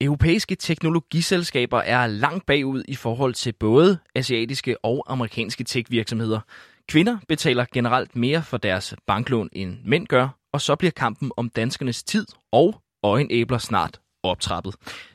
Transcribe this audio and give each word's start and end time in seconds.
Europæiske 0.00 0.54
teknologiselskaber 0.54 1.78
er 1.78 2.06
langt 2.06 2.46
bagud 2.46 2.82
i 2.88 2.94
forhold 2.94 3.34
til 3.34 3.52
både 3.52 3.98
asiatiske 4.14 4.84
og 4.84 5.04
amerikanske 5.08 5.64
tech-virksomheder. 5.64 6.40
Kvinder 6.88 7.18
betaler 7.28 7.64
generelt 7.74 8.16
mere 8.16 8.42
for 8.42 8.56
deres 8.56 8.94
banklån 9.06 9.48
end 9.52 9.76
mænd 9.84 10.06
gør, 10.06 10.28
og 10.52 10.60
så 10.60 10.76
bliver 10.76 10.90
kampen 10.90 11.30
om 11.36 11.48
danskernes 11.48 12.04
tid 12.04 12.26
og 12.52 12.82
øjenæbler 13.02 13.58
snart 13.58 14.00
optrappet. 14.22 14.74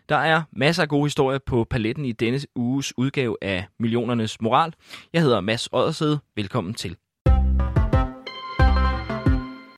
Der 0.09 0.17
er 0.17 0.43
masser 0.51 0.83
af 0.83 0.89
gode 0.89 1.05
historier 1.05 1.39
på 1.45 1.63
paletten 1.69 2.05
i 2.05 2.11
denne 2.11 2.39
uges 2.55 2.97
udgave 2.97 3.37
af 3.41 3.65
Millionernes 3.79 4.41
Moral. 4.41 4.73
Jeg 5.13 5.21
hedder 5.21 5.41
Mads 5.41 5.69
Oddersede. 5.71 6.19
Velkommen 6.35 6.73
til. 6.73 6.95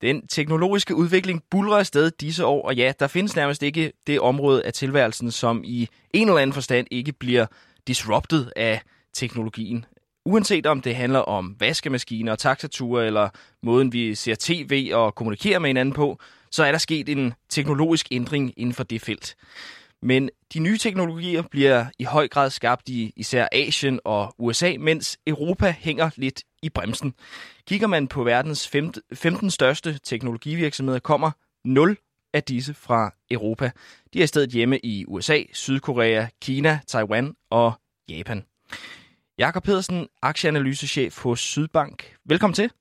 Den 0.03 0.27
teknologiske 0.27 0.95
udvikling 0.95 1.43
bulrer 1.49 1.77
afsted 1.77 2.11
disse 2.11 2.45
år, 2.45 2.67
og 2.67 2.75
ja, 2.75 2.93
der 2.99 3.07
findes 3.07 3.35
nærmest 3.35 3.63
ikke 3.63 3.91
det 4.07 4.19
område 4.19 4.65
af 4.65 4.73
tilværelsen, 4.73 5.31
som 5.31 5.61
i 5.65 5.89
en 6.13 6.27
eller 6.27 6.41
anden 6.41 6.53
forstand 6.53 6.87
ikke 6.91 7.11
bliver 7.11 7.45
disrupted 7.87 8.47
af 8.55 8.81
teknologien. 9.13 9.85
Uanset 10.25 10.65
om 10.65 10.81
det 10.81 10.95
handler 10.95 11.19
om 11.19 11.55
vaskemaskiner 11.59 12.31
og 12.31 12.39
taxature, 12.39 13.05
eller 13.05 13.29
måden 13.63 13.93
vi 13.93 14.15
ser 14.15 14.35
tv 14.39 14.91
og 14.93 15.15
kommunikerer 15.15 15.59
med 15.59 15.69
hinanden 15.69 15.93
på, 15.93 16.19
så 16.51 16.63
er 16.63 16.71
der 16.71 16.79
sket 16.79 17.09
en 17.09 17.33
teknologisk 17.49 18.07
ændring 18.11 18.53
inden 18.57 18.73
for 18.73 18.83
det 18.83 19.01
felt. 19.01 19.35
Men 20.01 20.29
de 20.53 20.59
nye 20.59 20.77
teknologier 20.77 21.43
bliver 21.51 21.85
i 21.99 22.03
høj 22.03 22.27
grad 22.27 22.49
skabt 22.49 22.89
i 22.89 23.13
især 23.15 23.47
Asien 23.51 23.99
og 24.05 24.35
USA, 24.37 24.73
mens 24.79 25.17
Europa 25.27 25.75
hænger 25.79 26.09
lidt 26.15 26.43
i 26.63 26.69
bremsen. 26.69 27.13
Kigger 27.67 27.87
man 27.87 28.07
på 28.07 28.23
verdens 28.23 28.69
15 29.13 29.49
største 29.49 29.99
teknologivirksomheder, 30.03 30.99
kommer 30.99 31.31
0 31.65 31.97
af 32.33 32.43
disse 32.43 32.73
fra 32.73 33.11
Europa. 33.31 33.71
De 34.13 34.19
er 34.19 34.23
i 34.23 34.27
stedet 34.27 34.49
hjemme 34.49 34.79
i 34.79 35.05
USA, 35.07 35.39
Sydkorea, 35.53 36.25
Kina, 36.41 36.79
Taiwan 36.87 37.35
og 37.49 37.73
Japan. 38.09 38.45
Jakob 39.37 39.63
Pedersen, 39.63 40.07
aktieanalysechef 40.21 41.23
hos 41.23 41.39
Sydbank. 41.39 42.15
Velkommen 42.25 42.53
til. 42.53 42.71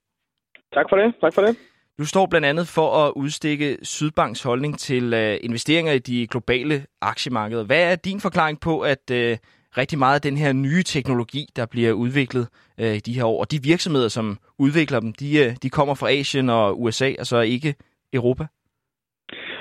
Tak 0.74 0.86
for 0.88 0.96
det. 0.96 1.14
Tak 1.20 1.34
for 1.34 1.42
det. 1.42 1.56
Du 1.98 2.06
står 2.06 2.26
blandt 2.26 2.46
andet 2.46 2.68
for 2.68 3.06
at 3.06 3.12
udstikke 3.16 3.78
Sydbanks 3.82 4.42
holdning 4.42 4.78
til 4.78 5.14
uh, 5.14 5.44
investeringer 5.44 5.92
i 5.92 5.98
de 5.98 6.26
globale 6.26 6.86
aktiemarkeder. 7.00 7.64
Hvad 7.64 7.92
er 7.92 7.96
din 7.96 8.20
forklaring 8.20 8.60
på, 8.60 8.80
at 8.80 9.10
uh, 9.10 9.36
rigtig 9.78 9.98
meget 9.98 10.14
af 10.14 10.20
den 10.20 10.36
her 10.36 10.52
nye 10.52 10.82
teknologi, 10.82 11.42
der 11.56 11.66
bliver 11.72 11.92
udviklet 11.92 12.46
øh, 12.80 12.94
i 12.96 13.02
de 13.08 13.16
her 13.18 13.24
år, 13.24 13.40
og 13.40 13.50
de 13.52 13.58
virksomheder, 13.62 14.08
som 14.08 14.26
udvikler 14.58 15.00
dem, 15.00 15.12
de, 15.20 15.28
øh, 15.44 15.50
de 15.62 15.70
kommer 15.70 15.94
fra 15.94 16.10
Asien 16.18 16.48
og 16.50 16.82
USA, 16.82 17.08
og 17.20 17.26
så 17.26 17.40
ikke 17.40 17.74
Europa? 18.12 18.44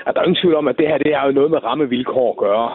Ja, 0.06 0.12
der 0.12 0.20
er 0.20 0.24
ingen 0.28 0.42
tvivl 0.44 0.56
om, 0.56 0.68
at 0.68 0.78
det 0.78 0.88
her 0.88 0.98
det 0.98 1.16
har 1.16 1.26
jo 1.26 1.32
noget 1.32 1.52
med 1.52 1.64
rammevilkår 1.64 2.32
at 2.34 2.38
gøre. 2.38 2.70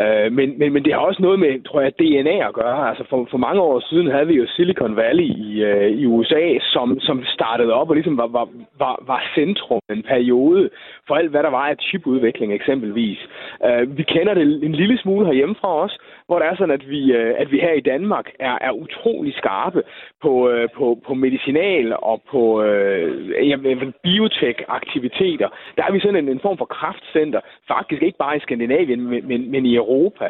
Øh, 0.00 0.32
men, 0.32 0.58
men, 0.58 0.72
men 0.72 0.84
det 0.84 0.92
har 0.92 1.00
også 1.00 1.22
noget 1.22 1.38
med, 1.38 1.64
tror 1.64 1.80
jeg, 1.80 1.98
DNA 1.98 2.48
at 2.48 2.54
gøre. 2.54 2.88
Altså 2.88 3.04
for, 3.10 3.28
for 3.30 3.38
mange 3.38 3.60
år 3.60 3.80
siden 3.80 4.10
havde 4.10 4.26
vi 4.26 4.34
jo 4.34 4.46
Silicon 4.46 4.96
Valley 4.96 5.24
i, 5.24 5.62
øh, 5.62 5.90
i 5.90 6.06
USA, 6.06 6.58
som, 6.60 7.00
som 7.00 7.24
startede 7.24 7.72
op 7.72 7.88
og 7.88 7.94
ligesom 7.94 8.16
var, 8.16 8.26
var, 8.26 8.48
var, 8.78 9.02
var 9.06 9.22
centrum 9.34 9.80
en 9.90 10.02
periode 10.02 10.70
for 11.06 11.14
alt, 11.14 11.30
hvad 11.30 11.42
der 11.42 11.50
var 11.50 11.66
af 11.68 11.76
chipudvikling 11.80 12.52
eksempelvis. 12.52 13.18
Øh, 13.66 13.96
vi 13.98 14.02
kender 14.02 14.34
det 14.34 14.42
en 14.42 14.74
lille 14.74 14.98
smule 14.98 15.26
herhjemme 15.26 15.54
fra 15.60 15.82
os, 15.84 15.98
hvor 16.26 16.38
det 16.38 16.48
er 16.48 16.56
sådan, 16.56 16.74
at 16.80 16.90
vi, 16.90 17.12
øh, 17.12 17.34
at 17.38 17.52
vi 17.52 17.58
her 17.58 17.72
i 17.72 17.80
Danmark 17.80 18.26
er, 18.40 18.58
er 18.60 18.72
utrolig 18.72 19.34
skarpe 19.34 19.82
på, 20.22 20.48
øh, 20.50 20.68
på, 20.76 20.98
på 21.06 21.14
medicinal 21.14 21.96
og 22.02 22.22
på 22.30 22.62
øh, 22.62 23.92
biotech-aktiviteter. 24.02 25.48
Der 25.76 25.82
er 25.84 25.92
vi 25.92 26.00
sådan 26.00 26.16
en, 26.16 26.28
en 26.28 26.40
form 26.40 26.58
for 26.58 26.64
kraftcenter, 26.64 27.40
faktisk 27.68 28.02
ikke 28.02 28.18
bare 28.18 28.36
i 28.36 28.40
Skandinavien, 28.40 29.00
men, 29.00 29.28
men, 29.28 29.50
men 29.50 29.66
i 29.66 29.76
Europa. 29.84 30.26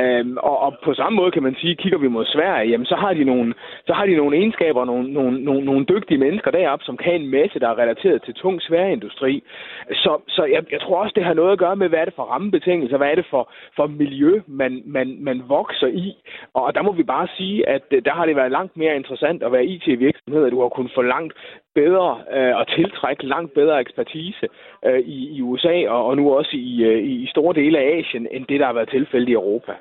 Øhm, 0.00 0.36
og, 0.36 0.56
og 0.64 0.70
på 0.84 0.94
samme 0.94 1.16
måde 1.16 1.30
kan 1.30 1.42
man 1.42 1.56
sige, 1.60 1.74
kigger 1.82 1.98
vi 1.98 2.08
mod 2.08 2.26
Sverige, 2.26 2.70
jamen 2.70 2.86
så 2.86 2.96
har 2.96 3.12
de 3.14 3.24
nogle, 3.24 3.54
så 3.86 3.92
har 3.92 4.06
de 4.06 4.16
nogle 4.16 4.36
egenskaber, 4.36 4.84
nogle, 4.84 5.12
nogle, 5.12 5.44
nogle, 5.44 5.64
nogle 5.64 5.84
dygtige 5.84 6.18
mennesker 6.18 6.50
deroppe, 6.50 6.84
som 6.84 6.96
kan 6.96 7.14
en 7.14 7.30
masse, 7.30 7.60
der 7.60 7.68
er 7.68 7.78
relateret 7.78 8.22
til 8.22 8.34
tung 8.34 8.62
sværindustri. 8.62 9.42
Så, 9.90 10.12
så 10.28 10.44
jeg, 10.44 10.62
jeg 10.72 10.80
tror 10.80 11.02
også, 11.02 11.12
det 11.16 11.24
har 11.24 11.34
noget 11.34 11.52
at 11.52 11.58
gøre 11.58 11.76
med, 11.76 11.88
hvad 11.88 11.98
er 11.98 12.04
det 12.04 12.14
for 12.14 12.22
rammebetingelser, 12.22 12.96
hvad 12.96 13.10
er 13.10 13.14
det 13.14 13.26
for, 13.30 13.50
for 13.76 13.86
miljø, 13.86 14.40
man, 14.46 14.82
man, 14.86 15.16
man 15.20 15.42
vokser 15.48 15.86
i. 15.86 16.16
Og 16.54 16.74
der 16.74 16.82
må 16.82 16.92
vi 16.92 17.02
bare 17.02 17.28
sige, 17.36 17.68
at 17.68 17.82
øh, 17.90 18.04
der 18.04 18.12
har 18.12 18.26
det 18.26 18.36
været 18.36 18.50
langt 18.50 18.76
mere 18.76 18.96
interessant 18.96 19.42
at 19.42 19.52
være 19.52 19.64
IT-virksomhed, 19.64 20.44
at 20.46 20.52
du 20.52 20.60
har 20.60 20.68
kunnet 20.68 20.92
få 20.94 21.02
langt 21.02 21.32
bedre 21.74 22.08
øh, 22.36 22.56
og 22.56 22.68
tiltrække 22.68 23.26
langt 23.26 23.54
bedre 23.54 23.80
ekspertise 23.80 24.46
øh, 24.86 25.00
i, 25.00 25.18
i 25.36 25.42
USA 25.42 25.88
og, 25.88 26.06
og 26.06 26.16
nu 26.16 26.34
også 26.38 26.50
i, 26.52 26.82
øh, 26.82 27.04
i 27.04 27.26
store 27.30 27.54
dele 27.54 27.78
af 27.78 27.98
Asien, 27.98 28.28
end 28.30 28.46
det, 28.46 28.60
der 28.60 28.66
har 28.66 28.72
været 28.72 28.90
tilfældet 28.90 29.28
i 29.28 29.32
Europa. 29.32 29.72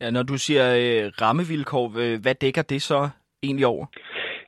Ja, 0.00 0.10
når 0.10 0.22
du 0.22 0.36
siger 0.38 0.66
øh, 0.76 1.12
rammevilkår, 1.22 1.86
øh, 2.02 2.22
hvad 2.22 2.34
dækker 2.34 2.62
det 2.62 2.82
så 2.82 3.08
egentlig 3.42 3.66
over? 3.66 3.86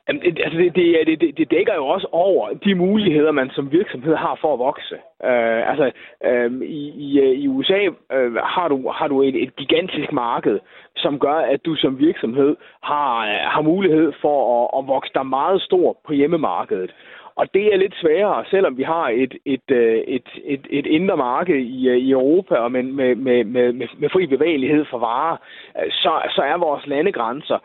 Jamen, 0.09 0.23
det, 0.23 0.41
altså 0.45 0.59
det, 0.59 0.75
det, 0.75 1.21
det, 1.21 1.39
det 1.39 1.51
dækker 1.51 1.75
jo 1.75 1.87
også 1.87 2.07
over 2.13 2.53
de 2.65 2.75
muligheder, 2.75 3.33
man 3.33 3.51
som 3.51 3.73
virksomhed 3.73 4.15
har 4.17 4.39
for 4.41 4.53
at 4.53 4.59
vokse. 4.59 4.95
Øh, 5.25 5.71
altså, 5.71 5.91
øh, 6.25 6.53
i, 6.63 6.83
i, 7.07 7.21
øh, 7.21 7.35
i 7.43 7.49
USA 7.49 7.81
øh, 8.13 8.35
har 8.35 8.69
du, 8.69 8.89
har 8.89 9.09
du 9.09 9.23
et, 9.23 9.43
et 9.43 9.57
gigantisk 9.57 10.13
marked, 10.13 10.59
som 10.97 11.19
gør, 11.19 11.39
at 11.53 11.65
du 11.67 11.75
som 11.75 11.99
virksomhed 11.99 12.57
har, 12.83 13.27
øh, 13.27 13.41
har 13.55 13.63
mulighed 13.63 14.13
for 14.21 14.37
at, 14.59 14.79
at 14.79 14.89
vokse 14.89 15.11
dig 15.15 15.27
meget 15.27 15.63
stor 15.63 15.97
på 16.07 16.13
hjemmemarkedet. 16.13 16.91
Og 17.41 17.47
det 17.55 17.65
er 17.73 17.77
lidt 17.77 17.95
sværere, 18.03 18.45
selvom 18.51 18.79
vi 18.79 18.83
har 18.83 19.09
et, 19.09 19.35
et, 19.45 19.71
øh, 19.71 19.99
et, 20.17 20.29
et, 20.45 20.67
et 20.71 20.87
indre 20.87 21.17
marked 21.17 21.57
i, 21.57 21.89
øh, 21.89 21.97
i 21.97 22.11
Europa 22.11 22.55
og 22.55 22.73
med, 22.73 22.83
med, 22.83 23.15
med, 23.15 23.45
med, 23.45 23.73
med 23.99 24.09
fri 24.13 24.27
bevægelighed 24.27 24.85
for 24.91 24.99
varer, 24.99 25.37
øh, 25.79 25.91
så, 25.91 26.13
så 26.35 26.43
er 26.43 26.57
vores 26.57 26.87
landegrænser 26.87 27.59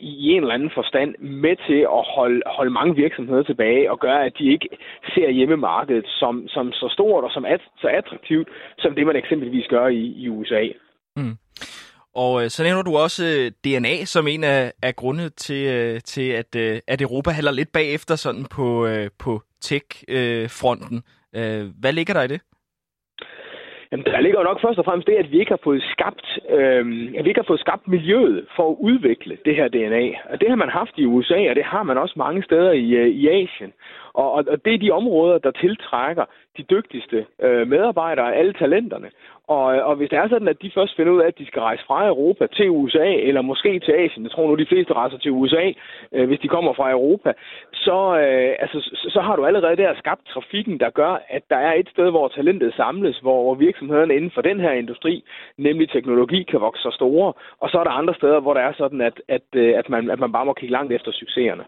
i 0.00 0.30
en 0.30 0.42
eller 0.42 0.54
anden 0.54 0.70
forstand 0.74 1.14
med 1.18 1.56
til 1.66 1.80
at 1.98 2.04
holde, 2.16 2.42
holde 2.46 2.70
mange 2.70 2.94
virksomheder 2.96 3.42
tilbage 3.42 3.90
og 3.90 4.00
gøre, 4.00 4.24
at 4.24 4.38
de 4.38 4.52
ikke 4.52 4.68
ser 5.14 5.30
hjemmemarkedet 5.30 6.06
som, 6.06 6.48
som 6.48 6.72
så 6.72 6.88
stort 6.88 7.24
og 7.24 7.30
som 7.30 7.44
at, 7.44 7.60
så 7.80 7.88
attraktivt, 7.88 8.48
som 8.78 8.94
det 8.94 9.06
man 9.06 9.16
eksempelvis 9.16 9.66
gør 9.66 9.86
i, 9.86 10.04
i 10.22 10.28
USA. 10.28 10.62
Mm. 11.16 11.36
Og 12.14 12.42
øh, 12.42 12.50
så 12.50 12.62
nævner 12.62 12.82
du 12.82 12.96
også 12.96 13.24
øh, 13.24 13.50
DNA 13.64 14.04
som 14.04 14.28
en 14.28 14.44
af, 14.44 14.72
af 14.82 14.96
grunde 14.96 15.28
til, 15.28 15.66
øh, 15.74 16.00
til 16.00 16.30
at, 16.30 16.56
øh, 16.56 16.80
at 16.88 17.02
Europa 17.02 17.30
halder 17.30 17.52
lidt 17.52 17.72
bagefter 17.72 18.16
sådan 18.16 18.46
på, 18.56 18.86
øh, 18.86 19.10
på 19.18 19.42
tech-fronten. 19.60 21.02
Øh, 21.36 21.64
hvad 21.80 21.92
ligger 21.92 22.14
der 22.14 22.22
i 22.22 22.28
det? 22.28 22.40
Jamen, 23.94 24.06
der 24.06 24.20
ligger 24.20 24.38
jo 24.40 24.44
nok 24.44 24.60
først 24.60 24.78
og 24.78 24.84
fremmest 24.84 25.08
det, 25.08 25.16
at 25.22 25.30
vi 25.32 25.38
ikke 25.40 25.54
har 25.56 25.64
fået 25.64 25.82
skabt, 25.94 26.26
øh, 26.50 26.84
at 27.16 27.24
vi 27.24 27.28
ikke 27.28 27.42
har 27.42 27.52
fået 27.52 27.60
skabt 27.66 27.88
miljøet 27.88 28.46
for 28.56 28.70
at 28.70 28.76
udvikle 28.80 29.38
det 29.44 29.56
her 29.56 29.68
DNA. 29.68 30.06
Og 30.30 30.40
det 30.40 30.48
har 30.48 30.56
man 30.56 30.68
haft 30.68 30.94
i 30.96 31.06
USA, 31.06 31.40
og 31.50 31.56
det 31.56 31.64
har 31.64 31.82
man 31.82 31.98
også 31.98 32.14
mange 32.16 32.42
steder 32.42 32.72
i, 32.72 32.88
øh, 32.90 33.08
i 33.08 33.28
Asien. 33.28 33.72
Og, 34.14 34.32
og, 34.32 34.44
og 34.48 34.64
det 34.64 34.74
er 34.74 34.78
de 34.78 34.90
områder, 34.90 35.38
der 35.38 35.50
tiltrækker 35.50 36.24
de 36.56 36.62
dygtigste 36.62 37.26
øh, 37.42 37.68
medarbejdere, 37.68 38.34
alle 38.34 38.52
talenterne. 38.52 39.10
Og, 39.48 39.64
og 39.64 39.96
hvis 39.96 40.10
det 40.10 40.18
er 40.18 40.28
sådan, 40.28 40.48
at 40.48 40.62
de 40.62 40.70
først 40.74 40.96
finder 40.96 41.12
ud 41.12 41.20
af, 41.20 41.26
at 41.26 41.38
de 41.38 41.46
skal 41.46 41.62
rejse 41.62 41.84
fra 41.86 42.06
Europa 42.06 42.46
til 42.46 42.70
USA, 42.70 43.08
eller 43.28 43.42
måske 43.42 43.80
til 43.80 43.92
Asien, 43.92 44.24
jeg 44.24 44.30
tror 44.30 44.48
nu, 44.48 44.54
de 44.54 44.66
fleste 44.66 44.92
rejser 44.92 45.18
til 45.18 45.30
USA, 45.30 45.72
øh, 46.12 46.26
hvis 46.26 46.40
de 46.40 46.48
kommer 46.48 46.72
fra 46.74 46.90
Europa, 46.90 47.32
så, 47.72 47.98
øh, 48.18 48.54
altså, 48.58 48.80
så, 48.80 49.10
så 49.10 49.20
har 49.20 49.36
du 49.36 49.44
allerede 49.44 49.76
der 49.76 49.94
skabt 49.94 50.26
trafikken, 50.28 50.80
der 50.80 50.90
gør, 50.90 51.22
at 51.28 51.42
der 51.50 51.56
er 51.56 51.74
et 51.74 51.88
sted, 51.88 52.10
hvor 52.10 52.28
talentet 52.28 52.74
samles, 52.74 53.18
hvor 53.18 53.54
virksomhederne 53.54 54.14
inden 54.14 54.30
for 54.34 54.42
den 54.42 54.60
her 54.60 54.72
industri, 54.72 55.24
nemlig 55.58 55.90
teknologi, 55.90 56.42
kan 56.42 56.60
vokse 56.60 56.82
så 56.82 56.90
store. 56.90 57.32
Og 57.60 57.70
så 57.70 57.78
er 57.78 57.84
der 57.84 57.90
andre 57.90 58.14
steder, 58.14 58.40
hvor 58.40 58.54
der 58.54 58.60
er 58.60 58.72
sådan, 58.72 59.00
at, 59.00 59.22
at, 59.28 59.48
øh, 59.54 59.78
at, 59.78 59.88
man, 59.88 60.10
at 60.10 60.20
man 60.20 60.32
bare 60.32 60.46
må 60.46 60.52
kigge 60.52 60.72
langt 60.72 60.92
efter 60.92 61.12
succeserne. 61.12 61.64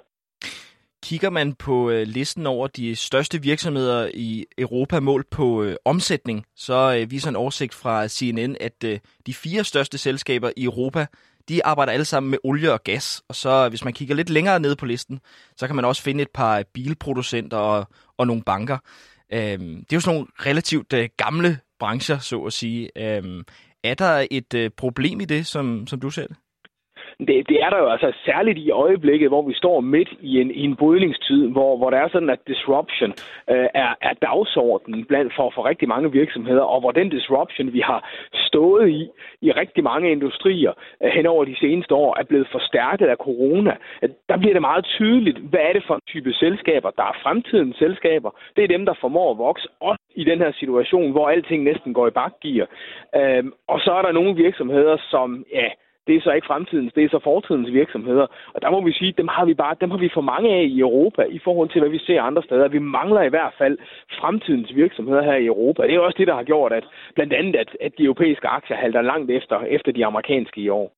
Kigger 1.07 1.31
man 1.31 1.55
på 1.55 1.91
øh, 1.91 2.07
listen 2.07 2.47
over 2.47 2.67
de 2.67 2.97
største 2.97 3.43
virksomheder 3.43 4.11
i 4.15 4.45
Europa 4.59 5.01
målt 5.01 5.31
på 5.31 5.63
øh, 5.63 5.77
omsætning, 5.85 6.45
så 6.57 6.99
øh, 7.01 7.11
viser 7.11 7.29
en 7.29 7.37
oversigt 7.37 7.75
fra 7.75 8.09
CNN, 8.09 8.57
at 8.61 8.85
øh, 8.85 8.99
de 9.27 9.35
fire 9.35 9.65
største 9.65 9.99
selskaber 9.99 10.51
i 10.57 10.65
Europa, 10.65 11.07
de 11.49 11.65
arbejder 11.65 11.93
alle 11.93 12.05
sammen 12.05 12.31
med 12.31 12.39
olie 12.45 12.73
og 12.73 12.85
gas. 12.85 13.23
Og 13.29 13.35
så 13.35 13.69
hvis 13.69 13.85
man 13.85 13.93
kigger 13.93 14.15
lidt 14.15 14.31
længere 14.31 14.61
ned 14.61 14.77
på 14.77 14.87
listen, 14.87 15.21
så 15.57 15.67
kan 15.67 15.77
man 15.77 15.85
også 15.85 16.03
finde 16.03 16.23
et 16.23 16.31
par 16.35 16.65
bilproducenter 16.75 17.57
og, 17.57 17.89
og 18.19 18.27
nogle 18.27 18.43
banker. 18.43 18.79
Øhm, 19.33 19.77
det 19.77 19.93
er 19.93 19.97
jo 19.97 20.01
sådan 20.01 20.15
nogle 20.15 20.29
relativt 20.41 20.93
øh, 20.93 21.09
gamle 21.17 21.59
brancher, 21.79 22.19
så 22.19 22.41
at 22.41 22.53
sige. 22.53 22.91
Øhm, 22.99 23.45
er 23.85 23.95
der 23.95 24.27
et 24.31 24.55
øh, 24.55 24.71
problem 24.77 25.21
i 25.21 25.25
det, 25.25 25.47
som, 25.47 25.87
som 25.87 26.01
du 26.01 26.11
ser 26.11 26.27
det? 26.27 26.37
Det, 27.19 27.49
det 27.49 27.63
er 27.63 27.71
der 27.71 27.79
jo 27.79 27.89
altså 27.89 28.13
særligt 28.25 28.59
i 28.59 28.71
øjeblikket, 28.71 29.29
hvor 29.29 29.43
vi 29.43 29.55
står 29.55 29.81
midt 29.81 30.09
i 30.21 30.41
en, 30.41 30.51
i 30.51 30.63
en 30.65 30.77
brydningstid, 30.77 31.49
hvor, 31.49 31.77
hvor 31.77 31.91
der 31.91 31.99
er 31.99 32.09
sådan, 32.09 32.31
at 32.31 32.47
disruption 32.47 33.11
øh, 33.51 33.69
er, 33.75 33.95
er 34.01 34.15
dagsordenen 34.23 35.05
blandt 35.05 35.33
for, 35.37 35.53
for 35.55 35.69
rigtig 35.69 35.89
mange 35.89 36.13
virksomheder, 36.13 36.61
og 36.61 36.81
hvor 36.81 36.91
den 36.91 37.09
disruption, 37.09 37.73
vi 37.73 37.81
har 37.81 38.11
stået 38.35 38.89
i 38.89 39.09
i 39.41 39.53
rigtig 39.53 39.85
mange 39.85 40.11
industrier 40.11 40.73
øh, 41.03 41.11
hen 41.11 41.27
over 41.27 41.45
de 41.45 41.57
seneste 41.57 41.95
år, 41.95 42.17
er 42.21 42.25
blevet 42.25 42.49
forstærket 42.53 43.07
af 43.07 43.17
corona. 43.17 43.77
Øh, 44.03 44.09
der 44.29 44.37
bliver 44.37 44.53
det 44.53 44.63
meget 44.63 44.85
tydeligt, 44.85 45.39
hvad 45.39 45.61
er 45.61 45.73
det 45.73 45.85
for 45.87 45.95
en 45.95 46.09
type 46.09 46.33
selskaber, 46.33 46.91
der 46.91 47.03
er 47.03 47.21
fremtidens 47.23 47.77
selskaber. 47.77 48.31
Det 48.57 48.65
er 48.65 48.69
dem, 48.69 48.87
der 48.87 48.95
formår 49.01 49.31
at 49.31 49.39
vokse, 49.39 49.69
også 49.81 50.03
i 50.15 50.25
den 50.25 50.39
her 50.39 50.53
situation, 50.53 51.13
hvor 51.13 51.29
alting 51.29 51.63
næsten 51.63 51.95
går 51.95 52.07
i 52.07 52.11
bakgear. 52.11 52.67
Øh, 53.17 53.45
og 53.69 53.81
så 53.81 53.93
er 53.93 54.03
der 54.03 54.13
nogle 54.13 54.35
virksomheder, 54.37 54.97
som, 55.11 55.45
ja, 55.53 55.69
det 56.07 56.17
er 56.17 56.21
så 56.21 56.33
ikke 56.33 56.47
fremtidens, 56.47 56.93
det 56.93 57.05
er 57.05 57.09
så 57.09 57.21
fortidens 57.25 57.73
virksomheder. 57.73 58.27
Og 58.55 58.63
der 58.63 58.71
må 58.71 58.85
vi 58.85 58.93
sige, 58.93 59.15
dem 59.21 59.29
har 59.29 59.45
vi 59.45 59.55
bare, 59.55 59.77
dem 59.81 59.91
har 59.91 59.99
vi 59.99 60.11
for 60.15 60.21
mange 60.21 60.49
af 60.59 60.63
i 60.63 60.81
Europa 60.81 61.23
i 61.23 61.41
forhold 61.45 61.69
til, 61.71 61.81
hvad 61.81 61.91
vi 61.91 61.99
ser 61.99 62.23
andre 62.23 62.43
steder. 62.43 62.69
Vi 62.69 62.79
mangler 62.79 63.23
i 63.23 63.29
hvert 63.29 63.55
fald 63.59 63.79
fremtidens 64.21 64.75
virksomheder 64.75 65.23
her 65.23 65.37
i 65.37 65.47
Europa. 65.47 65.83
Det 65.83 65.95
er 65.95 66.01
også 66.01 66.19
det, 66.19 66.27
der 66.27 66.35
har 66.35 66.43
gjort, 66.53 66.73
at 66.73 66.85
blandt 67.15 67.33
andet, 67.33 67.57
at, 67.57 67.71
at 67.81 67.93
de 67.99 68.05
europæiske 68.05 68.49
aktier 68.49 68.77
halter 68.77 69.03
langt 69.03 69.31
efter, 69.31 69.61
efter 69.61 69.93
de 69.93 70.07
amerikanske 70.07 70.61
i 70.61 70.69
år. 70.69 70.93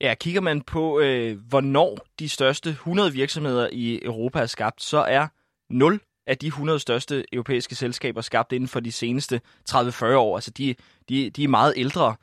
Ja, 0.00 0.14
kigger 0.14 0.40
man 0.40 0.62
på, 0.62 1.00
øh, 1.00 1.36
hvornår 1.50 1.98
de 2.18 2.28
største 2.28 2.70
100 2.70 3.12
virksomheder 3.12 3.68
i 3.72 4.00
Europa 4.04 4.38
er 4.38 4.46
skabt, 4.46 4.82
så 4.82 4.98
er 4.98 5.26
0 5.70 6.00
af 6.26 6.38
de 6.38 6.46
100 6.46 6.78
største 6.78 7.24
europæiske 7.32 7.74
selskaber 7.74 8.20
skabt 8.20 8.52
inden 8.52 8.68
for 8.68 8.80
de 8.80 8.92
seneste 8.92 9.40
30-40 9.70 10.14
år. 10.14 10.36
Altså, 10.36 10.50
de, 10.50 10.74
de, 11.08 11.30
de 11.30 11.44
er 11.44 11.48
meget 11.48 11.74
ældre. 11.76 12.14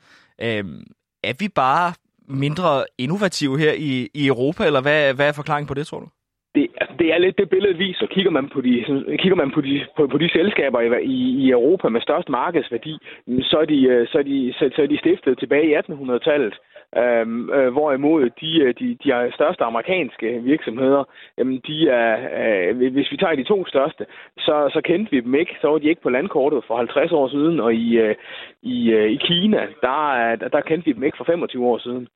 Øhm, 0.42 0.84
er 1.28 1.32
vi 1.38 1.48
bare 1.48 1.92
mindre 2.28 2.84
innovative 2.98 3.58
her 3.58 3.72
i, 3.72 4.08
i 4.14 4.26
Europa, 4.26 4.66
eller 4.66 4.80
hvad, 4.80 5.14
hvad 5.14 5.28
er 5.28 5.32
forklaringen 5.32 5.66
på 5.66 5.74
det, 5.74 5.86
tror 5.86 6.00
du? 6.00 6.08
Det, 6.54 6.66
altså, 6.80 6.94
det 6.98 7.14
er 7.14 7.18
lidt 7.18 7.38
det 7.38 7.50
billede 7.50 7.78
viser. 7.78 8.06
Kigger 8.06 8.30
man 8.30 8.48
på 8.48 8.60
de, 8.60 8.84
kigger 9.18 9.36
man 9.36 9.50
på 9.50 9.60
de, 9.60 9.86
på, 9.96 10.06
på 10.06 10.18
de 10.18 10.28
selskaber 10.28 10.80
i, 10.98 11.12
i 11.44 11.50
Europa 11.50 11.88
med 11.88 12.00
størst 12.00 12.28
markedsværdi, 12.28 12.98
så 13.40 13.58
er 13.58 13.64
de, 13.64 13.82
øh, 13.82 14.06
så 14.08 14.18
er 14.18 14.22
de, 14.22 14.54
så, 14.58 14.70
så 14.76 14.82
er 14.82 14.86
de 14.86 14.98
stiftet 14.98 15.38
tilbage 15.38 15.70
i 15.70 15.76
1800-tallet. 15.76 16.54
Øhm, 16.96 17.50
øh, 17.50 17.72
hvorimod 17.72 18.30
de, 18.40 18.60
øh, 18.60 18.74
de, 18.78 18.96
de 19.04 19.32
største 19.34 19.64
amerikanske 19.64 20.40
virksomheder, 20.42 21.04
jamen 21.38 21.60
de 21.66 21.88
er, 21.88 22.12
øh, 22.40 22.92
hvis 22.92 23.12
vi 23.12 23.16
tager 23.16 23.34
de 23.34 23.44
to 23.44 23.66
største, 23.66 24.06
så, 24.38 24.70
så 24.72 24.80
kendte 24.84 25.10
vi 25.10 25.20
dem 25.20 25.34
ikke. 25.34 25.56
Så 25.60 25.68
var 25.68 25.78
de 25.78 25.88
ikke 25.88 26.02
på 26.02 26.10
landkortet 26.10 26.64
for 26.66 26.76
50 26.76 27.12
år 27.12 27.28
siden, 27.28 27.60
og 27.60 27.74
i, 27.74 27.98
øh, 27.98 28.14
i, 28.62 28.90
øh, 28.90 29.10
i 29.10 29.16
Kina, 29.16 29.66
der, 29.80 30.36
der, 30.36 30.48
der 30.48 30.60
kendte 30.60 30.86
vi 30.86 30.92
dem 30.92 31.02
ikke 31.02 31.16
for 31.16 31.24
25 31.24 31.66
år 31.66 31.78
siden. 31.78 32.08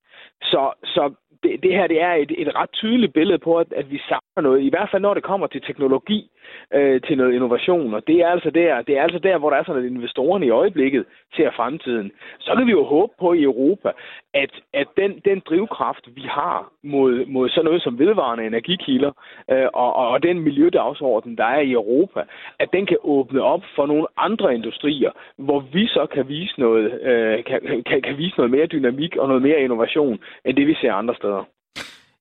Så, 0.42 0.72
så 0.84 1.14
det, 1.42 1.62
det 1.62 1.72
her 1.72 1.86
det 1.86 2.02
er 2.02 2.12
et, 2.12 2.32
et 2.38 2.56
ret 2.56 2.70
tydeligt 2.72 3.12
billede 3.12 3.38
på, 3.38 3.58
at, 3.58 3.72
at 3.72 3.90
vi 3.90 3.98
savner 3.98 4.27
noget, 4.40 4.62
i 4.62 4.68
hvert 4.68 4.88
fald 4.90 5.02
når 5.02 5.14
det 5.14 5.22
kommer 5.22 5.46
til 5.46 5.62
teknologi, 5.62 6.30
øh, 6.74 7.00
til 7.00 7.16
noget 7.16 7.34
innovation. 7.34 7.94
Og 7.94 8.06
det 8.06 8.16
er, 8.16 8.28
altså 8.28 8.50
der, 8.50 8.82
det 8.82 8.98
er 8.98 9.02
altså 9.02 9.18
der, 9.18 9.38
hvor 9.38 9.50
der 9.50 9.56
er 9.56 9.64
sådan, 9.64 9.84
at 9.84 9.90
investorerne 9.90 10.46
i 10.46 10.50
øjeblikket 10.50 11.04
ser 11.36 11.50
fremtiden. 11.56 12.12
Så 12.38 12.54
kan 12.56 12.66
vi 12.66 12.72
jo 12.72 12.84
håbe 12.84 13.12
på 13.20 13.32
i 13.32 13.42
Europa, 13.42 13.90
at, 14.34 14.50
at 14.74 14.86
den, 14.96 15.20
den 15.24 15.42
drivkraft, 15.48 16.08
vi 16.14 16.22
har 16.22 16.72
mod, 16.82 17.26
mod 17.26 17.48
sådan 17.48 17.64
noget 17.64 17.82
som 17.82 17.98
vedvarende 17.98 18.46
energikilder, 18.46 19.12
øh, 19.50 19.66
og, 19.72 19.94
og 19.94 20.22
den 20.22 20.40
miljødagsorden, 20.40 21.36
der 21.36 21.44
er 21.44 21.60
i 21.60 21.72
Europa, 21.72 22.20
at 22.58 22.68
den 22.72 22.86
kan 22.86 22.96
åbne 23.02 23.42
op 23.42 23.62
for 23.76 23.86
nogle 23.86 24.06
andre 24.16 24.54
industrier, 24.54 25.10
hvor 25.38 25.60
vi 25.72 25.86
så 25.86 26.06
kan 26.06 26.28
vise 26.28 26.60
noget, 26.60 27.02
øh, 27.02 27.44
kan, 27.44 27.82
kan, 27.86 28.02
kan 28.02 28.18
vise 28.18 28.36
noget 28.36 28.50
mere 28.50 28.66
dynamik 28.66 29.16
og 29.16 29.28
noget 29.28 29.42
mere 29.42 29.60
innovation, 29.60 30.18
end 30.44 30.56
det 30.56 30.66
vi 30.66 30.74
ser 30.74 30.92
andre 30.92 31.14
steder. 31.14 31.44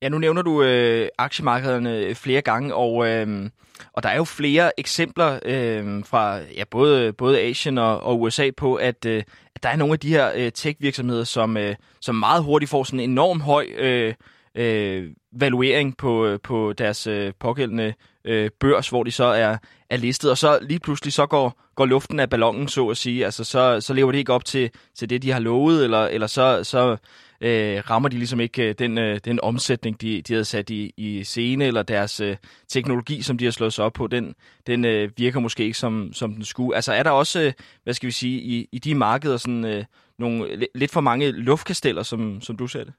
Ja, 0.02 0.10
nu 0.10 0.18
nævner 0.18 0.42
du 0.42 0.64
øh, 0.64 1.08
aktiemarkederne 1.18 1.98
øh, 1.98 2.16
flere 2.16 2.42
gange, 2.42 2.76
og, 2.76 3.08
øh, 3.08 3.50
og 3.94 4.04
der 4.04 4.10
er 4.10 4.16
jo 4.16 4.24
flere 4.24 4.80
eksempler 4.80 5.40
øh, 5.46 6.06
fra 6.06 6.38
ja, 6.38 6.64
både, 6.72 7.14
både 7.14 7.42
Asien 7.42 7.78
og, 7.78 8.02
og 8.04 8.22
USA 8.22 8.50
på, 8.58 8.76
at, 8.76 9.06
øh, 9.06 9.24
at 9.56 9.64
der 9.64 9.70
er 9.70 9.76
nogle 9.76 9.94
af 9.94 10.00
de 10.00 10.10
her 10.10 10.32
øh, 10.36 10.52
tech-virksomheder, 10.52 11.24
som, 11.24 11.58
øh, 11.58 11.76
som 12.02 12.16
meget 12.16 12.44
hurtigt 12.44 12.72
får 12.72 12.84
sådan 12.84 13.00
en 13.00 13.10
enorm 13.10 13.42
høj 13.42 13.68
øh, 13.78 14.14
øh, 14.56 15.10
valuering 15.32 15.98
på, 15.98 16.26
øh, 16.26 16.40
på 16.44 16.74
deres 16.74 17.08
øh, 17.08 17.34
pågældende 17.40 17.94
øh, 18.26 18.50
børs, 18.60 18.90
hvor 18.90 19.04
de 19.04 19.12
så 19.12 19.24
er, 19.24 19.58
er 19.90 19.98
listet, 19.98 20.32
og 20.32 20.38
så 20.38 20.60
lige 20.62 20.80
pludselig 20.80 21.14
så 21.14 21.26
går, 21.26 21.62
går 21.76 21.86
luften 21.86 22.20
af 22.20 22.30
ballonen, 22.30 22.68
så 22.68 22.88
at 22.88 22.98
sige. 22.98 23.26
Altså, 23.26 23.44
så, 23.44 23.82
så 23.82 23.94
lever 23.94 24.12
det 24.12 24.20
ikke 24.20 24.34
op 24.34 24.46
til, 24.46 24.72
til 24.96 25.10
det, 25.10 25.22
de 25.22 25.32
har 25.32 25.40
lovet, 25.40 25.84
eller, 25.84 26.06
eller 26.06 26.28
så, 26.28 26.64
så 26.64 26.98
øh, 27.42 27.90
rammer 27.90 28.10
de 28.10 28.18
ligesom 28.18 28.40
ikke 28.40 28.70
øh, 28.70 28.76
den, 28.80 28.98
øh, 28.98 29.20
den 29.26 29.40
omsætning, 29.44 30.02
de, 30.02 30.22
de 30.22 30.34
havde 30.34 30.46
sat 30.46 30.70
i, 30.70 30.94
i 30.98 31.24
scene, 31.24 31.66
eller 31.66 31.84
deres 31.84 32.20
øh, 32.20 32.38
teknologi, 32.68 33.22
som 33.22 33.38
de 33.38 33.46
har 33.46 33.52
slået 33.52 33.74
sig 33.74 33.86
op 33.86 33.94
på, 33.94 34.08
den, 34.08 34.36
den 34.68 34.86
øh, 34.86 35.12
virker 35.18 35.40
måske 35.40 35.64
ikke 35.64 35.78
som, 35.78 36.14
som 36.14 36.34
den 36.34 36.44
skulle. 36.44 36.76
Altså 36.76 36.94
er 36.94 37.04
der 37.04 37.12
også, 37.12 37.42
øh, 37.42 37.54
hvad 37.84 37.94
skal 37.94 38.08
vi 38.08 38.12
sige, 38.12 38.42
i, 38.42 38.70
i 38.72 38.80
de 38.80 38.96
markeder 38.96 39.38
sådan 39.38 39.66
øh, 39.66 39.86
nogle 40.20 40.68
lidt 40.76 40.92
for 40.92 41.02
mange 41.02 41.32
luftkasteller, 41.32 42.04
som, 42.04 42.42
som 42.42 42.58
du 42.58 42.68
ser 42.68 42.84
det? 42.84 42.94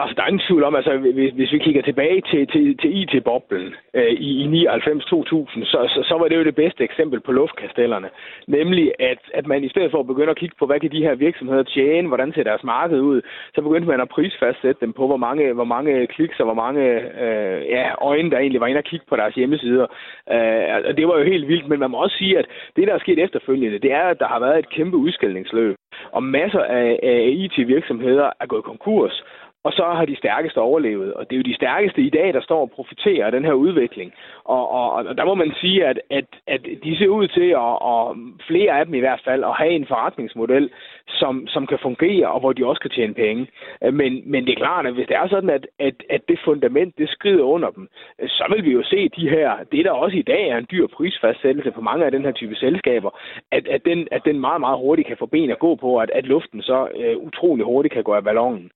Altså, 0.00 0.14
der 0.16 0.22
er 0.22 0.26
ingen 0.26 0.46
tvivl 0.48 0.64
om, 0.64 0.74
altså, 0.74 0.96
hvis, 0.96 1.32
hvis 1.32 1.52
vi 1.52 1.58
kigger 1.58 1.82
tilbage 1.82 2.20
til, 2.30 2.46
til, 2.46 2.76
til 2.80 2.90
IT-boblen 3.00 3.74
øh, 3.94 4.12
i, 4.28 4.30
i 4.42 4.66
99-2000, 4.66 5.64
så, 5.72 5.78
så, 5.94 6.00
så 6.08 6.14
var 6.20 6.28
det 6.28 6.36
jo 6.36 6.44
det 6.44 6.54
bedste 6.54 6.84
eksempel 6.84 7.20
på 7.20 7.32
luftkastellerne. 7.32 8.08
Nemlig, 8.46 8.92
at, 8.98 9.18
at 9.34 9.46
man 9.46 9.64
i 9.64 9.68
stedet 9.68 9.90
for 9.90 10.00
at 10.00 10.06
begynde 10.06 10.30
at 10.30 10.36
kigge 10.36 10.56
på, 10.58 10.66
hvad 10.66 10.80
kan 10.80 10.92
de 10.92 11.02
her 11.06 11.14
virksomheder 11.14 11.62
tjene, 11.62 12.08
hvordan 12.08 12.32
ser 12.32 12.42
deres 12.42 12.64
marked 12.64 13.00
ud, 13.00 13.20
så 13.54 13.62
begyndte 13.62 13.88
man 13.88 14.00
at 14.00 14.08
prisfastsætte 14.08 14.80
dem 14.80 14.92
på, 14.92 15.06
hvor 15.06 15.16
mange, 15.16 15.52
hvor 15.52 15.64
mange 15.64 16.06
kliks 16.06 16.40
og 16.40 16.44
hvor 16.44 16.60
mange 16.64 16.82
øh, 17.24 17.66
ja, 17.68 17.86
øjne, 18.02 18.30
der 18.30 18.38
egentlig 18.38 18.60
var 18.60 18.66
inde 18.66 18.78
og 18.78 18.84
kigge 18.84 19.06
på 19.08 19.16
deres 19.16 19.34
hjemmesider. 19.34 19.86
Øh, 20.32 20.88
og 20.88 20.96
det 20.96 21.08
var 21.08 21.18
jo 21.18 21.24
helt 21.24 21.48
vildt, 21.48 21.68
men 21.68 21.78
man 21.80 21.90
må 21.90 21.98
også 22.02 22.16
sige, 22.18 22.38
at 22.38 22.46
det, 22.76 22.86
der 22.88 22.94
er 22.94 22.98
sket 22.98 23.18
efterfølgende, 23.18 23.78
det 23.78 23.92
er, 23.92 24.02
at 24.02 24.18
der 24.18 24.28
har 24.28 24.40
været 24.40 24.58
et 24.58 24.70
kæmpe 24.70 24.96
udskældningsløb, 24.96 25.74
og 26.12 26.22
masser 26.22 26.62
af, 26.62 26.98
af 27.02 27.28
IT-virksomheder 27.32 28.30
er 28.40 28.46
gået 28.46 28.64
konkurs, 28.64 29.22
og 29.66 29.72
så 29.72 29.84
har 29.98 30.04
de 30.04 30.16
stærkeste 30.16 30.58
overlevet. 30.58 31.14
Og 31.14 31.30
det 31.30 31.36
er 31.36 31.40
jo 31.40 31.50
de 31.50 31.60
stærkeste 31.60 32.00
i 32.02 32.10
dag, 32.10 32.34
der 32.34 32.40
står 32.40 32.60
og 32.60 32.70
profiterer 32.70 33.26
af 33.26 33.32
den 33.32 33.44
her 33.44 33.52
udvikling. 33.52 34.12
Og, 34.44 34.70
og, 34.70 34.92
og 34.92 35.18
der 35.18 35.24
må 35.24 35.34
man 35.34 35.52
sige, 35.60 35.86
at, 35.86 35.98
at, 36.10 36.24
at 36.46 36.60
de 36.84 36.98
ser 36.98 37.08
ud 37.08 37.28
til, 37.28 37.48
at, 37.50 37.76
og 37.92 38.16
flere 38.46 38.78
af 38.78 38.84
dem 38.86 38.94
i 38.94 39.04
hvert 39.04 39.22
fald, 39.24 39.44
at 39.44 39.54
have 39.62 39.70
en 39.70 39.86
forretningsmodel, 39.86 40.70
som, 41.08 41.46
som 41.46 41.66
kan 41.66 41.78
fungere, 41.82 42.28
og 42.28 42.40
hvor 42.40 42.52
de 42.52 42.66
også 42.66 42.80
kan 42.80 42.90
tjene 42.90 43.14
penge. 43.14 43.46
Men, 43.92 44.22
men 44.32 44.44
det 44.46 44.52
er 44.52 44.62
klart, 44.64 44.86
at 44.86 44.94
hvis 44.94 45.06
det 45.06 45.16
er 45.16 45.28
sådan, 45.28 45.50
at, 45.50 45.66
at, 45.78 45.94
at 46.10 46.22
det 46.28 46.38
fundament, 46.44 46.98
det 46.98 47.08
skrider 47.08 47.44
under 47.44 47.70
dem, 47.70 47.88
så 48.28 48.44
vil 48.54 48.64
vi 48.64 48.72
jo 48.72 48.82
se 48.82 49.08
de 49.08 49.28
her, 49.28 49.50
det 49.72 49.84
der 49.84 49.90
også 49.90 50.16
i 50.16 50.28
dag 50.32 50.48
er 50.48 50.58
en 50.58 50.66
dyr 50.70 50.86
prisfastsættelse 50.86 51.72
for 51.72 51.80
mange 51.80 52.04
af 52.04 52.10
den 52.10 52.24
her 52.24 52.32
type 52.32 52.54
selskaber, 52.54 53.10
at, 53.52 53.68
at, 53.68 53.84
den, 53.84 54.08
at 54.10 54.22
den 54.24 54.40
meget, 54.40 54.60
meget 54.60 54.78
hurtigt 54.78 55.08
kan 55.08 55.16
få 55.16 55.26
ben 55.26 55.50
at 55.50 55.58
gå 55.58 55.74
på, 55.74 55.98
at, 55.98 56.10
at 56.10 56.24
luften 56.24 56.62
så 56.62 56.88
uh, 57.00 57.26
utrolig 57.26 57.64
hurtigt 57.64 57.94
kan 57.94 58.04
gå 58.04 58.12
af 58.12 58.24
ballonen. 58.24 58.70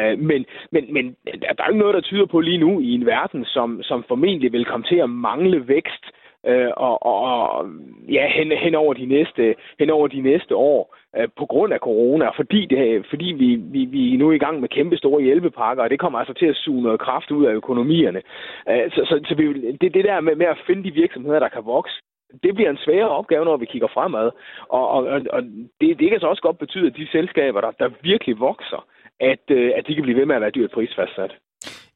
Øh, 0.00 0.18
men, 0.18 0.46
men, 0.70 0.92
men 0.92 1.16
der 1.24 1.62
er 1.64 1.68
ikke 1.68 1.78
noget, 1.78 1.94
der 1.94 2.00
tyder 2.00 2.26
på 2.26 2.40
lige 2.40 2.58
nu 2.58 2.80
i 2.80 2.90
en 2.94 3.06
verden, 3.06 3.44
som, 3.44 3.82
som 3.82 4.04
formentlig 4.08 4.52
vil 4.52 4.64
komme 4.64 4.86
til 4.86 4.96
at 4.96 5.10
mangle 5.10 5.68
vækst 5.68 6.04
øh, 6.46 6.70
og, 6.76 7.06
og 7.06 7.66
ja, 8.08 8.28
hen, 8.28 8.52
hen, 8.52 8.74
over 8.74 8.94
de 8.94 9.06
næste, 9.06 9.54
hen 9.78 9.90
over 9.90 10.08
de 10.08 10.20
næste 10.20 10.56
år 10.56 10.96
øh, 11.16 11.28
på 11.38 11.46
grund 11.46 11.72
af 11.72 11.78
corona, 11.78 12.28
fordi, 12.28 12.66
det, 12.66 13.06
fordi 13.10 13.24
vi, 13.24 13.54
vi, 13.54 13.84
vi 13.84 14.14
er 14.14 14.18
nu 14.18 14.32
i 14.32 14.38
gang 14.38 14.60
med 14.60 14.68
kæmpe 14.68 14.96
store 14.96 15.22
hjælpepakker, 15.22 15.82
og 15.82 15.90
det 15.90 16.00
kommer 16.00 16.18
altså 16.18 16.34
til 16.34 16.46
at 16.46 16.56
suge 16.56 16.82
noget 16.82 17.00
kraft 17.00 17.30
ud 17.30 17.44
af 17.44 17.52
økonomierne. 17.52 18.22
Øh, 18.68 18.90
så 18.90 19.00
så, 19.04 19.20
så 19.28 19.34
vi, 19.34 19.70
det, 19.70 19.94
det 19.94 20.04
der 20.04 20.20
med, 20.20 20.36
med 20.36 20.46
at 20.46 20.62
finde 20.66 20.84
de 20.84 20.90
virksomheder, 20.90 21.38
der 21.38 21.48
kan 21.48 21.64
vokse, 21.64 21.94
det 22.42 22.54
bliver 22.54 22.70
en 22.70 22.84
sværere 22.84 23.08
opgave, 23.08 23.44
når 23.44 23.56
vi 23.56 23.66
kigger 23.66 23.88
fremad. 23.88 24.30
Og, 24.68 24.88
og, 24.88 25.20
og 25.30 25.42
det, 25.80 25.98
det 25.98 26.10
kan 26.10 26.20
så 26.20 26.26
også 26.26 26.42
godt 26.42 26.58
betyde, 26.58 26.86
at 26.86 26.96
de 26.96 27.06
selskaber, 27.12 27.60
der, 27.60 27.70
der 27.70 27.90
virkelig 28.02 28.40
vokser, 28.40 28.86
at, 29.20 29.44
øh, 29.50 29.72
at 29.76 29.84
de 29.86 29.94
kan 29.94 30.02
blive 30.02 30.18
ved 30.18 30.26
med 30.26 30.34
at 30.34 30.40
være 30.40 30.50
dyrt 30.50 30.70
prisfastsat. 30.74 31.32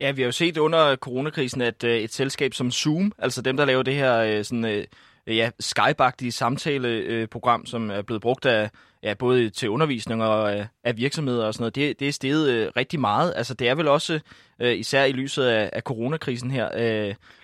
Ja, 0.01 0.13
vi 0.13 0.23
har 0.23 0.27
jo 0.27 0.33
set 0.33 0.59
under 0.59 0.97
coronakrisen, 0.97 1.61
at 1.63 1.85
øh, 1.85 1.97
et 1.97 2.11
selskab 2.11 2.53
som 2.55 2.71
Zoom, 2.71 3.13
altså 3.19 3.43
dem, 3.43 3.57
der 3.57 3.65
laver 3.65 3.83
det 3.83 3.95
her 3.95 4.19
øh, 4.19 4.45
sådan, 4.45 4.85
ja, 5.27 5.51
Skype-agtige 5.63 6.31
samtaleprogram, 6.31 7.67
som 7.67 7.91
er 7.91 8.03
blevet 8.03 8.23
brugt 8.23 8.47
af 8.47 8.71
ja, 9.03 9.15
både 9.15 9.51
til 9.51 9.71
undervisning 9.71 10.23
og 10.25 10.53
af 10.85 10.97
virksomheder 10.97 11.47
og 11.47 11.55
sådan 11.55 11.63
noget, 11.63 11.77
det, 11.77 12.01
det 12.01 12.09
er 12.09 12.13
steget 12.13 12.77
rigtig 12.77 13.01
meget. 13.01 13.33
Altså 13.37 13.55
det 13.55 13.69
er 13.69 13.75
vel 13.75 13.89
også, 13.89 14.21
især 14.61 15.05
i 15.05 15.13
lyset 15.13 15.45
af, 15.45 15.71
af 15.73 15.83
coronakrisen 15.83 16.51
her, 16.51 16.69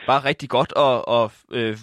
bare 0.07 0.25
rigtig 0.25 0.49
godt 0.49 0.73
at, 0.77 0.97
at 1.19 1.31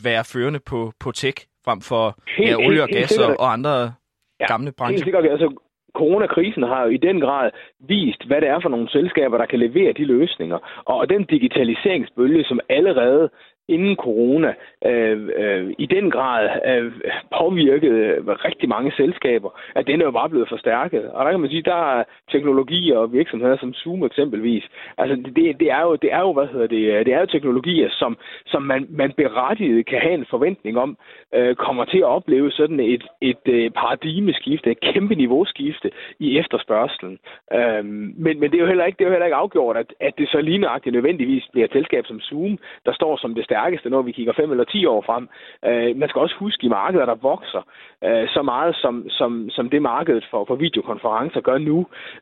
være 0.03 0.23
førende 0.23 0.59
på, 0.59 0.93
på 0.99 1.11
tech, 1.11 1.47
frem 1.65 1.81
for 1.81 2.17
helt, 2.37 2.49
ja, 2.49 2.55
olie 2.55 2.81
og 2.81 2.87
helt, 2.87 2.99
gas 2.99 3.17
og, 3.17 3.39
og 3.39 3.53
andre 3.53 3.93
ja, 4.39 4.45
gamle 4.47 4.71
brancher. 4.71 4.95
Helt 4.95 5.05
sikkert. 5.05 5.25
Altså, 5.31 5.70
coronakrisen 5.93 6.63
har 6.63 6.83
jo 6.83 6.89
i 6.89 6.97
den 6.97 7.19
grad 7.21 7.51
vist, 7.79 8.27
hvad 8.27 8.41
det 8.41 8.49
er 8.49 8.59
for 8.59 8.69
nogle 8.69 8.89
selskaber, 8.89 9.37
der 9.37 9.45
kan 9.45 9.59
levere 9.59 9.93
de 9.93 10.05
løsninger. 10.05 10.59
Og 10.85 11.09
den 11.09 11.23
digitaliseringsbølge, 11.23 12.43
som 12.43 12.59
allerede 12.69 13.29
inden 13.75 13.95
corona 13.95 14.53
øh, 14.85 15.29
øh, 15.41 15.73
i 15.77 15.85
den 15.85 16.11
grad 16.11 16.49
øh, 16.71 16.91
påvirkede 17.37 18.01
rigtig 18.47 18.69
mange 18.69 18.91
selskaber, 18.97 19.49
at 19.75 19.87
den 19.87 20.01
er 20.01 20.05
jo 20.05 20.11
bare 20.11 20.29
blevet 20.29 20.49
forstærket. 20.49 21.03
Og 21.09 21.25
der 21.25 21.31
kan 21.31 21.39
man 21.39 21.49
sige, 21.49 21.69
der 21.73 21.81
er 21.97 22.03
teknologier 22.31 22.97
og 22.97 23.13
virksomheder 23.13 23.57
som 23.57 23.73
Zoom 23.73 24.03
eksempelvis. 24.03 24.63
Altså 24.97 25.15
det, 25.15 25.59
det, 25.59 25.71
er 25.71 25.81
jo, 25.81 25.95
det 25.95 26.13
er 26.13 26.19
jo, 26.19 26.33
hvad 26.33 26.47
hedder 26.47 26.67
det, 26.67 26.83
øh, 26.93 27.05
det 27.05 27.13
er 27.13 27.19
jo 27.19 27.25
teknologier, 27.25 27.89
som, 27.91 28.17
som 28.45 28.61
man, 28.61 28.87
man 28.89 29.11
berettiget 29.17 29.85
kan 29.85 29.99
have 29.99 30.13
en 30.13 30.25
forventning 30.29 30.77
om, 30.77 30.97
øh, 31.35 31.55
kommer 31.55 31.85
til 31.85 31.97
at 31.97 32.13
opleve 32.17 32.51
sådan 32.51 32.79
et, 32.79 33.03
et, 33.21 33.37
et 33.45 33.73
paradigmeskifte, 33.73 34.71
et 34.71 34.79
kæmpe 34.79 35.15
niveauskifte 35.15 35.91
i 36.19 36.37
efterspørgselen. 36.39 37.19
Øh, 37.53 37.85
men, 38.23 38.39
men 38.39 38.51
det 38.51 38.55
er 38.55 38.61
jo 38.61 38.67
heller 38.67 38.85
ikke, 38.85 38.97
det 38.97 39.03
er 39.03 39.09
jo 39.09 39.13
heller 39.13 39.25
ikke 39.25 39.41
afgjort, 39.43 39.77
at, 39.77 39.93
at 39.99 40.13
det 40.17 40.29
så 40.29 40.41
ligneragtigt 40.41 40.93
nødvendigvis 40.93 41.43
bliver 41.51 41.65
et 41.65 41.73
selskab 41.73 42.05
som 42.05 42.19
Zoom, 42.19 42.57
der 42.85 42.93
står 42.93 43.17
som 43.17 43.35
det 43.35 43.43
stærkeste, 43.61 43.89
når 43.89 44.01
vi 44.01 44.11
kigger 44.11 44.33
5 44.33 44.51
eller 44.51 44.63
10 44.63 44.85
år 44.85 45.01
frem. 45.09 45.23
Øh, 45.67 45.95
man 45.99 46.09
skal 46.09 46.21
også 46.25 46.35
huske, 46.39 46.65
i 46.65 46.75
markeder, 46.79 47.05
der 47.05 47.15
vokser 47.31 47.63
øh, 48.07 48.25
så 48.35 48.41
meget, 48.51 48.75
som, 48.83 48.95
som, 49.09 49.31
som 49.55 49.69
det 49.69 49.81
markedet 49.81 50.25
for, 50.31 50.41
for 50.47 50.55
videokonferencer 50.55 51.41
gør 51.41 51.57
nu, 51.57 51.77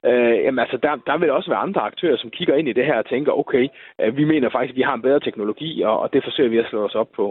øh, 0.09 0.35
jamen, 0.45 0.59
altså, 0.59 0.77
der, 0.85 0.93
der 1.09 1.17
vil 1.17 1.31
også 1.31 1.49
være 1.49 1.65
andre 1.67 1.81
aktører, 1.81 2.17
som 2.17 2.29
kigger 2.37 2.55
ind 2.55 2.67
i 2.69 2.77
det 2.77 2.85
her 2.85 2.97
og 3.03 3.09
tænker, 3.09 3.31
okay, 3.41 3.67
øh, 4.01 4.17
vi 4.17 4.23
mener 4.31 4.49
faktisk, 4.49 4.73
at 4.73 4.79
vi 4.81 4.87
har 4.89 4.95
en 4.95 5.05
bedre 5.07 5.19
teknologi, 5.19 5.81
og, 5.81 5.99
og 6.03 6.07
det 6.13 6.23
forsøger 6.23 6.49
vi 6.49 6.57
at 6.57 6.69
slå 6.69 6.79
os 6.87 6.95
op 6.95 7.11
på. 7.15 7.25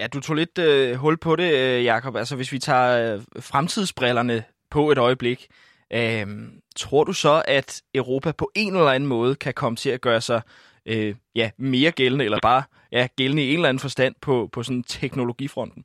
Ja, 0.00 0.06
du 0.14 0.20
tog 0.20 0.36
lidt 0.36 0.56
øh, 0.68 0.94
hul 1.02 1.16
på 1.26 1.36
det, 1.36 1.50
øh, 1.60 1.84
Jakob. 1.84 2.16
Altså, 2.16 2.36
hvis 2.36 2.52
vi 2.52 2.58
tager 2.58 2.88
øh, 3.02 3.20
fremtidsbrillerne 3.50 4.42
på 4.70 4.90
et 4.90 4.98
øjeblik, 4.98 5.40
øh, 5.92 6.26
tror 6.76 7.04
du 7.04 7.12
så, 7.12 7.42
at 7.48 7.82
Europa 7.94 8.32
på 8.32 8.50
en 8.56 8.76
eller 8.76 8.96
anden 8.96 9.08
måde 9.08 9.34
kan 9.34 9.54
komme 9.54 9.76
til 9.76 9.90
at 9.90 10.00
gøre 10.00 10.20
sig 10.20 10.40
øh, 10.86 11.14
ja, 11.34 11.50
mere 11.58 11.90
gældende, 11.90 12.24
eller 12.24 12.38
bare 12.42 12.62
ja, 12.92 13.06
gældende 13.16 13.42
i 13.42 13.48
en 13.48 13.54
eller 13.54 13.68
anden 13.68 13.80
forstand 13.80 14.14
på, 14.22 14.48
på 14.52 14.62
sådan 14.62 14.82
teknologifronten? 14.82 15.84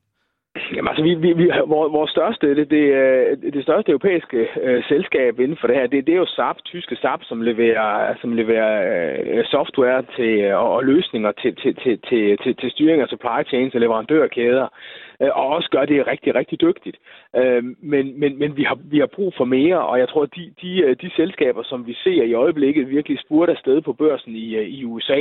Jamen 0.74 0.88
altså, 0.88 1.02
vi, 1.02 1.14
vi, 1.14 1.32
vi, 1.32 1.46
vores, 1.66 1.92
vores 1.92 2.10
største, 2.10 2.54
det, 2.58 2.70
det, 2.70 2.84
øh, 3.02 3.52
det 3.56 3.62
største 3.62 3.90
europæiske 3.90 4.48
øh, 4.62 4.84
selskab 4.88 5.40
inden 5.40 5.58
for 5.60 5.66
det 5.66 5.76
her, 5.76 5.86
det, 5.86 6.06
det 6.06 6.12
er 6.14 6.22
jo 6.24 6.26
SAP, 6.26 6.56
tyske 6.64 6.96
SAP, 6.96 7.20
som 7.22 7.42
leverer, 7.42 8.14
som 8.20 8.32
leverer 8.32 8.72
øh, 9.38 9.44
software 9.44 10.02
til, 10.16 10.54
og, 10.54 10.70
og 10.76 10.84
løsninger 10.84 11.32
til, 11.32 11.56
til, 11.56 11.74
til, 11.82 11.98
til, 12.08 12.38
til, 12.42 12.56
til 12.56 12.70
styring 12.70 13.02
af 13.02 13.08
supply 13.08 13.40
chains 13.50 13.74
og 13.74 13.80
leverandørkæder 13.80 14.68
øh, 15.20 15.30
og 15.32 15.46
også 15.46 15.68
gør 15.70 15.84
det 15.84 16.06
rigtig, 16.06 16.34
rigtig 16.34 16.60
dygtigt. 16.60 16.96
Øh, 17.36 17.64
men 17.80 18.20
men, 18.20 18.38
men 18.38 18.56
vi, 18.56 18.62
har, 18.62 18.78
vi 18.84 18.98
har 18.98 19.06
brug 19.06 19.34
for 19.36 19.44
mere, 19.44 19.78
og 19.80 19.98
jeg 19.98 20.08
tror, 20.08 20.22
at 20.22 20.34
de, 20.36 20.52
de, 20.62 20.80
øh, 20.80 20.96
de 21.02 21.10
selskaber, 21.16 21.62
som 21.62 21.86
vi 21.86 21.94
ser 21.94 22.22
i 22.22 22.34
øjeblikket, 22.34 22.90
virkelig 22.90 23.18
spurgte 23.20 23.52
afsted 23.52 23.80
på 23.80 23.92
børsen 23.92 24.32
i, 24.36 24.54
øh, 24.54 24.68
i 24.68 24.84
USA. 24.84 25.20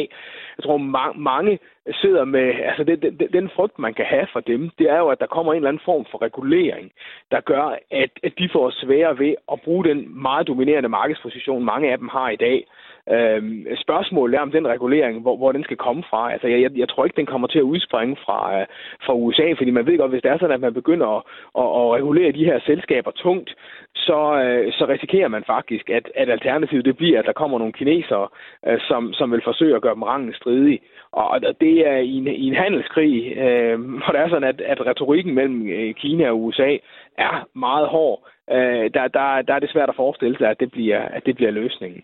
Jeg 0.58 0.64
tror, 0.64 0.78
ma- 0.78 1.18
mange 1.18 1.60
sidder 2.02 2.26
med, 2.26 2.54
altså 2.70 2.84
den, 2.84 3.02
den, 3.02 3.28
den 3.34 3.50
frygt, 3.56 3.80
man 3.80 3.94
kan 3.94 4.06
have 4.06 4.28
for 4.34 4.40
dem, 4.40 4.70
det 4.80 4.90
er 4.90 4.98
jo, 4.98 5.08
at 5.08 5.20
der 5.20 5.26
kommer 5.28 5.54
en 5.54 5.58
eller 5.58 5.70
anden 5.70 5.86
form 5.86 6.06
for 6.12 6.22
regulering, 6.22 6.92
der 7.32 7.42
gør, 7.42 7.78
at, 7.92 8.12
at 8.24 8.34
de 8.40 8.50
får 8.54 8.70
sværere 8.70 9.20
ved 9.20 9.36
at 9.52 9.62
bruge 9.62 9.86
den 9.86 10.22
meget 10.22 10.48
dominerende 10.48 10.90
markedsposition, 10.90 11.66
mange 11.66 11.92
af 11.92 11.98
dem 11.98 12.08
har 12.08 12.30
i 12.30 12.36
dag. 12.36 12.66
Øhm, 13.12 13.66
spørgsmålet 13.78 14.38
er 14.38 14.42
om 14.42 14.52
den 14.52 14.68
regulering, 14.68 15.22
hvor, 15.22 15.38
hvor 15.38 15.52
den 15.52 15.64
skal 15.64 15.78
komme 15.78 16.04
fra. 16.10 16.32
Altså, 16.34 16.48
jeg, 16.48 16.72
jeg 16.78 16.90
tror 16.90 17.06
ikke, 17.06 17.18
den 17.18 17.26
kommer 17.26 17.48
til 17.48 17.60
at 17.60 17.70
udspringe 17.74 18.16
fra, 18.26 18.60
øh, 18.60 18.66
fra 19.06 19.14
USA, 19.14 19.54
fordi 19.58 19.72
man 19.72 19.86
ved 19.86 19.98
godt, 19.98 20.12
hvis 20.12 20.22
det 20.22 20.32
er 20.32 20.38
sådan, 20.38 20.56
at 20.56 20.62
man 20.62 20.74
begynder 20.74 21.08
at, 21.18 21.24
at, 21.62 21.68
at 21.80 21.92
regulere 21.98 22.32
de 22.32 22.46
her 22.46 22.60
selskaber 22.60 23.12
tungt, 23.12 23.56
så, 23.96 24.20
øh, 24.44 24.74
så 24.74 24.86
risikerer 24.90 25.28
man 25.28 25.44
faktisk, 25.44 25.90
at, 25.90 26.12
at 26.16 26.30
alternativet 26.30 26.86
det 26.86 26.98
bliver, 26.98 27.20
at 27.20 27.26
der 27.26 27.34
kommer 27.34 27.58
nogle 27.60 27.74
kinesere, 27.74 28.28
øh, 28.68 28.80
som, 28.80 29.14
som 29.14 29.32
vil 29.32 29.42
forsøge 29.44 29.76
at 29.76 29.82
gøre 29.82 29.96
dem 29.96 30.04
rangen 30.04 30.34
stridige. 30.34 30.80
Og 31.12 31.42
det 31.62 31.88
er 31.88 31.98
i 31.98 32.14
en, 32.14 32.28
i 32.28 32.48
en 32.48 32.56
handelskrig, 32.56 33.38
øh, 33.38 33.80
hvor 33.80 34.12
det 34.12 34.22
er 34.22 34.30
sådan, 34.30 34.50
at, 34.50 34.62
at 34.62 34.86
retorikken 34.86 35.34
mellem 35.36 35.68
øh, 35.70 35.94
Kina 35.94 36.30
og 36.30 36.44
USA 36.44 36.78
er 37.18 37.48
meget 37.54 37.88
hård. 37.88 38.28
Øh, 38.52 38.90
der, 38.94 39.08
der, 39.08 39.42
der 39.42 39.54
er 39.54 39.60
det 39.60 39.72
svært 39.72 39.90
at 39.90 39.96
forestille 39.96 40.38
sig, 40.38 40.50
at 40.50 40.60
det 40.60 40.72
bliver, 40.72 41.02
at 41.02 41.26
det 41.26 41.36
bliver 41.36 41.52
løsningen. 41.52 42.04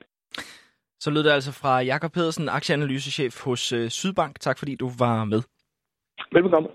Så 1.03 1.09
lød 1.09 1.23
det 1.23 1.31
altså 1.31 1.51
fra 1.51 1.79
Jakob 1.79 2.11
Pedersen, 2.11 2.49
aktieanalysechef 2.49 3.43
hos 3.43 3.71
øh, 3.71 3.89
Sydbank. 3.89 4.39
Tak 4.39 4.57
fordi 4.57 4.75
du 4.75 4.91
var 4.97 5.25
med. 5.25 5.41
Velbekomme. 6.31 6.69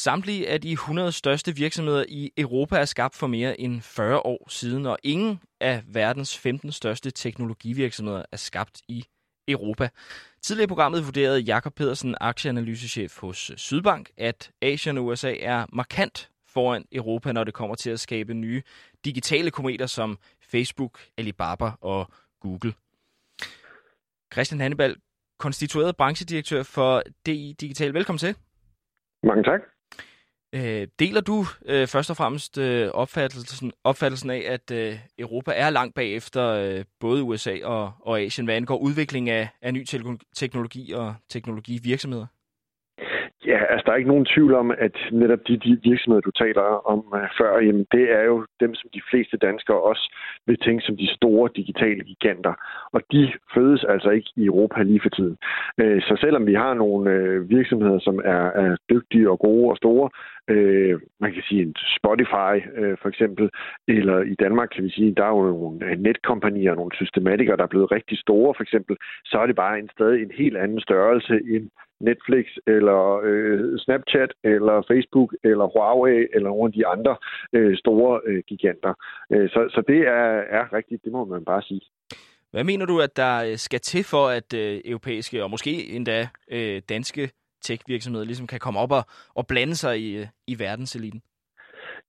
Samtlige 0.00 0.48
af 0.48 0.60
de 0.60 0.72
100 0.72 1.12
største 1.12 1.56
virksomheder 1.56 2.04
i 2.08 2.30
Europa 2.38 2.76
er 2.76 2.84
skabt 2.84 3.16
for 3.16 3.26
mere 3.26 3.60
end 3.60 3.82
40 3.82 4.18
år 4.26 4.46
siden, 4.48 4.86
og 4.86 4.98
ingen 5.02 5.40
af 5.60 5.82
verdens 5.86 6.38
15 6.38 6.72
største 6.72 7.10
teknologivirksomheder 7.10 8.22
er 8.32 8.36
skabt 8.36 8.80
i 8.88 9.04
Europa. 9.48 9.88
Tidligere 10.42 10.64
i 10.64 10.68
programmet 10.68 11.06
vurderede 11.06 11.40
Jakob 11.40 11.74
Pedersen, 11.74 12.14
aktieanalysechef 12.20 13.18
hos 13.18 13.52
Sydbank, 13.56 14.10
at 14.16 14.50
Asien 14.62 14.98
og 14.98 15.06
USA 15.06 15.34
er 15.40 15.66
markant 15.72 16.30
foran 16.46 16.84
Europa, 16.92 17.32
når 17.32 17.44
det 17.44 17.54
kommer 17.54 17.74
til 17.74 17.90
at 17.90 18.00
skabe 18.00 18.34
nye 18.34 18.62
digitale 19.04 19.50
kometer 19.50 19.86
som 19.86 20.18
Facebook, 20.50 20.98
Alibaba 21.18 21.70
og 21.80 22.10
Google. 22.40 22.72
Christian 24.32 24.60
Hannibal, 24.60 24.96
konstitueret 25.38 25.96
branchedirektør 25.96 26.62
for 26.62 27.02
DI 27.26 27.56
Digital. 27.60 27.94
Velkommen 27.94 28.18
til. 28.18 28.34
Mange 29.22 29.42
tak. 29.42 29.60
Øh, 30.52 30.88
deler 30.98 31.20
du 31.20 31.44
øh, 31.66 31.86
først 31.86 32.10
og 32.10 32.16
fremmest 32.16 32.58
øh, 32.58 32.90
opfattelsen, 32.94 33.72
opfattelsen 33.84 34.30
af, 34.30 34.42
at 34.46 34.70
øh, 34.70 34.98
Europa 35.18 35.52
er 35.54 35.70
langt 35.70 35.94
bagefter 35.94 36.46
øh, 36.46 36.84
både 37.00 37.22
USA 37.22 37.58
og, 37.64 37.92
og 38.00 38.20
Asien, 38.20 38.44
hvad 38.44 38.56
angår 38.56 38.78
udvikling 38.78 39.30
af, 39.30 39.48
af 39.62 39.74
ny 39.74 39.84
teknologi 40.34 40.92
og 40.92 41.14
teknologivirksomheder? 41.28 42.26
Altså 43.72 43.84
der 43.86 43.92
er 43.92 43.96
ikke 43.96 44.14
nogen 44.14 44.30
tvivl 44.34 44.54
om, 44.54 44.70
at 44.86 44.96
netop 45.12 45.38
de, 45.48 45.56
de 45.56 45.78
virksomheder, 45.82 46.20
du 46.20 46.30
taler 46.30 46.62
om 46.94 47.00
øh, 47.18 47.28
før, 47.38 47.52
jamen, 47.66 47.86
det 47.92 48.04
er 48.18 48.24
jo 48.30 48.46
dem, 48.60 48.74
som 48.74 48.90
de 48.94 49.02
fleste 49.10 49.36
danskere 49.36 49.80
også 49.90 50.04
vil 50.46 50.58
tænke 50.64 50.82
som 50.84 50.96
de 50.96 51.14
store 51.18 51.50
digitale 51.56 52.02
giganter. 52.04 52.54
Og 52.92 53.00
de 53.12 53.32
fødes 53.54 53.84
altså 53.84 54.10
ikke 54.10 54.30
i 54.36 54.44
Europa 54.44 54.82
lige 54.82 55.00
for 55.02 55.08
tiden. 55.08 55.36
Øh, 55.80 56.02
så 56.02 56.16
selvom 56.20 56.46
vi 56.46 56.54
har 56.54 56.74
nogle 56.74 57.10
øh, 57.10 57.50
virksomheder, 57.50 57.98
som 57.98 58.20
er, 58.24 58.44
er 58.62 58.76
dygtige 58.90 59.30
og 59.30 59.38
gode 59.38 59.70
og 59.70 59.76
store, 59.76 60.10
øh, 60.54 61.00
man 61.20 61.32
kan 61.34 61.42
sige 61.48 61.62
en 61.62 61.74
Spotify 61.98 62.54
øh, 62.80 62.96
for 63.02 63.08
eksempel, 63.08 63.50
eller 63.88 64.18
i 64.32 64.34
Danmark 64.44 64.68
kan 64.74 64.84
vi 64.84 64.90
sige, 64.90 65.14
der 65.14 65.24
er 65.24 65.36
jo 65.36 65.42
nogle 65.42 65.86
øh, 65.86 65.98
netkompanier, 65.98 66.74
nogle 66.74 66.96
systematikere, 67.00 67.56
der 67.56 67.62
er 67.62 67.74
blevet 67.74 67.92
rigtig 67.92 68.18
store 68.18 68.54
for 68.56 68.62
eksempel, 68.62 68.96
så 69.24 69.38
er 69.38 69.46
det 69.46 69.56
bare 69.56 69.78
en 69.78 69.90
stadig 69.92 70.22
en 70.22 70.32
helt 70.42 70.56
anden 70.56 70.80
størrelse 70.80 71.34
end 71.54 71.66
Netflix 72.00 72.46
eller 72.66 73.20
øh, 73.24 73.78
Snapchat 73.78 74.32
eller 74.44 74.82
Facebook 74.90 75.34
eller 75.44 75.66
Huawei 75.72 76.26
eller 76.34 76.48
nogle 76.48 76.66
af 76.68 76.72
de 76.72 76.86
andre 76.86 77.16
øh, 77.52 77.76
store 77.76 78.20
øh, 78.26 78.42
giganter. 78.48 78.94
Øh, 79.32 79.48
så, 79.48 79.60
så 79.74 79.82
det 79.88 80.00
er, 80.00 80.28
er 80.58 80.72
rigtigt, 80.72 81.04
det 81.04 81.12
må 81.12 81.24
man 81.24 81.44
bare 81.44 81.62
sige. 81.62 81.80
Hvad 82.50 82.64
mener 82.64 82.86
du, 82.86 83.00
at 83.00 83.16
der 83.16 83.44
øh, 83.50 83.56
skal 83.56 83.80
til 83.80 84.04
for, 84.04 84.26
at 84.28 84.54
øh, 84.54 84.80
europæiske 84.84 85.42
og 85.44 85.50
måske 85.50 85.90
endda 85.96 86.28
øh, 86.50 86.82
danske 86.88 87.30
tech-virksomheder 87.62 88.24
ligesom 88.24 88.46
kan 88.46 88.60
komme 88.60 88.80
op 88.80 88.92
og, 88.92 89.06
og 89.34 89.46
blande 89.46 89.76
sig 89.76 90.00
i, 90.00 90.10
øh, 90.10 90.26
i 90.46 90.58
verdenseliten? 90.58 91.22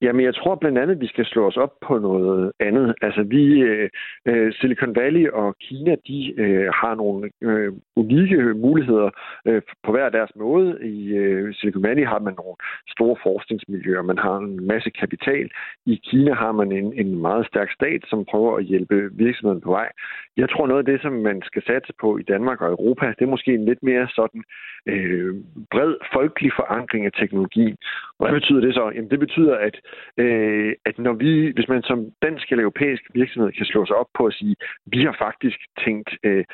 Jamen, 0.02 0.24
jeg 0.24 0.34
tror 0.34 0.54
blandt 0.54 0.78
andet, 0.78 0.94
at 0.94 1.00
vi 1.00 1.06
skal 1.06 1.24
slå 1.24 1.46
os 1.46 1.56
op 1.56 1.72
på 1.86 1.98
noget 1.98 2.52
andet. 2.60 2.94
Altså, 3.02 3.22
vi, 3.22 3.60
øh, 3.60 3.90
øh, 4.26 4.52
Silicon 4.52 4.96
Valley 4.96 5.28
og 5.28 5.56
Kina, 5.60 5.96
de 6.06 6.40
øh, 6.40 6.68
har 6.74 6.94
nogle 6.94 7.30
øh, 7.42 7.72
unikke 7.96 8.54
muligheder 8.54 9.10
øh, 9.46 9.62
på 9.84 9.92
hver 9.92 10.08
deres 10.08 10.30
måde. 10.36 10.78
I 10.82 11.12
øh, 11.12 11.54
Silicon 11.54 11.82
Valley 11.82 12.06
har 12.06 12.18
man 12.18 12.34
nogle 12.34 12.56
store 12.88 13.16
forskningsmiljøer, 13.22 14.02
man 14.02 14.18
har 14.18 14.36
en 14.36 14.66
masse 14.66 14.90
kapital. 14.90 15.50
I 15.86 16.00
Kina 16.04 16.34
har 16.34 16.52
man 16.52 16.72
en, 16.72 16.92
en 16.92 17.18
meget 17.18 17.46
stærk 17.46 17.72
stat, 17.72 18.02
som 18.06 18.24
prøver 18.24 18.56
at 18.56 18.64
hjælpe 18.64 19.10
virksomheden 19.12 19.60
på 19.60 19.70
vej. 19.70 19.88
Jeg 20.36 20.48
tror, 20.50 20.66
noget 20.66 20.78
af 20.78 20.92
det, 20.92 21.02
som 21.02 21.12
man 21.12 21.42
skal 21.44 21.62
satse 21.66 21.92
på 22.00 22.18
i 22.18 22.22
Danmark 22.22 22.60
og 22.60 22.70
Europa, 22.70 23.06
det 23.06 23.22
er 23.24 23.34
måske 23.36 23.54
en 23.54 23.64
lidt 23.64 23.82
mere 23.82 24.08
sådan 24.14 24.42
øh, 24.86 25.34
bred 25.70 25.94
folkelig 26.12 26.52
forankring 26.56 27.06
af 27.06 27.12
teknologi. 27.12 27.74
Hvad 28.22 28.40
betyder 28.40 28.60
det 28.60 28.74
så? 28.74 28.90
Jamen, 28.94 29.10
det 29.10 29.18
betyder, 29.18 29.56
at 29.56 29.76
øh, 30.16 30.74
at 30.84 30.98
når 30.98 31.12
vi, 31.12 31.52
hvis 31.54 31.68
man 31.68 31.82
som 31.82 31.98
dansk 32.22 32.50
eller 32.50 32.62
europæisk 32.62 33.02
virksomhed 33.14 33.52
kan 33.52 33.66
slå 33.66 33.86
sig 33.86 33.96
op 33.96 34.10
på 34.18 34.26
at 34.26 34.34
sige, 34.34 34.56
vi 34.86 35.02
har 35.02 35.16
faktisk 35.18 35.58
tænkt, 35.84 36.10
øh, 36.24 36.44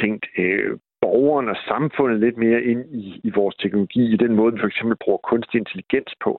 tænkt 0.00 0.26
øh, 0.38 0.78
borgeren 1.04 1.48
og 1.48 1.58
samfundet 1.70 2.20
lidt 2.20 2.36
mere 2.44 2.62
ind 2.62 2.82
i, 3.02 3.20
i 3.28 3.30
vores 3.38 3.56
teknologi, 3.56 4.04
i 4.14 4.16
den 4.24 4.32
måde, 4.38 4.52
vi 4.54 4.60
for 4.60 4.66
eksempel 4.72 4.96
bruger 5.04 5.28
kunstig 5.30 5.58
intelligens 5.58 6.12
på. 6.24 6.32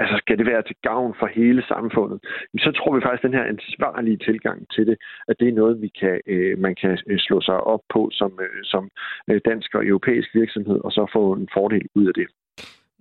Altså 0.00 0.14
skal 0.22 0.38
det 0.38 0.46
være 0.46 0.62
til 0.62 0.76
gavn 0.88 1.12
for 1.18 1.26
hele 1.26 1.62
samfundet? 1.72 2.18
Så 2.64 2.70
tror 2.72 2.94
vi 2.94 3.00
faktisk, 3.04 3.24
at 3.24 3.28
den 3.28 3.38
her 3.38 3.46
ansvarlige 3.54 4.20
tilgang 4.28 4.58
til 4.74 4.86
det, 4.86 4.96
at 5.28 5.36
det 5.40 5.48
er 5.48 5.60
noget, 5.60 5.82
vi 5.84 5.90
kan, 6.00 6.20
øh, 6.26 6.58
man 6.58 6.74
kan 6.80 6.98
øh, 7.10 7.18
slå 7.18 7.40
sig 7.40 7.58
op 7.72 7.82
på 7.94 8.00
som, 8.12 8.32
øh, 8.44 8.60
som 8.72 8.84
øh, 9.30 9.40
dansk 9.48 9.74
og 9.74 9.86
europæisk 9.86 10.28
virksomhed, 10.34 10.78
og 10.86 10.92
så 10.92 11.02
få 11.12 11.32
en 11.32 11.48
fordel 11.54 11.86
ud 11.94 12.06
af 12.06 12.14
det. 12.14 12.28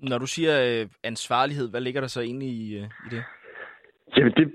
Når 0.02 0.18
du 0.18 0.28
siger 0.28 0.54
øh, 0.68 0.88
ansvarlighed, 1.04 1.70
hvad 1.70 1.82
ligger 1.82 2.02
der 2.02 2.08
så 2.08 2.22
egentlig 2.22 2.48
i, 2.48 2.78
øh, 2.78 2.84
i 2.84 3.10
det? 3.16 3.24
Jamen, 4.18 4.34
det 4.34 4.48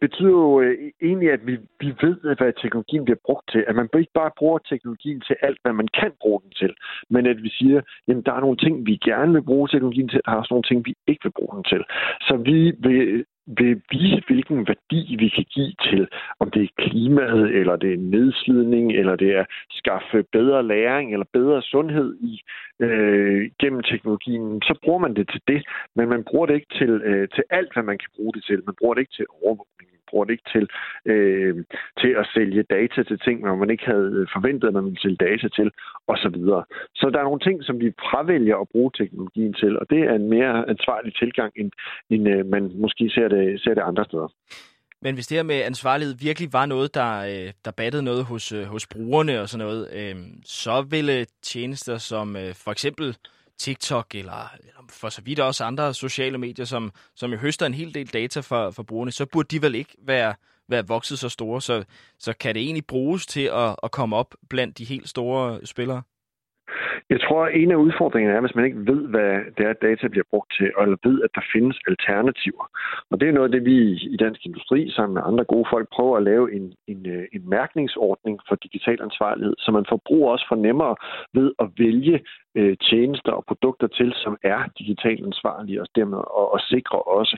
betyder 0.00 0.30
jo 0.30 0.60
øh, 0.60 0.74
e-, 0.84 1.06
egentlig, 1.06 1.30
at 1.32 1.46
vi, 1.46 1.56
vi 1.80 1.90
ved, 2.02 2.16
hvad 2.38 2.52
teknologien 2.62 3.04
bliver 3.04 3.18
brugt 3.24 3.50
til. 3.52 3.64
At 3.68 3.74
man 3.74 3.88
ikke 3.98 4.12
bare 4.14 4.30
bruger 4.38 4.58
teknologien 4.58 5.20
til 5.20 5.36
alt, 5.42 5.58
hvad 5.62 5.72
man 5.72 5.88
kan 6.00 6.12
bruge 6.20 6.40
den 6.44 6.50
til, 6.50 6.74
men 7.10 7.26
at 7.26 7.42
vi 7.42 7.50
siger, 7.58 7.80
jamen, 8.08 8.22
der 8.22 8.32
er 8.32 8.40
nogle 8.40 8.56
ting, 8.56 8.86
vi 8.86 8.96
gerne 8.96 9.32
vil 9.32 9.42
bruge 9.42 9.68
teknologien 9.68 10.08
til, 10.08 10.20
og 10.20 10.24
der 10.26 10.32
er 10.32 10.40
også 10.42 10.54
nogle 10.54 10.68
ting, 10.70 10.86
vi 10.86 10.94
ikke 11.06 11.24
vil 11.24 11.36
bruge 11.38 11.56
den 11.56 11.64
til. 11.64 11.82
Så 12.20 12.36
vi 12.36 12.72
vil 12.86 13.24
vil 13.46 13.82
vise, 13.90 14.22
hvilken 14.26 14.68
værdi 14.68 15.16
vi 15.18 15.28
kan 15.28 15.44
give 15.54 15.74
til, 15.88 16.08
om 16.40 16.50
det 16.50 16.62
er 16.62 16.82
klimaet, 16.84 17.54
eller 17.54 17.76
det 17.76 17.92
er 17.92 17.98
nedslidning, 17.98 18.92
eller 18.92 19.16
det 19.16 19.30
er 19.36 19.44
skaffe 19.70 20.24
bedre 20.32 20.66
læring, 20.66 21.12
eller 21.12 21.26
bedre 21.32 21.62
sundhed 21.62 22.16
i 22.20 22.42
øh, 22.80 23.50
gennem 23.60 23.82
teknologien, 23.82 24.62
så 24.62 24.78
bruger 24.84 24.98
man 24.98 25.14
det 25.14 25.28
til 25.28 25.42
det, 25.48 25.62
men 25.96 26.08
man 26.08 26.24
bruger 26.24 26.46
det 26.46 26.54
ikke 26.54 26.74
til, 26.78 26.90
øh, 26.90 27.28
til 27.28 27.44
alt, 27.50 27.72
hvad 27.72 27.82
man 27.82 27.98
kan 27.98 28.10
bruge 28.16 28.32
det 28.32 28.44
til. 28.44 28.62
Man 28.66 28.74
bruger 28.78 28.94
det 28.94 29.00
ikke 29.00 29.16
til 29.16 29.26
overvågning 29.42 29.95
bruger 30.10 30.24
det 30.24 30.32
ikke 30.32 30.50
til, 30.54 30.66
øh, 31.12 31.54
til 32.00 32.12
at 32.20 32.28
sælge 32.34 32.62
data 32.62 33.02
til 33.02 33.18
ting, 33.26 33.40
når 33.40 33.56
man 33.56 33.70
ikke 33.70 33.86
havde 33.86 34.26
forventet, 34.32 34.68
at 34.68 34.74
man 34.74 34.84
ville 34.84 35.00
sælge 35.00 35.24
data 35.28 35.48
til, 35.48 35.68
osv. 36.06 36.36
Så, 36.50 36.62
så 36.94 37.10
der 37.12 37.18
er 37.18 37.28
nogle 37.30 37.44
ting, 37.46 37.64
som 37.64 37.80
vi 37.80 37.88
fravælger 38.10 38.56
at 38.56 38.68
bruge 38.72 38.90
teknologien 38.94 39.54
til, 39.54 39.78
og 39.78 39.86
det 39.90 40.00
er 40.10 40.14
en 40.14 40.28
mere 40.28 40.68
ansvarlig 40.68 41.14
tilgang, 41.14 41.52
end, 41.56 41.70
end 42.10 42.28
øh, 42.28 42.46
man 42.46 42.62
måske 42.74 43.10
ser 43.10 43.28
det, 43.28 43.60
ser 43.62 43.74
det 43.74 43.82
andre 43.82 44.04
steder. 44.04 44.28
Men 45.02 45.14
hvis 45.14 45.26
det 45.26 45.38
her 45.38 45.42
med 45.42 45.62
ansvarlighed 45.62 46.14
virkelig 46.20 46.52
var 46.52 46.66
noget, 46.66 46.94
der, 46.94 47.12
øh, 47.18 47.52
der 47.64 47.70
battede 47.70 48.02
noget 48.02 48.24
hos, 48.24 48.52
øh, 48.52 48.64
hos 48.64 48.86
brugerne 48.86 49.40
og 49.40 49.48
sådan 49.48 49.66
noget, 49.66 49.88
øh, 49.92 50.16
så 50.44 50.86
ville 50.90 51.26
tjenester 51.42 51.98
som 51.98 52.36
øh, 52.36 52.54
for 52.64 52.70
eksempel 52.70 53.16
TikTok 53.58 54.14
eller, 54.14 54.50
eller 54.58 54.72
for 54.90 55.08
så 55.08 55.22
vidt 55.24 55.40
også 55.40 55.64
andre 55.64 55.94
sociale 55.94 56.38
medier, 56.38 56.64
som, 56.64 56.90
som 57.14 57.30
jo 57.30 57.36
høster 57.36 57.66
en 57.66 57.74
hel 57.74 57.94
del 57.94 58.06
data 58.06 58.40
for, 58.40 58.70
for 58.70 58.82
brugerne, 58.82 59.10
så 59.10 59.26
burde 59.32 59.48
de 59.56 59.62
vel 59.62 59.74
ikke 59.74 59.94
være, 60.06 60.34
være 60.68 60.86
vokset 60.88 61.18
så 61.18 61.28
store. 61.28 61.60
Så, 61.60 61.84
så 62.18 62.32
kan 62.32 62.54
det 62.54 62.62
egentlig 62.62 62.86
bruges 62.86 63.26
til 63.26 63.50
at, 63.52 63.76
at 63.82 63.90
komme 63.90 64.16
op 64.16 64.34
blandt 64.50 64.78
de 64.78 64.84
helt 64.84 65.08
store 65.08 65.66
spillere? 65.66 66.02
Jeg 67.10 67.20
tror, 67.20 67.40
at 67.44 67.54
en 67.60 67.70
af 67.70 67.76
udfordringerne 67.86 68.36
er, 68.36 68.40
hvis 68.40 68.54
man 68.54 68.64
ikke 68.64 68.86
ved, 68.92 69.02
hvad 69.14 69.32
det 69.56 69.64
er, 69.66 69.72
data 69.72 70.08
bliver 70.08 70.28
brugt 70.30 70.50
til, 70.58 70.68
eller 70.82 70.98
ved, 71.06 71.22
at 71.26 71.30
der 71.34 71.44
findes 71.54 71.78
alternativer. 71.90 72.64
Og 73.10 73.20
det 73.20 73.28
er 73.28 73.32
noget 73.32 73.48
af 73.48 73.54
det, 73.56 73.64
vi 73.70 73.76
i 74.14 74.16
Dansk 74.16 74.40
Industri 74.46 74.90
sammen 74.90 75.14
med 75.14 75.22
andre 75.24 75.44
gode 75.44 75.66
folk 75.72 75.86
prøver 75.96 76.16
at 76.16 76.22
lave 76.22 76.46
en, 76.56 76.74
en, 76.92 77.00
øh, 77.14 77.24
en 77.32 77.50
mærkningsordning 77.56 78.40
for 78.48 78.54
digital 78.54 78.98
ansvarlighed, 79.02 79.54
så 79.58 79.70
man 79.70 79.86
forbruger 79.88 80.32
også 80.32 80.46
fornemmer 80.48 80.90
ved 81.38 81.48
at 81.62 81.68
vælge 81.78 82.20
øh, 82.58 82.76
tjenester 82.88 83.32
og 83.32 83.44
produkter 83.50 83.86
til, 83.86 84.12
som 84.24 84.36
er 84.42 84.60
digitalt 84.78 85.26
ansvarlige 85.26 85.80
og 85.82 85.88
dermed 85.96 86.18
og, 86.18 86.52
og 86.54 86.60
sikre 86.60 86.98
også. 87.18 87.36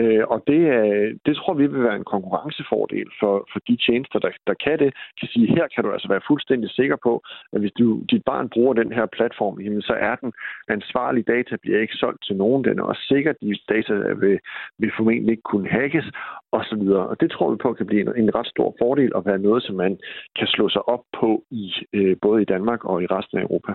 Øh, 0.00 0.24
og 0.32 0.42
det, 0.46 0.62
øh, 0.78 1.08
det 1.26 1.36
tror 1.36 1.54
vi 1.54 1.66
vil 1.66 1.82
være 1.82 1.96
en 1.96 2.10
konkurrencefordel 2.14 3.08
for, 3.20 3.34
for 3.52 3.60
de 3.68 3.76
tjenester, 3.76 4.18
der, 4.18 4.30
der 4.46 4.54
kan 4.64 4.78
det. 4.78 4.90
Kan 5.20 5.28
sige, 5.28 5.54
her 5.56 5.66
kan 5.74 5.84
du 5.84 5.90
altså 5.92 6.08
være 6.08 6.28
fuldstændig 6.30 6.70
sikker 6.70 6.96
på, 7.02 7.22
at 7.52 7.60
hvis 7.60 7.72
du, 7.78 8.02
dit 8.10 8.24
barn 8.24 8.48
bruger 8.48 8.74
den 8.74 8.92
her 8.92 9.06
platform, 9.06 9.60
jamen, 9.60 9.82
så 9.82 9.94
er 10.08 10.14
den 10.16 10.32
ansvarlige 10.68 11.30
data 11.34 11.56
bliver 11.62 11.80
ikke 11.80 11.94
solgt 11.94 12.24
til 12.24 12.36
nogen. 12.36 12.64
Den 12.64 12.78
er 12.78 12.82
også 12.82 13.02
sikker. 13.08 13.32
De 13.32 13.58
data 13.68 13.92
vil, 13.94 14.38
vil 14.78 14.92
formentlig 14.96 15.30
ikke 15.30 15.50
kunne 15.52 15.68
hackes 15.68 16.06
osv. 16.52 16.82
Og 17.12 17.20
det 17.20 17.30
tror 17.30 17.50
vi 17.50 17.56
på 17.56 17.72
kan 17.72 17.86
blive 17.86 18.00
en, 18.00 18.22
en 18.22 18.34
ret 18.34 18.46
stor 18.46 18.74
fordel 18.78 19.14
og 19.14 19.26
være 19.26 19.38
noget, 19.38 19.62
som 19.62 19.76
man 19.76 19.98
kan 20.38 20.46
slå 20.46 20.68
sig 20.68 20.88
op 20.88 21.04
på 21.20 21.44
i 21.50 21.72
øh, 21.92 22.16
både 22.22 22.42
i 22.42 22.44
Danmark 22.44 22.84
og 22.84 23.02
i 23.02 23.06
resten 23.06 23.38
af 23.38 23.42
Europa. 23.42 23.72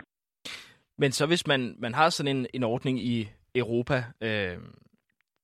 Men 0.97 1.11
så 1.11 1.25
hvis 1.25 1.47
man, 1.47 1.75
man 1.79 1.93
har 1.93 2.09
sådan 2.09 2.37
en, 2.37 2.47
en 2.53 2.63
ordning 2.63 2.99
i 2.99 3.29
Europa, 3.55 4.03
øh, 4.21 4.57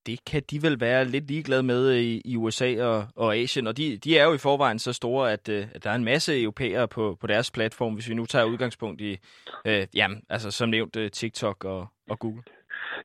det 0.05 0.25
kan 0.25 0.43
de 0.51 0.61
vel 0.61 0.79
være 0.79 1.05
lidt 1.05 1.27
ligeglade 1.27 1.63
med 1.63 1.95
i, 1.95 2.21
i 2.25 2.35
USA 2.35 2.83
og, 2.83 3.07
og 3.15 3.35
Asien, 3.35 3.67
og 3.67 3.77
de, 3.77 3.97
de 3.97 4.17
er 4.17 4.23
jo 4.23 4.33
i 4.33 4.37
forvejen 4.37 4.79
så 4.79 4.93
store, 4.93 5.31
at, 5.31 5.49
øh, 5.49 5.67
at 5.73 5.83
der 5.83 5.89
er 5.89 5.95
en 5.95 6.03
masse 6.03 6.41
europæere 6.41 6.87
på, 6.87 7.17
på 7.21 7.27
deres 7.27 7.51
platform, 7.51 7.93
hvis 7.93 8.09
vi 8.09 8.13
nu 8.13 8.25
tager 8.25 8.45
udgangspunkt 8.45 9.01
i, 9.01 9.17
øh, 9.65 9.87
jamen, 9.93 10.21
altså 10.29 10.51
som 10.51 10.69
nævnt, 10.69 10.95
øh, 10.95 11.11
TikTok 11.11 11.65
og, 11.65 11.87
og 12.09 12.19
Google. 12.19 12.43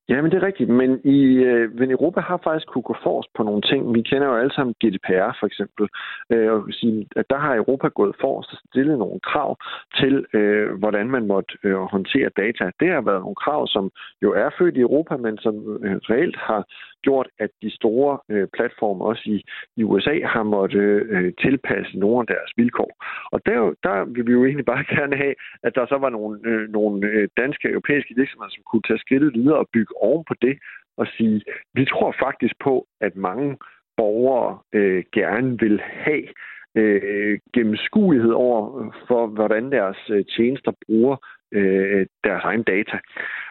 Ja, 0.08 0.22
men 0.22 0.30
det 0.30 0.38
er 0.42 0.46
rigtigt. 0.46 0.70
Men, 0.70 1.00
i, 1.04 1.18
øh, 1.50 1.78
men 1.78 1.90
Europa 1.90 2.20
har 2.20 2.40
faktisk 2.44 2.66
kunne 2.66 2.82
gå 2.82 2.96
forrest 3.02 3.30
på 3.36 3.42
nogle 3.42 3.62
ting. 3.62 3.94
Vi 3.94 4.02
kender 4.02 4.28
jo 4.28 4.36
alle 4.36 4.54
sammen 4.54 4.74
GDPR 4.84 5.32
for 5.40 5.46
eksempel. 5.46 5.88
Øh, 6.32 6.52
og 6.52 6.64
sige, 6.70 7.06
at 7.16 7.26
der 7.30 7.38
har 7.38 7.56
Europa 7.56 7.88
gået 7.88 8.16
forrest 8.20 8.52
og 8.52 8.58
stillet 8.70 8.98
nogle 8.98 9.20
krav 9.20 9.56
til, 10.00 10.26
øh, 10.32 10.78
hvordan 10.78 11.10
man 11.10 11.26
måtte 11.26 11.52
øh, 11.64 11.76
håndtere 11.76 12.30
data. 12.36 12.64
Det 12.80 12.88
har 12.88 13.00
været 13.00 13.20
nogle 13.20 13.42
krav, 13.44 13.66
som 13.66 13.90
jo 14.22 14.32
er 14.32 14.50
født 14.58 14.76
i 14.76 14.80
Europa, 14.80 15.16
men 15.16 15.38
som 15.38 15.54
øh, 15.84 15.96
reelt 16.10 16.36
har 16.36 16.62
gjort, 17.02 17.28
at 17.38 17.50
de 17.62 17.70
store 17.70 18.18
øh, 18.30 18.48
platforme 18.56 19.04
også 19.04 19.22
i, 19.26 19.38
i 19.76 19.82
USA 19.84 20.14
har 20.24 20.42
måttet 20.42 20.88
øh, 21.14 21.32
tilpasse 21.42 21.98
nogle 21.98 22.20
af 22.20 22.26
deres 22.26 22.50
vilkår. 22.56 22.92
Og 23.32 23.40
der, 23.46 23.58
der 23.86 24.04
vil 24.04 24.26
vi 24.26 24.32
jo 24.32 24.44
egentlig 24.44 24.64
bare 24.72 24.84
gerne 24.96 25.16
have, 25.16 25.34
at 25.62 25.74
der 25.74 25.86
så 25.86 25.96
var 25.98 26.10
nogle, 26.10 26.40
øh, 26.44 26.68
nogle 26.68 27.06
øh, 27.08 27.28
danske 27.36 27.68
og 27.68 27.72
europæiske 27.72 28.14
virksomheder, 28.16 28.50
som 28.54 28.62
kunne 28.66 28.86
tage 28.88 28.98
skridtet 29.04 29.34
videre 29.34 29.58
og 29.58 29.68
bygge 29.72 29.94
oven 30.02 30.24
på 30.28 30.34
det 30.42 30.58
og 30.96 31.06
sige, 31.16 31.42
vi 31.74 31.84
tror 31.84 32.14
faktisk 32.24 32.54
på, 32.64 32.86
at 33.00 33.16
mange 33.16 33.56
borgere 33.96 34.58
øh, 34.72 35.04
gerne 35.12 35.58
vil 35.58 35.80
have 35.80 36.26
øh, 36.74 37.38
gennemskuelighed 37.54 38.30
over 38.30 38.92
for, 39.08 39.26
hvordan 39.26 39.72
deres 39.72 40.10
øh, 40.10 40.24
tjenester 40.24 40.72
bruger 40.86 41.16
øh, 41.52 42.06
deres 42.24 42.44
egen 42.44 42.62
data. 42.62 42.98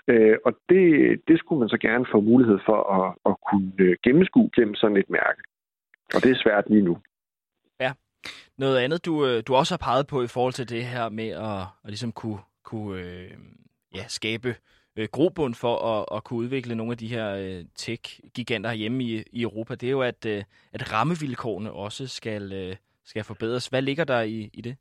Øh, 0.07 0.37
og 0.45 0.53
det, 0.69 0.85
det 1.27 1.39
skulle 1.39 1.59
man 1.59 1.69
så 1.69 1.77
gerne 1.77 2.05
få 2.11 2.19
mulighed 2.21 2.59
for 2.65 2.79
at, 2.97 3.15
at 3.29 3.35
kunne 3.49 3.71
øh, 3.79 3.95
gennemskue 4.03 4.49
gennem 4.55 4.75
sådan 4.75 4.97
et 4.97 5.09
mærke. 5.09 5.41
Og 6.15 6.23
det 6.23 6.31
er 6.31 6.41
svært 6.43 6.63
lige 6.69 6.81
nu. 6.81 6.97
Ja. 7.79 7.91
Noget 8.57 8.77
andet, 8.77 9.05
du, 9.05 9.25
øh, 9.25 9.43
du 9.47 9.55
også 9.55 9.73
har 9.73 9.77
peget 9.77 10.07
på 10.07 10.23
i 10.23 10.27
forhold 10.27 10.53
til 10.53 10.69
det 10.69 10.85
her 10.85 11.09
med 11.09 11.29
at, 11.29 11.61
at 11.83 11.89
ligesom 11.89 12.11
kunne, 12.11 12.39
kunne 12.63 13.01
øh, 13.01 13.31
ja, 13.95 14.07
skabe 14.07 14.55
øh, 14.95 15.07
grobund 15.11 15.55
for 15.55 15.75
at, 15.93 16.17
at 16.17 16.23
kunne 16.23 16.39
udvikle 16.39 16.75
nogle 16.75 16.91
af 16.91 16.97
de 16.97 17.07
her 17.07 17.35
øh, 17.35 17.65
tech-giganter 17.75 18.71
hjemme 18.73 19.03
i, 19.03 19.23
i 19.31 19.41
Europa, 19.41 19.75
det 19.75 19.87
er 19.87 19.91
jo, 19.91 20.01
at, 20.01 20.25
øh, 20.25 20.43
at 20.73 20.93
rammevilkårene 20.93 21.71
også 21.71 22.07
skal, 22.07 22.53
øh, 22.53 22.75
skal 23.03 23.23
forbedres. 23.23 23.67
Hvad 23.67 23.81
ligger 23.81 24.03
der 24.03 24.21
i, 24.21 24.49
i 24.53 24.61
det? 24.61 24.77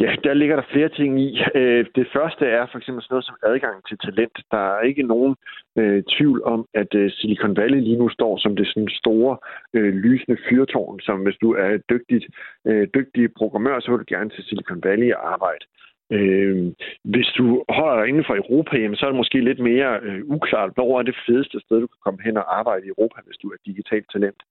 Ja, 0.00 0.14
der 0.24 0.34
ligger 0.34 0.56
der 0.56 0.72
flere 0.72 0.88
ting 0.88 1.20
i. 1.20 1.40
Øh, 1.54 1.86
det 1.94 2.06
første 2.12 2.46
er 2.46 2.66
for 2.66 2.78
eksempel 2.78 3.02
sådan 3.02 3.14
noget 3.14 3.24
som 3.24 3.36
adgang 3.42 3.76
til 3.88 3.98
talent. 3.98 4.36
Der 4.50 4.62
er 4.76 4.80
ikke 4.80 5.02
nogen 5.02 5.36
øh, 5.78 6.02
tvivl 6.08 6.44
om, 6.44 6.66
at 6.74 6.94
øh, 6.94 7.10
Silicon 7.10 7.56
Valley 7.56 7.80
lige 7.80 7.98
nu 7.98 8.08
står 8.08 8.38
som 8.38 8.56
det 8.56 8.66
sådan 8.66 8.88
store, 8.88 9.38
øh, 9.74 9.94
lysende 9.94 10.38
fyrtårn, 10.48 11.00
som 11.00 11.20
hvis 11.20 11.36
du 11.42 11.52
er 11.52 11.78
dygtig, 11.90 12.20
øh, 12.66 12.88
dygtig 12.94 13.34
programmør, 13.36 13.80
så 13.80 13.90
vil 13.90 14.00
du 14.00 14.04
gerne 14.08 14.30
til 14.30 14.44
Silicon 14.44 14.80
Valley 14.84 15.12
og 15.12 15.32
arbejde. 15.32 15.64
Øh, 16.10 16.72
hvis 17.04 17.28
du 17.38 17.64
holder 17.68 17.96
dig 18.00 18.08
inden 18.08 18.24
for 18.26 18.36
Europa, 18.36 18.76
jamen, 18.76 18.96
så 18.96 19.06
er 19.06 19.10
det 19.10 19.22
måske 19.22 19.40
lidt 19.40 19.58
mere 19.58 20.00
øh, 20.02 20.20
uklart, 20.24 20.70
hvor 20.74 20.98
er 20.98 21.02
det 21.02 21.16
fedeste 21.26 21.60
sted, 21.60 21.80
du 21.80 21.86
kan 21.86 22.04
komme 22.04 22.20
hen 22.22 22.36
og 22.36 22.58
arbejde 22.58 22.86
i 22.86 22.88
Europa, 22.88 23.18
hvis 23.26 23.36
du 23.42 23.48
er 23.48 23.56
digitalt 23.66 24.06
talent. 24.12 24.42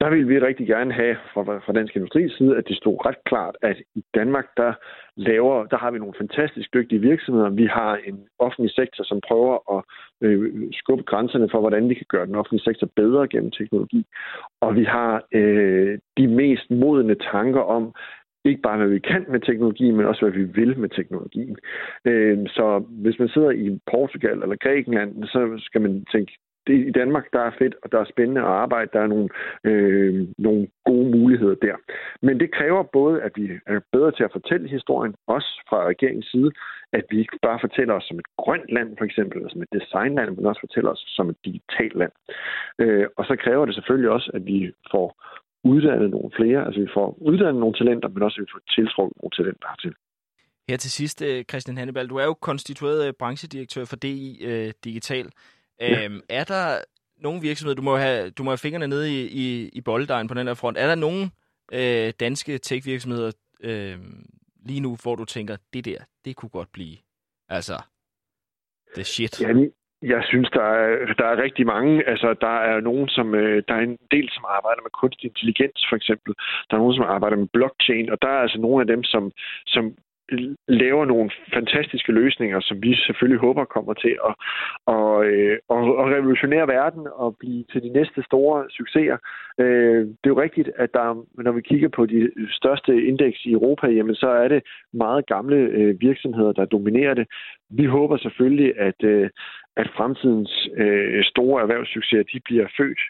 Der 0.00 0.10
vil 0.10 0.28
vi 0.28 0.38
rigtig 0.38 0.66
gerne 0.66 0.92
have 0.92 1.16
fra, 1.34 1.42
fra 1.42 1.72
Dansk 1.72 1.96
Industris 1.96 2.32
side, 2.32 2.56
at 2.56 2.68
det 2.68 2.76
stod 2.76 3.06
ret 3.06 3.24
klart, 3.24 3.56
at 3.62 3.76
i 3.94 4.02
Danmark, 4.14 4.46
der, 4.56 4.72
laver, 5.16 5.66
der 5.66 5.76
har 5.76 5.90
vi 5.90 5.98
nogle 5.98 6.14
fantastisk 6.18 6.74
dygtige 6.74 7.00
virksomheder. 7.00 7.50
Vi 7.50 7.66
har 7.66 7.96
en 8.04 8.28
offentlig 8.38 8.74
sektor, 8.74 9.04
som 9.04 9.20
prøver 9.28 9.56
at 9.76 9.84
øh, 10.20 10.68
skubbe 10.72 11.04
grænserne 11.04 11.48
for, 11.50 11.60
hvordan 11.60 11.88
vi 11.88 11.94
kan 11.94 12.06
gøre 12.08 12.26
den 12.26 12.34
offentlige 12.34 12.64
sektor 12.64 12.88
bedre 12.96 13.28
gennem 13.28 13.50
teknologi. 13.50 14.06
Og 14.60 14.76
vi 14.76 14.84
har 14.84 15.24
øh, 15.32 15.98
de 16.18 16.26
mest 16.26 16.70
modne 16.70 17.14
tanker 17.14 17.60
om, 17.60 17.94
ikke 18.44 18.62
bare, 18.62 18.76
hvad 18.76 18.88
vi 18.88 18.98
kan 18.98 19.24
med 19.28 19.40
teknologien, 19.40 19.96
men 19.96 20.06
også, 20.06 20.20
hvad 20.20 20.32
vi 20.32 20.44
vil 20.44 20.78
med 20.78 20.88
teknologien. 20.88 21.56
Øh, 22.04 22.38
så 22.48 22.84
hvis 22.88 23.18
man 23.18 23.28
sidder 23.28 23.50
i 23.50 23.78
Portugal 23.90 24.42
eller 24.42 24.56
Grækenland, 24.56 25.24
så 25.24 25.60
skal 25.66 25.80
man 25.80 26.04
tænke, 26.12 26.32
det, 26.70 26.78
i 26.90 26.92
Danmark, 27.00 27.26
der 27.32 27.42
er 27.48 27.58
fedt, 27.58 27.74
og 27.82 27.92
der 27.92 27.98
er 28.00 28.12
spændende 28.12 28.40
at 28.40 28.54
arbejde. 28.64 28.90
Der 28.92 29.00
er 29.00 29.10
nogle, 29.14 29.28
øh, 29.64 30.28
nogle 30.38 30.62
gode 30.84 31.08
muligheder 31.16 31.54
der. 31.66 31.76
Men 32.26 32.40
det 32.40 32.54
kræver 32.58 32.82
både, 32.82 33.22
at 33.22 33.32
vi 33.36 33.44
er 33.66 33.80
bedre 33.92 34.12
til 34.12 34.24
at 34.24 34.32
fortælle 34.32 34.68
historien, 34.68 35.14
også 35.26 35.50
fra 35.68 35.78
regeringens 35.92 36.30
side, 36.34 36.50
at 36.92 37.04
vi 37.10 37.18
ikke 37.18 37.38
bare 37.42 37.58
fortæller 37.60 37.94
os 37.94 38.04
som 38.08 38.18
et 38.18 38.28
grønt 38.42 38.68
land, 38.76 38.88
for 38.98 39.04
eksempel, 39.04 39.36
eller 39.36 39.50
som 39.50 39.62
et 39.62 39.72
designland, 39.78 40.30
men 40.36 40.46
også 40.46 40.60
fortæller 40.66 40.90
os 40.90 41.04
som 41.16 41.28
et 41.32 41.38
digitalt 41.44 41.94
land. 42.00 42.12
Øh, 42.78 43.06
og 43.18 43.24
så 43.24 43.34
kræver 43.44 43.64
det 43.66 43.74
selvfølgelig 43.74 44.10
også, 44.10 44.30
at 44.34 44.46
vi 44.46 44.72
får 44.92 45.08
uddannet 45.64 46.10
nogle 46.10 46.30
flere, 46.38 46.66
altså 46.66 46.80
vi 46.80 46.90
får 46.94 47.08
uddannet 47.20 47.60
nogle 47.60 47.78
talenter, 47.78 48.08
men 48.08 48.22
også 48.22 48.36
at 48.38 48.44
vi 48.46 48.52
får 48.54 48.64
tiltrukket 48.76 49.16
nogle 49.20 49.34
talenter 49.36 49.68
hertil. 49.68 49.94
Her 50.68 50.76
til 50.76 50.90
sidst, 50.90 51.22
øh, 51.22 51.44
Christian 51.50 51.76
Hannibal, 51.78 52.08
du 52.08 52.16
er 52.16 52.24
jo 52.24 52.34
konstitueret 52.34 53.06
øh, 53.06 53.12
branchedirektør 53.18 53.84
for 53.84 53.96
DI 53.96 54.44
øh, 54.44 54.72
Digital. 54.84 55.26
Ja. 55.80 56.04
Øhm, 56.04 56.20
er 56.28 56.44
der 56.44 56.78
nogle 57.16 57.40
virksomheder, 57.40 57.76
du 57.76 57.82
må 57.82 57.96
have, 57.96 58.30
du 58.30 58.42
må 58.42 58.50
have 58.50 58.58
fingrene 58.58 58.88
nede 58.88 59.10
i, 59.10 59.26
i, 59.26 59.68
i 59.68 59.80
bolddejen 59.80 60.28
på 60.28 60.34
den 60.34 60.46
her 60.46 60.54
front, 60.54 60.78
er 60.78 60.86
der 60.86 60.94
nogle 60.94 61.30
øh, 61.72 62.12
danske 62.20 62.58
tech-virksomheder 62.58 63.32
øh, 63.62 63.98
lige 64.66 64.80
nu, 64.80 64.96
hvor 65.02 65.14
du 65.14 65.24
tænker, 65.24 65.56
det 65.72 65.84
der, 65.84 65.98
det 66.24 66.36
kunne 66.36 66.48
godt 66.48 66.72
blive, 66.72 66.96
altså, 67.48 67.82
the 68.94 69.04
shit? 69.04 69.40
Ja, 69.40 69.52
Jeg 70.02 70.22
synes, 70.24 70.50
der 70.50 70.62
er, 70.62 71.14
der 71.18 71.26
er 71.26 71.42
rigtig 71.42 71.66
mange. 71.66 72.08
Altså, 72.08 72.34
der 72.40 72.56
er 72.70 72.80
nogen, 72.80 73.08
som, 73.08 73.34
øh, 73.34 73.62
der 73.68 73.74
er 73.74 73.80
en 73.80 73.98
del, 74.10 74.28
som 74.32 74.44
arbejder 74.56 74.82
med 74.82 74.90
kunstig 75.00 75.26
intelligens, 75.28 75.86
for 75.88 75.96
eksempel. 75.96 76.34
Der 76.66 76.74
er 76.76 76.80
nogen, 76.80 76.96
som 76.96 77.04
arbejder 77.14 77.36
med 77.36 77.48
blockchain, 77.56 78.10
og 78.10 78.18
der 78.22 78.28
er 78.28 78.40
altså 78.44 78.58
nogle 78.60 78.80
af 78.82 78.86
dem, 78.86 79.02
som, 79.04 79.32
som 79.66 79.84
laver 80.68 81.04
nogle 81.04 81.30
fantastiske 81.54 82.12
løsninger, 82.12 82.60
som 82.60 82.82
vi 82.82 82.94
selvfølgelig 82.94 83.40
håber 83.40 83.64
kommer 83.64 83.94
til 83.94 84.14
at, 84.28 84.34
og, 84.86 85.26
at, 85.26 85.32
øh, 85.32 85.58
og, 85.68 85.96
og 85.96 86.06
revolutionere 86.10 86.68
verden 86.68 87.06
og 87.14 87.36
blive 87.40 87.64
til 87.72 87.82
de 87.82 87.88
næste 87.88 88.22
store 88.22 88.64
succeser. 88.70 89.16
Øh, 89.58 90.00
det 90.06 90.26
er 90.26 90.34
jo 90.34 90.40
rigtigt, 90.40 90.70
at 90.76 90.90
der, 90.94 91.26
når 91.42 91.52
vi 91.52 91.60
kigger 91.60 91.88
på 91.88 92.06
de 92.06 92.30
største 92.50 92.92
indeks 93.02 93.38
i 93.44 93.52
Europa, 93.52 93.86
jamen 93.86 94.14
så 94.14 94.28
er 94.28 94.48
det 94.48 94.62
meget 94.92 95.26
gamle 95.26 95.56
øh, 95.56 96.00
virksomheder, 96.00 96.52
der 96.52 96.64
dominerer 96.64 97.14
det. 97.14 97.26
Vi 97.70 97.84
håber 97.84 98.16
selvfølgelig, 98.16 98.78
at, 98.78 99.04
at 99.76 99.88
fremtidens 99.96 100.68
store 101.22 101.62
erhvervssucceser, 101.62 102.22
de 102.32 102.40
bliver 102.44 102.66
født 102.76 103.00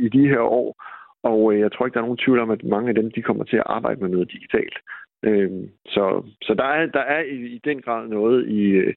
i 0.00 0.08
de 0.08 0.28
her 0.28 0.40
år, 0.40 0.84
og 1.22 1.58
jeg 1.58 1.72
tror 1.72 1.86
ikke, 1.86 1.94
der 1.94 2.00
er 2.00 2.08
nogen 2.08 2.24
tvivl 2.24 2.38
om, 2.38 2.50
at 2.50 2.64
mange 2.64 2.88
af 2.88 2.94
dem 2.94 3.10
de 3.10 3.22
kommer 3.22 3.44
til 3.44 3.56
at 3.56 3.62
arbejde 3.66 4.00
med 4.00 4.08
noget 4.08 4.32
digitalt. 4.32 4.76
Øh, 5.22 5.50
så 5.86 6.22
så 6.42 6.54
der, 6.54 6.64
er, 6.64 6.86
der 6.86 7.00
er 7.00 7.22
i, 7.22 7.36
i 7.56 7.60
den 7.64 7.82
grad 7.82 8.08
noget 8.08 8.48
i, 8.48 8.60
øh, 8.60 8.94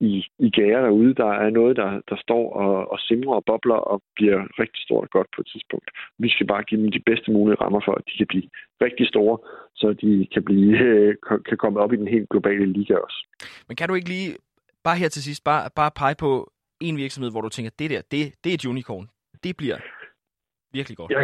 i, 0.00 0.24
i 0.38 0.50
gære 0.50 0.82
derude. 0.86 1.14
Der 1.14 1.30
er 1.44 1.50
noget, 1.50 1.76
der, 1.76 1.90
der 2.10 2.16
står 2.16 2.52
og, 2.52 2.92
og 2.92 2.98
simrer 2.98 3.34
og 3.34 3.44
bobler 3.44 3.80
og 3.92 4.02
bliver 4.16 4.40
rigtig 4.62 4.82
stort 4.82 5.04
og 5.04 5.10
godt 5.10 5.28
på 5.34 5.40
et 5.40 5.46
tidspunkt. 5.52 5.90
Vi 6.18 6.28
skal 6.28 6.46
bare 6.46 6.64
give 6.64 6.82
dem 6.82 6.90
de 6.90 7.02
bedste 7.06 7.30
mulige 7.32 7.60
rammer 7.62 7.80
for, 7.84 7.92
at 7.92 8.04
de 8.08 8.16
kan 8.16 8.26
blive 8.26 8.48
rigtig 8.80 9.06
store, 9.08 9.38
så 9.74 9.92
de 9.92 10.26
kan, 10.32 10.44
blive, 10.44 10.78
øh, 10.88 11.16
kan 11.48 11.56
komme 11.56 11.80
op 11.80 11.92
i 11.92 11.96
den 11.96 12.08
helt 12.08 12.28
globale 12.28 12.66
liga 12.66 12.94
også. 12.94 13.20
Men 13.68 13.76
kan 13.76 13.88
du 13.88 13.94
ikke 13.94 14.08
lige, 14.08 14.30
bare 14.84 14.96
her 14.96 15.08
til 15.08 15.22
sidst, 15.22 15.44
bare, 15.44 15.70
bare 15.76 15.90
pege 15.96 16.14
på 16.18 16.50
en 16.80 16.96
virksomhed, 16.96 17.30
hvor 17.30 17.40
du 17.40 17.48
tænker, 17.48 17.70
det 17.78 17.90
der, 17.90 18.02
det, 18.10 18.20
det 18.44 18.50
er 18.50 18.54
et 18.54 18.66
unicorn. 18.66 19.06
Det 19.44 19.56
bliver 19.56 19.76
virkelig 20.78 20.96
godt. 20.96 21.10
Ja, 21.10 21.20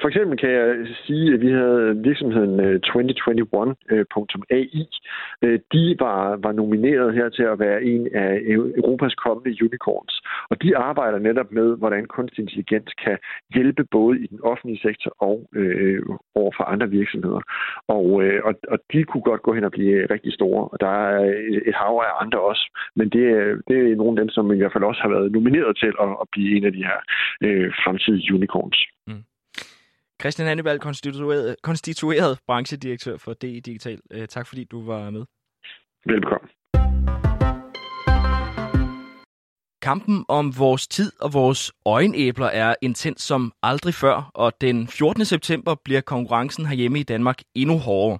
for 0.00 0.08
eksempel 0.08 0.38
kan 0.38 0.50
jeg 0.50 0.86
sige, 1.06 1.34
at 1.34 1.40
vi 1.40 1.50
havde 1.50 1.96
virksomheden 2.08 2.60
øh, 2.60 2.80
2021.ai. 2.86 4.88
Øh, 5.42 5.52
øh, 5.52 5.58
de 5.72 5.96
var, 6.04 6.36
var 6.46 6.52
nomineret 6.52 7.14
her 7.14 7.28
til 7.28 7.42
at 7.42 7.58
være 7.58 7.82
en 7.82 8.08
af 8.14 8.40
Europas 8.80 9.14
kommende 9.14 9.64
unicorns. 9.66 10.14
Og 10.50 10.62
de 10.62 10.76
arbejder 10.76 11.18
netop 11.18 11.52
med, 11.52 11.76
hvordan 11.76 12.06
kunstig 12.06 12.42
intelligens 12.42 12.92
kan 13.04 13.18
hjælpe 13.54 13.84
både 13.84 14.20
i 14.20 14.26
den 14.26 14.40
offentlige 14.42 14.82
sektor 14.82 15.12
og 15.18 15.48
øh, 15.54 16.02
over 16.34 16.52
for 16.56 16.64
andre 16.64 16.88
virksomheder. 16.90 17.40
Og, 17.88 18.22
øh, 18.22 18.40
og, 18.44 18.54
og 18.68 18.78
de 18.92 19.04
kunne 19.04 19.28
godt 19.30 19.42
gå 19.42 19.54
hen 19.54 19.64
og 19.64 19.72
blive 19.72 20.06
rigtig 20.14 20.32
store. 20.32 20.68
Og 20.72 20.80
der 20.80 20.94
er 21.08 21.18
et 21.68 21.74
hav 21.74 21.94
af 22.06 22.24
andre 22.24 22.40
også. 22.40 22.64
Men 22.96 23.06
det, 23.14 23.24
det 23.68 23.76
er 23.78 23.96
nogle 23.96 24.12
af 24.12 24.20
dem, 24.22 24.28
som 24.28 24.52
i 24.52 24.58
hvert 24.58 24.72
fald 24.72 24.84
også 24.84 25.02
har 25.02 25.08
været 25.08 25.32
nomineret 25.32 25.76
til 25.76 25.92
at, 26.04 26.10
at 26.22 26.26
blive 26.32 26.56
en 26.56 26.64
af 26.64 26.72
de 26.72 26.84
her 26.88 26.98
øh, 27.46 27.72
fremtidige 27.84 28.34
unicorns. 28.34 28.91
Mm. 29.06 29.24
Christian 30.20 30.48
Hannibal, 30.48 30.78
konstitueret, 30.78 31.56
konstitueret 31.62 32.38
branchedirektør 32.46 33.16
for 33.16 33.32
DI 33.32 33.60
Digital. 33.60 34.00
Uh, 34.14 34.24
tak 34.26 34.46
fordi 34.46 34.64
du 34.64 34.86
var 34.86 35.10
med. 35.10 35.24
Velkommen. 36.06 36.50
Kampen 39.82 40.24
om 40.28 40.58
vores 40.58 40.88
tid 40.88 41.12
og 41.20 41.32
vores 41.32 41.72
øjenæbler 41.84 42.46
er 42.46 42.74
intens 42.82 43.22
som 43.22 43.52
aldrig 43.62 43.94
før, 43.94 44.30
og 44.34 44.60
den 44.60 44.88
14. 44.88 45.24
september 45.24 45.74
bliver 45.84 46.00
konkurrencen 46.00 46.66
herhjemme 46.66 47.00
i 47.00 47.02
Danmark 47.02 47.38
endnu 47.54 47.78
hårdere. 47.78 48.18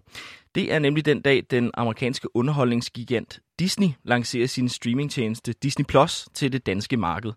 Det 0.54 0.72
er 0.72 0.78
nemlig 0.78 1.04
den 1.04 1.20
dag, 1.20 1.42
den 1.50 1.70
amerikanske 1.74 2.36
underholdningsgigant 2.36 3.40
Disney 3.58 3.88
lancerer 4.04 4.46
sin 4.46 4.68
streamingtjeneste 4.68 5.52
Disney 5.52 5.84
Plus 5.84 6.28
til 6.34 6.52
det 6.52 6.66
danske 6.66 6.96
marked. 6.96 7.32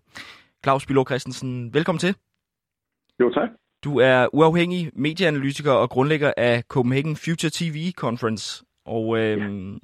Claus 0.64 0.86
Bilo 0.86 1.04
Christensen, 1.08 1.74
velkommen 1.74 1.98
til. 2.00 2.14
Jo, 3.20 3.30
tak. 3.30 3.48
Du 3.84 3.98
er 3.98 4.34
uafhængig 4.34 4.90
medieanalytiker 4.94 5.72
og 5.72 5.90
grundlægger 5.90 6.32
af 6.36 6.62
Copenhagen 6.68 7.16
Future 7.16 7.50
TV 7.54 7.92
Conference. 7.92 8.64
Og 8.84 9.18
øh, 9.18 9.38
ja. 9.38 9.78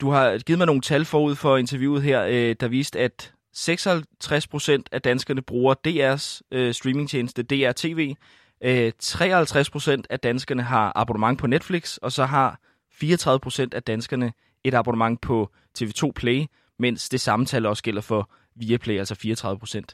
du 0.00 0.10
har 0.10 0.38
givet 0.38 0.58
mig 0.58 0.66
nogle 0.66 0.80
tal 0.80 1.04
forud 1.04 1.34
for 1.34 1.56
interviewet 1.56 2.02
her, 2.02 2.22
øh, 2.24 2.56
der 2.60 2.68
viste, 2.68 2.98
at 2.98 3.32
56% 3.56 4.82
af 4.92 5.02
danskerne 5.02 5.42
bruger 5.42 5.74
DR's 5.88 6.40
øh, 6.52 6.74
streamingtjeneste 6.74 7.42
DR 7.42 7.72
TV. 7.76 8.14
Øh, 8.64 8.92
53% 9.02 10.02
af 10.10 10.20
danskerne 10.20 10.62
har 10.62 10.92
abonnement 10.94 11.38
på 11.38 11.46
Netflix, 11.46 11.96
og 11.96 12.12
så 12.12 12.24
har 12.24 12.60
34% 12.94 13.68
af 13.72 13.82
danskerne 13.82 14.32
et 14.64 14.74
abonnement 14.74 15.20
på 15.20 15.50
TV2 15.78 16.10
Play, 16.14 16.44
mens 16.78 17.08
det 17.08 17.20
samme 17.20 17.46
tal 17.46 17.66
også 17.66 17.82
gælder 17.82 18.00
for 18.00 18.30
Viaplay, 18.56 18.98
altså 18.98 19.14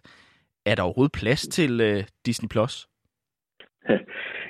34%. 0.01 0.32
Er 0.67 0.75
der 0.75 0.83
overhovedet 0.83 1.19
plads 1.21 1.43
til 1.49 1.81
øh, 1.81 2.03
Disney+. 2.27 2.49
Plus? 2.49 2.89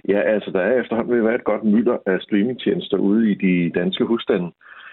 Ja, 0.08 0.20
altså 0.20 0.50
der 0.50 0.60
er 0.60 0.80
efterhånden 0.80 1.12
ved 1.12 1.18
at 1.18 1.24
være 1.24 1.34
et 1.34 1.44
godt 1.44 1.64
mylder 1.64 1.98
af 2.06 2.20
streamingtjenester 2.20 2.96
ude 2.96 3.30
i 3.32 3.34
de 3.34 3.70
danske 3.80 4.04
husstande. 4.04 4.52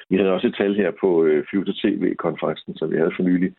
Vi 0.09 0.15
havde 0.17 0.31
også 0.31 0.47
et 0.47 0.55
tal 0.55 0.75
her 0.75 0.91
på 1.01 1.23
øh, 1.23 1.45
Future 1.51 1.75
TV-konferencen, 1.81 2.77
som 2.77 2.91
vi 2.91 2.97
havde 2.97 3.15
for 3.15 3.23
nylig, 3.23 3.53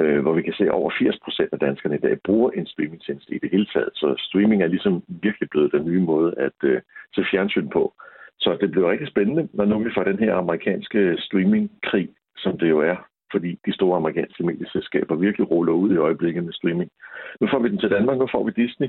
øh, 0.00 0.20
hvor 0.22 0.32
vi 0.32 0.42
kan 0.42 0.52
se, 0.52 0.64
at 0.64 0.70
over 0.70 0.90
80 0.98 1.18
procent 1.24 1.48
af 1.52 1.58
danskerne 1.58 1.96
i 1.96 1.98
dag 1.98 2.20
bruger 2.24 2.50
en 2.50 2.66
streamingtjeneste 2.66 3.34
i 3.34 3.38
det 3.38 3.50
hele 3.52 3.66
taget. 3.66 3.90
Så 3.94 4.14
streaming 4.18 4.62
er 4.62 4.66
ligesom 4.66 5.02
virkelig 5.08 5.50
blevet 5.50 5.72
den 5.72 5.84
nye 5.84 6.00
måde 6.00 6.34
at 6.38 6.58
øh, 6.64 6.80
se 7.14 7.24
fjernsyn 7.30 7.68
på. 7.68 7.94
Så 8.38 8.58
det 8.60 8.70
bliver 8.70 8.90
rigtig 8.90 9.08
spændende, 9.08 9.48
når 9.52 9.64
nu 9.64 9.78
vi 9.78 9.90
får 9.94 10.04
den 10.04 10.18
her 10.18 10.34
amerikanske 10.34 11.16
streamingkrig, 11.18 12.08
som 12.36 12.58
det 12.58 12.68
jo 12.68 12.78
er, 12.80 12.96
fordi 13.36 13.50
de 13.66 13.72
store 13.78 13.96
amerikanske 13.96 14.42
medieselskaber 14.50 15.14
virkelig 15.14 15.50
ruller 15.50 15.72
ud 15.72 15.90
i 15.92 16.02
øjeblikket 16.06 16.44
med 16.44 16.52
streaming. 16.52 16.90
Nu 17.40 17.46
får 17.52 17.60
vi 17.62 17.68
den 17.68 17.78
til 17.78 17.90
Danmark, 17.90 18.18
nu 18.18 18.28
får 18.34 18.44
vi 18.44 18.52
Disney, 18.62 18.88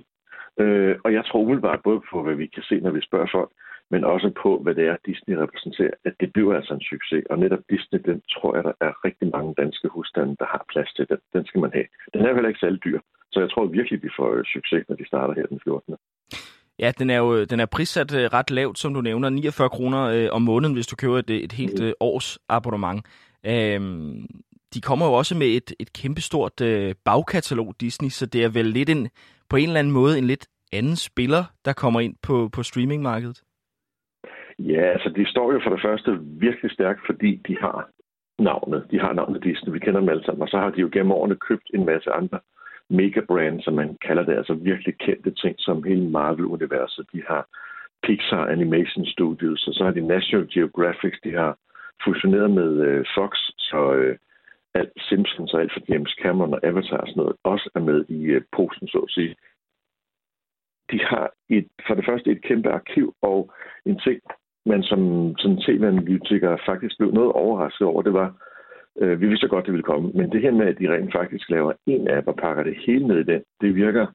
Øh, 0.64 0.96
og 1.06 1.14
jeg 1.14 1.24
tror 1.26 1.40
umiddelbart 1.40 1.80
både 1.84 2.02
på, 2.12 2.24
hvad 2.24 2.36
vi 2.36 2.48
kan 2.48 2.64
se, 2.70 2.76
når 2.80 2.92
vi 2.92 3.02
spørger 3.02 3.30
folk, 3.38 3.52
men 3.92 4.04
også 4.04 4.30
på, 4.44 4.60
hvad 4.64 4.76
det 4.76 4.86
er, 4.88 4.98
Disney 5.06 5.36
repræsenterer, 5.36 5.96
at 6.06 6.14
det 6.20 6.34
bliver 6.34 6.56
altså 6.56 6.74
en 6.74 6.88
succes. 6.92 7.24
Og 7.30 7.40
netop 7.40 7.64
Disney, 7.70 8.00
den 8.10 8.22
tror 8.34 8.56
jeg, 8.56 8.64
der 8.64 8.76
er 8.88 9.06
rigtig 9.06 9.28
mange 9.36 9.54
danske 9.62 9.88
husstande, 9.88 10.36
der 10.40 10.46
har 10.54 10.66
plads 10.72 10.94
til. 10.94 11.06
Den, 11.10 11.20
den 11.34 11.46
skal 11.46 11.62
man 11.62 11.72
have. 11.78 11.88
Den 12.14 12.22
er 12.22 12.34
heller 12.34 12.50
ikke 12.50 12.64
særlig 12.66 12.84
dyr, 12.84 13.00
så 13.32 13.40
jeg 13.40 13.50
tror 13.50 13.66
virkelig, 13.66 14.04
vi 14.04 14.10
får 14.18 14.30
succes, 14.56 14.84
når 14.90 14.96
de 14.96 15.08
starter 15.08 15.34
her 15.34 15.46
den 15.46 15.60
14. 15.64 15.96
Ja, 16.80 16.92
den 17.00 17.10
er 17.10 17.18
jo 17.18 17.44
den 17.44 17.60
er 17.60 17.66
prissat 17.66 18.16
øh, 18.16 18.26
ret 18.38 18.52
lavt, 18.52 18.78
som 18.80 18.94
du 18.94 19.02
nævner. 19.02 19.30
49 19.30 19.70
kroner 19.70 20.04
øh, 20.04 20.28
om 20.32 20.42
måneden, 20.42 20.74
hvis 20.74 20.88
du 20.88 20.96
køber 20.96 21.18
et, 21.18 21.30
et 21.30 21.52
helt 21.52 21.80
mm. 21.80 21.86
øh, 21.86 21.94
års 22.00 22.40
abonnement. 22.50 23.06
Øhm, 23.46 24.26
de 24.74 24.82
kommer 24.82 25.06
jo 25.06 25.14
også 25.14 25.36
med 25.38 25.48
et, 25.48 25.74
et 25.80 25.94
kæmpestort 25.94 26.62
øh, 26.62 26.96
bagkatalog, 27.06 27.76
Disney, 27.82 28.10
så 28.10 28.26
det 28.26 28.44
er 28.44 28.50
vel 28.50 28.66
lidt 28.66 28.90
en, 28.90 29.10
på 29.50 29.56
en 29.56 29.68
eller 29.68 29.80
anden 29.80 29.94
måde 29.94 30.18
en 30.18 30.28
lidt 30.28 30.48
anden 30.74 30.96
spiller, 30.96 31.44
der 31.66 31.74
kommer 31.74 32.00
ind 32.00 32.16
på, 32.24 32.50
på 32.54 32.64
streamingmarkedet? 32.64 33.42
Ja, 34.60 34.82
altså 34.82 35.10
de 35.10 35.30
står 35.30 35.54
jo 35.54 35.60
for 35.64 35.70
det 35.70 35.82
første 35.82 36.20
virkelig 36.22 36.72
stærkt, 36.72 37.00
fordi 37.06 37.42
de 37.48 37.58
har 37.62 37.90
navnet. 38.40 38.88
De 38.92 39.00
har 39.00 39.14
navnet 39.14 39.44
Disney, 39.44 39.74
vi 39.74 39.80
kender 39.80 40.00
dem 40.00 40.10
alle 40.10 40.26
sammen, 40.26 40.42
og 40.42 40.48
så 40.48 40.58
har 40.58 40.70
de 40.70 40.82
jo 40.82 40.90
gennem 40.94 41.12
årene 41.12 41.36
købt 41.36 41.70
en 41.74 41.86
masse 41.86 42.10
andre 42.12 42.40
megabrands, 42.90 43.64
som 43.64 43.74
man 43.74 43.98
kalder 44.08 44.24
det, 44.26 44.38
altså 44.38 44.54
virkelig 44.54 44.98
kendte 44.98 45.32
ting, 45.32 45.56
som 45.60 45.84
hele 45.84 46.10
Marvel-universet. 46.10 47.06
De 47.14 47.22
har 47.28 47.48
Pixar 48.04 48.46
Animation 48.46 49.06
Studios, 49.06 49.68
og 49.68 49.74
så 49.74 49.84
har 49.84 49.92
de 49.92 50.08
National 50.08 50.48
Geographic, 50.54 51.14
de 51.24 51.32
har 51.32 51.58
fusioneret 52.06 52.52
med 52.52 52.72
øh, 52.88 53.06
Fox, 53.16 53.32
så 53.58 53.94
øh, 53.94 54.18
alt 54.74 54.94
Simpsons 55.10 55.54
og 55.54 55.62
alt 55.62 55.74
for 55.74 55.82
James 55.90 56.16
Cameron 56.22 56.54
og 56.54 56.60
Avatar 56.64 56.98
og 56.98 57.08
sådan 57.08 57.22
noget 57.22 57.36
også 57.44 57.70
er 57.76 57.80
med 57.80 58.06
i 58.10 58.20
øh, 58.24 58.42
posen, 58.56 58.88
så 58.88 58.98
at 58.98 59.10
sige. 59.10 59.36
De 60.92 61.00
har 61.00 61.32
et, 61.50 61.68
for 61.88 61.94
det 61.96 62.06
første 62.06 62.32
et 62.32 62.42
kæmpe 62.44 62.70
arkiv, 62.70 63.16
og 63.22 63.52
en 63.86 64.00
ting, 64.00 64.20
man 64.66 64.84
som, 64.84 65.02
som 65.38 65.58
tv-analytiker 65.58 66.58
faktisk 66.66 66.98
blev 66.98 67.12
noget 67.12 67.32
overrasket 67.32 67.88
over, 67.88 68.02
det 68.02 68.14
var, 68.14 68.30
øh, 69.02 69.22
vi 69.22 69.28
vidste 69.28 69.48
godt, 69.48 69.66
det 69.66 69.74
ville 69.74 69.90
komme, 69.92 70.12
men 70.12 70.32
det 70.32 70.42
her 70.42 70.52
med, 70.52 70.68
at 70.68 70.80
de 70.80 70.94
rent 70.94 71.14
faktisk 71.14 71.50
laver 71.50 71.74
en 71.86 72.08
app 72.10 72.28
og 72.28 72.36
pakker 72.36 72.64
det 72.64 72.78
hele 72.86 73.08
ned 73.08 73.20
i 73.20 73.32
den, 73.32 73.44
det 73.62 73.76
virker 73.76 74.08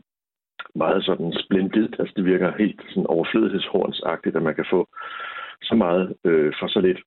meget 0.74 1.04
sådan 1.04 1.32
splendidt, 1.44 1.96
altså 1.98 2.12
det 2.16 2.24
virker 2.24 2.58
helt 2.58 2.82
sådan 2.88 3.06
overflødighedshornsagtigt, 3.06 4.36
at 4.36 4.42
man 4.42 4.54
kan 4.54 4.66
få 4.70 4.88
så 5.62 5.74
meget 5.74 6.16
øh, 6.24 6.52
for 6.60 6.66
så 6.66 6.80
lidt. 6.80 7.00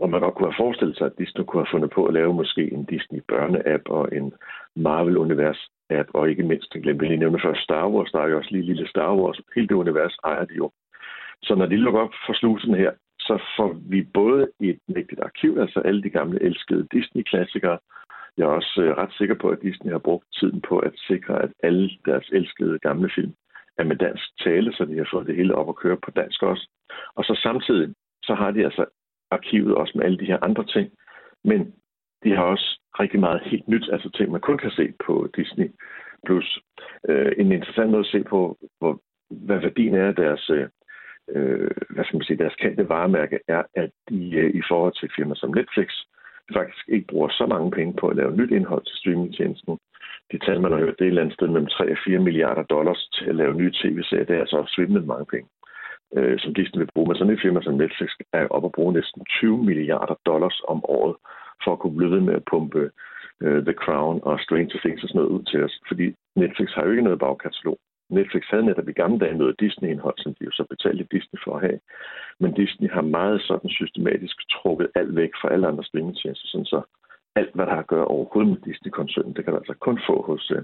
Og 0.00 0.10
man 0.10 0.20
godt 0.20 0.34
kunne 0.34 0.52
have 0.52 0.62
forestillet 0.64 0.96
sig, 0.96 1.06
at 1.06 1.18
Disney 1.18 1.44
kunne 1.44 1.62
have 1.62 1.74
fundet 1.74 1.90
på 1.90 2.06
at 2.06 2.14
lave 2.14 2.34
måske 2.34 2.72
en 2.72 2.84
Disney 2.84 3.20
børne-app 3.32 3.84
og 3.86 4.08
en 4.16 4.32
Marvel-univers-app, 4.76 6.08
og 6.14 6.30
ikke 6.30 6.42
mindst, 6.42 6.74
jeg 6.74 6.82
glemte 6.82 7.04
lige 7.04 7.18
nævne 7.18 7.40
før, 7.42 7.54
Star 7.54 7.88
Wars, 7.88 8.10
der 8.12 8.20
er 8.20 8.28
jo 8.28 8.38
også 8.38 8.50
lige 8.52 8.64
lille 8.64 8.88
Star 8.88 9.14
Wars. 9.14 9.40
Hele 9.54 9.68
det 9.68 9.74
univers 9.74 10.16
ejer 10.24 10.44
de 10.44 10.54
jo. 10.54 10.70
Så 11.42 11.54
når 11.54 11.66
de 11.66 11.76
lukker 11.76 12.00
op 12.00 12.14
for 12.26 12.32
slusen 12.32 12.74
her, 12.74 12.92
så 13.20 13.42
får 13.56 13.76
vi 13.88 14.02
både 14.02 14.50
et 14.60 14.78
mægtigt 14.88 15.20
arkiv, 15.20 15.56
altså 15.60 15.80
alle 15.80 16.02
de 16.02 16.10
gamle 16.10 16.42
elskede 16.42 16.86
Disney-klassikere. 16.92 17.78
Jeg 18.36 18.44
er 18.44 18.48
også 18.60 18.82
øh, 18.82 18.96
ret 18.96 19.12
sikker 19.12 19.34
på, 19.34 19.48
at 19.48 19.62
Disney 19.62 19.92
har 19.92 19.98
brugt 19.98 20.26
tiden 20.38 20.60
på 20.68 20.78
at 20.78 20.92
sikre, 20.96 21.42
at 21.42 21.50
alle 21.62 21.90
deres 22.06 22.28
elskede 22.32 22.78
gamle 22.78 23.10
film 23.14 23.32
er 23.78 23.84
med 23.84 23.96
dansk 23.96 24.38
tale, 24.44 24.72
så 24.72 24.84
de 24.84 24.96
har 24.96 25.08
fået 25.12 25.26
det 25.26 25.36
hele 25.36 25.54
op 25.54 25.68
at 25.68 25.76
køre 25.76 25.96
på 26.04 26.10
dansk 26.10 26.42
også. 26.42 26.68
Og 27.14 27.24
så 27.24 27.40
samtidig, 27.42 27.94
så 28.22 28.34
har 28.34 28.50
de 28.50 28.64
altså 28.64 28.84
arkivet 29.32 29.74
også 29.74 29.92
med 29.94 30.04
alle 30.04 30.18
de 30.18 30.30
her 30.32 30.38
andre 30.42 30.64
ting. 30.64 30.90
Men 31.44 31.74
de 32.24 32.30
har 32.36 32.42
også 32.42 32.80
rigtig 33.00 33.20
meget 33.20 33.40
helt 33.44 33.68
nyt, 33.68 33.88
altså 33.92 34.10
ting, 34.10 34.30
man 34.30 34.40
kun 34.40 34.58
kan 34.58 34.70
se 34.70 34.92
på 35.06 35.28
Disney+. 35.36 35.68
Plus 36.26 36.58
øh, 37.08 37.32
en 37.38 37.52
interessant 37.52 37.90
måde 37.90 38.00
at 38.00 38.12
se 38.14 38.24
på, 38.24 38.58
hvor, 38.78 39.00
hvad 39.30 39.58
værdien 39.58 39.94
er 39.94 40.06
af 40.06 40.14
deres, 40.14 40.50
øh, 41.34 41.70
hvad 41.90 42.04
skal 42.04 42.16
man 42.16 42.24
sige, 42.24 42.38
deres 42.38 42.54
kendte 42.54 42.88
varemærke, 42.88 43.38
er, 43.48 43.62
at 43.74 43.90
de 44.08 44.30
øh, 44.34 44.50
i 44.54 44.62
forhold 44.68 44.92
til 45.00 45.10
firma 45.16 45.34
som 45.34 45.50
Netflix 45.50 45.88
faktisk 46.52 46.88
ikke 46.88 47.06
bruger 47.06 47.28
så 47.28 47.46
mange 47.46 47.70
penge 47.70 47.94
på 48.00 48.08
at 48.08 48.16
lave 48.16 48.36
nyt 48.36 48.50
indhold 48.50 48.84
til 48.84 48.96
streamingtjenesten. 48.96 49.78
De 50.32 50.38
tal, 50.38 50.60
man 50.60 50.72
har 50.72 50.78
hørt, 50.78 50.98
det 50.98 51.04
er 51.04 51.04
et 51.04 51.08
eller 51.08 51.22
andet 51.22 51.34
sted 51.34 51.48
mellem 51.48 51.66
3 51.66 51.90
og 51.90 51.98
4 52.04 52.18
milliarder 52.18 52.62
dollars 52.62 53.08
til 53.14 53.28
at 53.28 53.34
lave 53.34 53.54
nye 53.54 53.72
tv-serier. 53.82 54.24
Det 54.24 54.36
er 54.36 54.40
altså 54.40 54.64
svimlet 54.74 55.06
mange 55.06 55.26
penge 55.26 55.48
øh, 56.16 56.38
som 56.38 56.54
Disney 56.54 56.78
vil 56.78 56.92
bruge. 56.94 57.08
Men 57.08 57.16
sådan 57.16 57.32
et 57.32 57.42
firma 57.42 57.62
som 57.62 57.74
Netflix 57.74 58.10
er 58.32 58.46
op 58.56 58.64
at 58.64 58.72
bruge 58.72 58.92
næsten 58.92 59.24
20 59.24 59.64
milliarder 59.64 60.14
dollars 60.26 60.60
om 60.68 60.84
året 60.84 61.16
for 61.64 61.72
at 61.72 61.78
kunne 61.78 61.96
blive 61.96 62.10
ved 62.10 62.20
med 62.20 62.34
at 62.34 62.44
pumpe 62.50 62.90
øh, 63.44 63.64
The 63.64 63.76
Crown 63.84 64.20
og 64.22 64.40
Stranger 64.40 64.78
Things 64.84 65.02
og 65.02 65.08
sådan 65.08 65.18
noget 65.20 65.34
ud 65.36 65.42
til 65.42 65.64
os. 65.64 65.74
Fordi 65.88 66.14
Netflix 66.36 66.68
har 66.74 66.84
jo 66.84 66.90
ikke 66.90 67.08
noget 67.08 67.18
bagkatalog. 67.18 67.78
Netflix 68.10 68.44
havde 68.50 68.66
netop 68.66 68.88
i 68.88 68.92
gamle 68.92 69.18
dage 69.18 69.38
noget 69.38 69.60
Disney-indhold, 69.60 70.18
som 70.18 70.34
de 70.34 70.44
jo 70.44 70.50
så 70.50 70.64
betalte 70.70 71.08
Disney 71.14 71.38
for 71.44 71.52
at 71.56 71.62
have. 71.66 71.80
Men 72.40 72.52
Disney 72.52 72.90
har 72.90 73.02
meget 73.18 73.42
sådan 73.42 73.70
systematisk 73.70 74.36
trukket 74.50 74.88
alt 74.94 75.16
væk 75.16 75.32
fra 75.40 75.52
alle 75.52 75.66
andre 75.68 75.84
streamingtjenester, 75.84 76.48
sådan 76.48 76.64
så 76.74 76.80
alt, 77.36 77.54
hvad 77.54 77.66
der 77.66 77.72
har 77.72 77.82
at 77.82 77.92
gøre 77.94 78.04
overhovedet 78.04 78.52
med 78.52 78.60
Disney-koncernen, 78.72 79.34
det 79.36 79.44
kan 79.44 79.52
du 79.52 79.58
altså 79.58 79.74
kun 79.80 79.98
få 80.08 80.22
hos, 80.22 80.50
øh, 80.56 80.62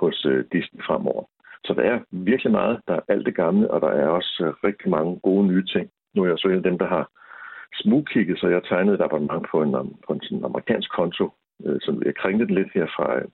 hos 0.00 0.24
øh, 0.24 0.44
Disney 0.52 0.82
fremover. 0.86 1.24
Så 1.64 1.74
der 1.74 1.82
er 1.82 1.98
virkelig 2.10 2.52
meget. 2.52 2.80
Der 2.88 2.94
er 2.94 3.00
alt 3.08 3.26
det 3.26 3.34
gamle, 3.34 3.70
og 3.70 3.80
der 3.80 3.88
er 3.88 4.08
også 4.08 4.44
øh, 4.46 4.52
rigtig 4.68 4.90
mange 4.90 5.20
gode 5.20 5.46
nye 5.46 5.66
ting. 5.66 5.90
Nu 6.14 6.22
er 6.22 6.28
jeg 6.28 6.38
så 6.38 6.48
en 6.48 6.62
af 6.62 6.62
dem, 6.62 6.78
der 6.78 6.86
har 6.86 7.10
smugkigget, 7.74 8.38
så 8.38 8.48
jeg 8.48 8.62
tegnede 8.64 8.94
et 8.94 9.00
abonnement 9.00 9.46
på 9.50 9.62
en, 9.62 9.72
på 10.06 10.12
en 10.12 10.22
sådan 10.22 10.44
amerikansk 10.44 10.90
konto, 10.90 11.30
øh, 11.64 11.80
som 11.80 12.02
jeg 12.02 12.14
kringte 12.14 12.46
den 12.46 12.54
lidt 12.54 12.72
her 12.74 12.86
fra 12.96 13.18
øh, 13.18 13.28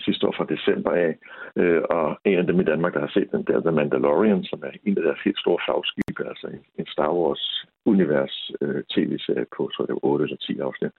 sidste 0.00 0.26
år 0.26 0.34
fra 0.36 0.50
december 0.54 0.90
af. 0.90 1.18
Øh, 1.56 1.82
og 1.90 2.18
en 2.24 2.38
af 2.38 2.46
dem 2.46 2.60
i 2.60 2.64
Danmark, 2.64 2.94
der 2.94 3.00
har 3.00 3.12
set 3.14 3.32
den 3.32 3.44
der, 3.44 3.60
The 3.60 3.72
Mandalorian, 3.72 4.44
som 4.44 4.62
er 4.62 4.70
en 4.84 4.98
af 4.98 5.04
deres 5.04 5.20
helt 5.24 5.38
store 5.38 5.58
flagskibe, 5.64 6.28
altså 6.28 6.46
en, 6.46 6.62
en 6.78 6.86
Star 6.86 7.12
Wars-univers 7.18 8.50
øh, 8.60 8.82
tv-serie 8.94 9.46
på, 9.56 9.70
så 9.72 9.86
det 9.88 9.98
8 10.02 10.24
eller 10.24 10.36
10 10.36 10.58
afsnit. 10.58 10.92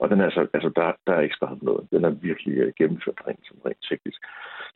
Og 0.00 0.10
den 0.10 0.20
er 0.20 0.24
altså, 0.24 0.46
altså 0.54 0.70
der, 0.76 0.92
der 1.06 1.12
er 1.14 1.20
ikke 1.20 1.36
sparet 1.36 1.62
noget. 1.62 1.88
Den 1.90 2.04
er 2.04 2.10
virkelig 2.10 2.54
øh, 2.58 2.72
gennemført 2.78 3.20
rent, 3.26 3.46
som 3.48 3.56
rent 3.66 3.82
teknisk. 3.88 4.20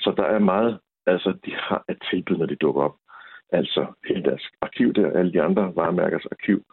Så 0.01 0.15
der 0.17 0.25
er 0.25 0.39
meget, 0.39 0.79
altså 1.07 1.31
de 1.45 1.53
har 1.55 1.85
et 1.89 1.99
tilbud, 2.11 2.37
når 2.37 2.47
de 2.47 2.57
dukker 2.57 2.83
op. 2.83 2.97
Altså 3.53 3.87
hele 4.09 4.23
deres 4.23 4.45
arkiv 4.61 4.93
der, 4.95 5.19
alle 5.19 5.33
de 5.33 5.43
andre 5.43 5.73
varemærkers 5.77 6.27
arkiv, 6.27 6.65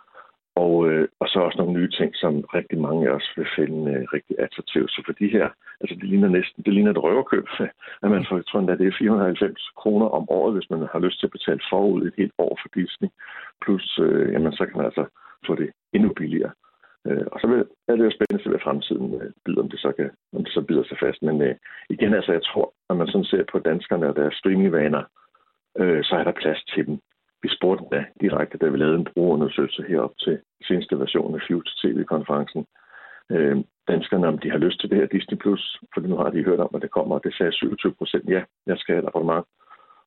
og, 0.55 0.89
øh, 0.89 1.07
og 1.19 1.27
så 1.27 1.39
også 1.39 1.57
nogle 1.57 1.73
nye 1.79 1.91
ting, 1.99 2.15
som 2.15 2.33
rigtig 2.57 2.79
mange 2.79 3.09
af 3.09 3.13
os 3.13 3.27
vil 3.37 3.47
finde 3.55 3.91
øh, 3.91 4.03
rigtig 4.13 4.35
attraktive. 4.39 4.87
Så 4.89 5.01
for 5.05 5.13
de 5.13 5.27
her, 5.27 5.49
altså 5.81 5.95
det 5.95 6.03
ligner 6.03 6.29
næsten, 6.29 6.63
det 6.63 6.73
ligner 6.73 6.91
et 6.91 7.03
røverkøb, 7.03 7.47
at 8.03 8.09
man 8.15 8.25
får, 8.29 8.35
jeg 8.35 8.45
tror 8.45 8.59
endda, 8.59 8.75
det 8.75 8.87
er 8.87 8.99
490 8.99 9.69
kroner 9.77 10.07
om 10.17 10.29
året, 10.29 10.53
hvis 10.53 10.69
man 10.69 10.79
har 10.91 10.99
lyst 10.99 11.19
til 11.19 11.27
at 11.27 11.35
betale 11.37 11.61
forud 11.69 12.01
et 12.01 12.13
helt 12.17 12.33
år 12.37 12.59
for 12.61 12.69
Disney. 12.79 13.09
Plus, 13.61 13.99
øh, 13.99 14.33
jamen 14.33 14.53
så 14.53 14.65
kan 14.65 14.77
man 14.77 14.85
altså 14.85 15.05
få 15.47 15.55
det 15.55 15.69
endnu 15.93 16.09
billigere. 16.13 16.51
Øh, 17.07 17.25
og 17.31 17.39
så 17.39 17.65
er 17.87 17.95
det 17.95 18.05
jo 18.05 18.11
spændende 18.11 18.49
hvad 18.49 18.63
fremtiden 18.63 19.21
øh, 19.21 19.31
byder, 19.45 19.61
om 19.61 19.69
det 19.69 19.79
så 19.79 19.91
kan, 19.97 20.09
om 20.33 20.43
det 20.43 20.53
så 20.53 20.61
bider 20.61 20.83
sig 20.83 20.97
fast. 21.03 21.21
Men 21.21 21.41
øh, 21.41 21.55
igen, 21.89 22.13
altså 22.13 22.31
jeg 22.31 22.43
tror, 22.43 22.73
når 22.89 22.95
man 22.95 23.07
sådan 23.07 23.31
ser 23.31 23.43
på 23.51 23.59
danskerne 23.59 24.09
og 24.09 24.15
deres 24.15 24.35
streamingvaner, 24.35 25.03
øh, 25.79 26.03
så 26.03 26.15
er 26.15 26.23
der 26.23 26.41
plads 26.41 26.63
til 26.63 26.85
dem 26.87 26.99
vi 27.43 27.49
spurgte 27.57 27.85
da 27.91 28.05
direkte, 28.21 28.57
da 28.57 28.67
vi 28.69 28.77
lavede 28.77 28.99
en 28.99 29.07
brugerundersøgelse 29.13 29.83
herop 29.83 30.13
til 30.19 30.39
seneste 30.67 30.99
version 30.99 31.35
af 31.35 31.41
Future 31.47 31.75
TV-konferencen. 31.81 32.65
Øh, 33.31 33.57
danskerne, 33.87 34.27
om 34.27 34.37
de 34.37 34.51
har 34.51 34.57
lyst 34.57 34.79
til 34.79 34.89
det 34.89 34.97
her 34.97 35.05
Disney+, 35.05 35.37
Plus, 35.37 35.79
for 35.93 36.01
nu 36.01 36.17
har 36.17 36.29
de 36.29 36.43
hørt 36.43 36.59
om, 36.59 36.71
at 36.75 36.81
det 36.81 36.91
kommer, 36.91 37.15
og 37.15 37.23
det 37.23 37.33
sagde 37.33 37.51
27 37.51 37.93
procent, 37.93 38.29
ja, 38.29 38.41
jeg 38.67 38.77
skal 38.77 38.95
have 38.95 39.03
et 39.03 39.07
abonnement. 39.07 39.45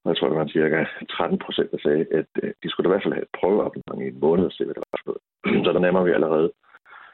Og 0.04 0.08
jeg 0.10 0.16
tror, 0.16 0.28
det 0.28 0.38
var 0.38 0.46
cirka 0.46 0.84
13 1.10 1.38
procent, 1.38 1.70
der 1.70 1.78
sagde, 1.82 2.06
at 2.18 2.30
øh, 2.42 2.52
de 2.62 2.68
skulle 2.68 2.84
da 2.84 2.88
i 2.88 2.94
hvert 2.94 3.04
fald 3.04 3.18
have 3.18 3.28
et 3.28 3.36
prøveabonnement 3.40 4.00
i 4.02 4.08
en 4.14 4.20
måned 4.20 4.44
og 4.44 4.52
se, 4.52 4.64
hvad 4.64 4.74
det 4.74 4.84
var 4.84 4.98
for 5.00 5.06
noget. 5.10 5.22
Så 5.64 5.72
der 5.72 5.84
nærmer 5.86 6.02
vi 6.04 6.12
allerede 6.18 6.48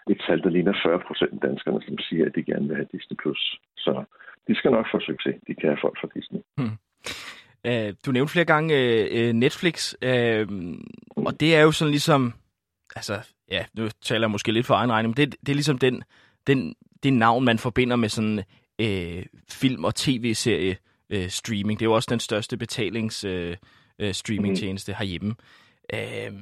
et 0.09 0.23
tal, 0.27 0.43
der 0.43 0.51
ligner 0.51 0.75
40 0.85 1.01
procent 1.07 1.33
af 1.33 1.49
danskerne, 1.49 1.83
som 1.83 1.99
siger, 1.99 2.27
at 2.27 2.35
de 2.35 2.43
gerne 2.43 2.69
vil 2.69 2.77
have 2.77 2.89
Disney+. 2.93 3.17
Plus. 3.23 3.61
Så 3.77 4.05
de 4.49 4.55
skal 4.55 4.71
nok 4.71 4.87
få 4.93 5.01
succes, 5.01 5.35
de 5.47 5.55
kan 5.55 5.69
have 5.69 5.79
folk 5.81 5.97
fra 6.01 6.09
Disney. 6.15 6.41
Hmm. 6.57 6.77
Uh, 7.69 7.95
du 8.07 8.13
nævnte 8.13 8.33
flere 8.33 8.45
gange 8.45 8.75
uh, 9.15 9.33
Netflix, 9.33 9.95
uh, 10.07 10.47
og 11.17 11.41
det 11.41 11.57
er 11.57 11.63
jo 11.63 11.73
sådan 11.73 11.91
ligesom, 11.91 12.35
altså, 12.97 13.15
ja, 13.51 13.65
nu 13.75 13.89
taler 14.03 14.23
jeg 14.27 14.31
måske 14.31 14.53
lidt 14.53 14.67
for 14.67 14.75
egen 14.75 14.93
regning, 14.93 15.09
men 15.11 15.17
det, 15.17 15.37
det 15.41 15.49
er 15.49 15.57
ligesom 15.57 15.79
den, 15.79 16.03
den, 16.47 16.75
det 17.03 17.13
navn, 17.13 17.45
man 17.45 17.59
forbinder 17.59 17.97
med 17.97 18.09
sådan 18.09 18.39
uh, 18.83 19.23
film- 19.51 19.85
og 19.85 19.95
tv-serie 19.95 20.77
uh, 21.15 21.29
streaming. 21.29 21.79
Det 21.79 21.85
er 21.85 21.91
jo 21.91 21.95
også 21.95 22.09
den 22.11 22.21
største 22.21 22.57
betalings 22.57 23.25
uh, 23.25 23.51
uh, 24.03 24.11
streamingtjeneste 24.13 24.95
herhjemme. 24.99 25.35
Uh, 25.95 26.35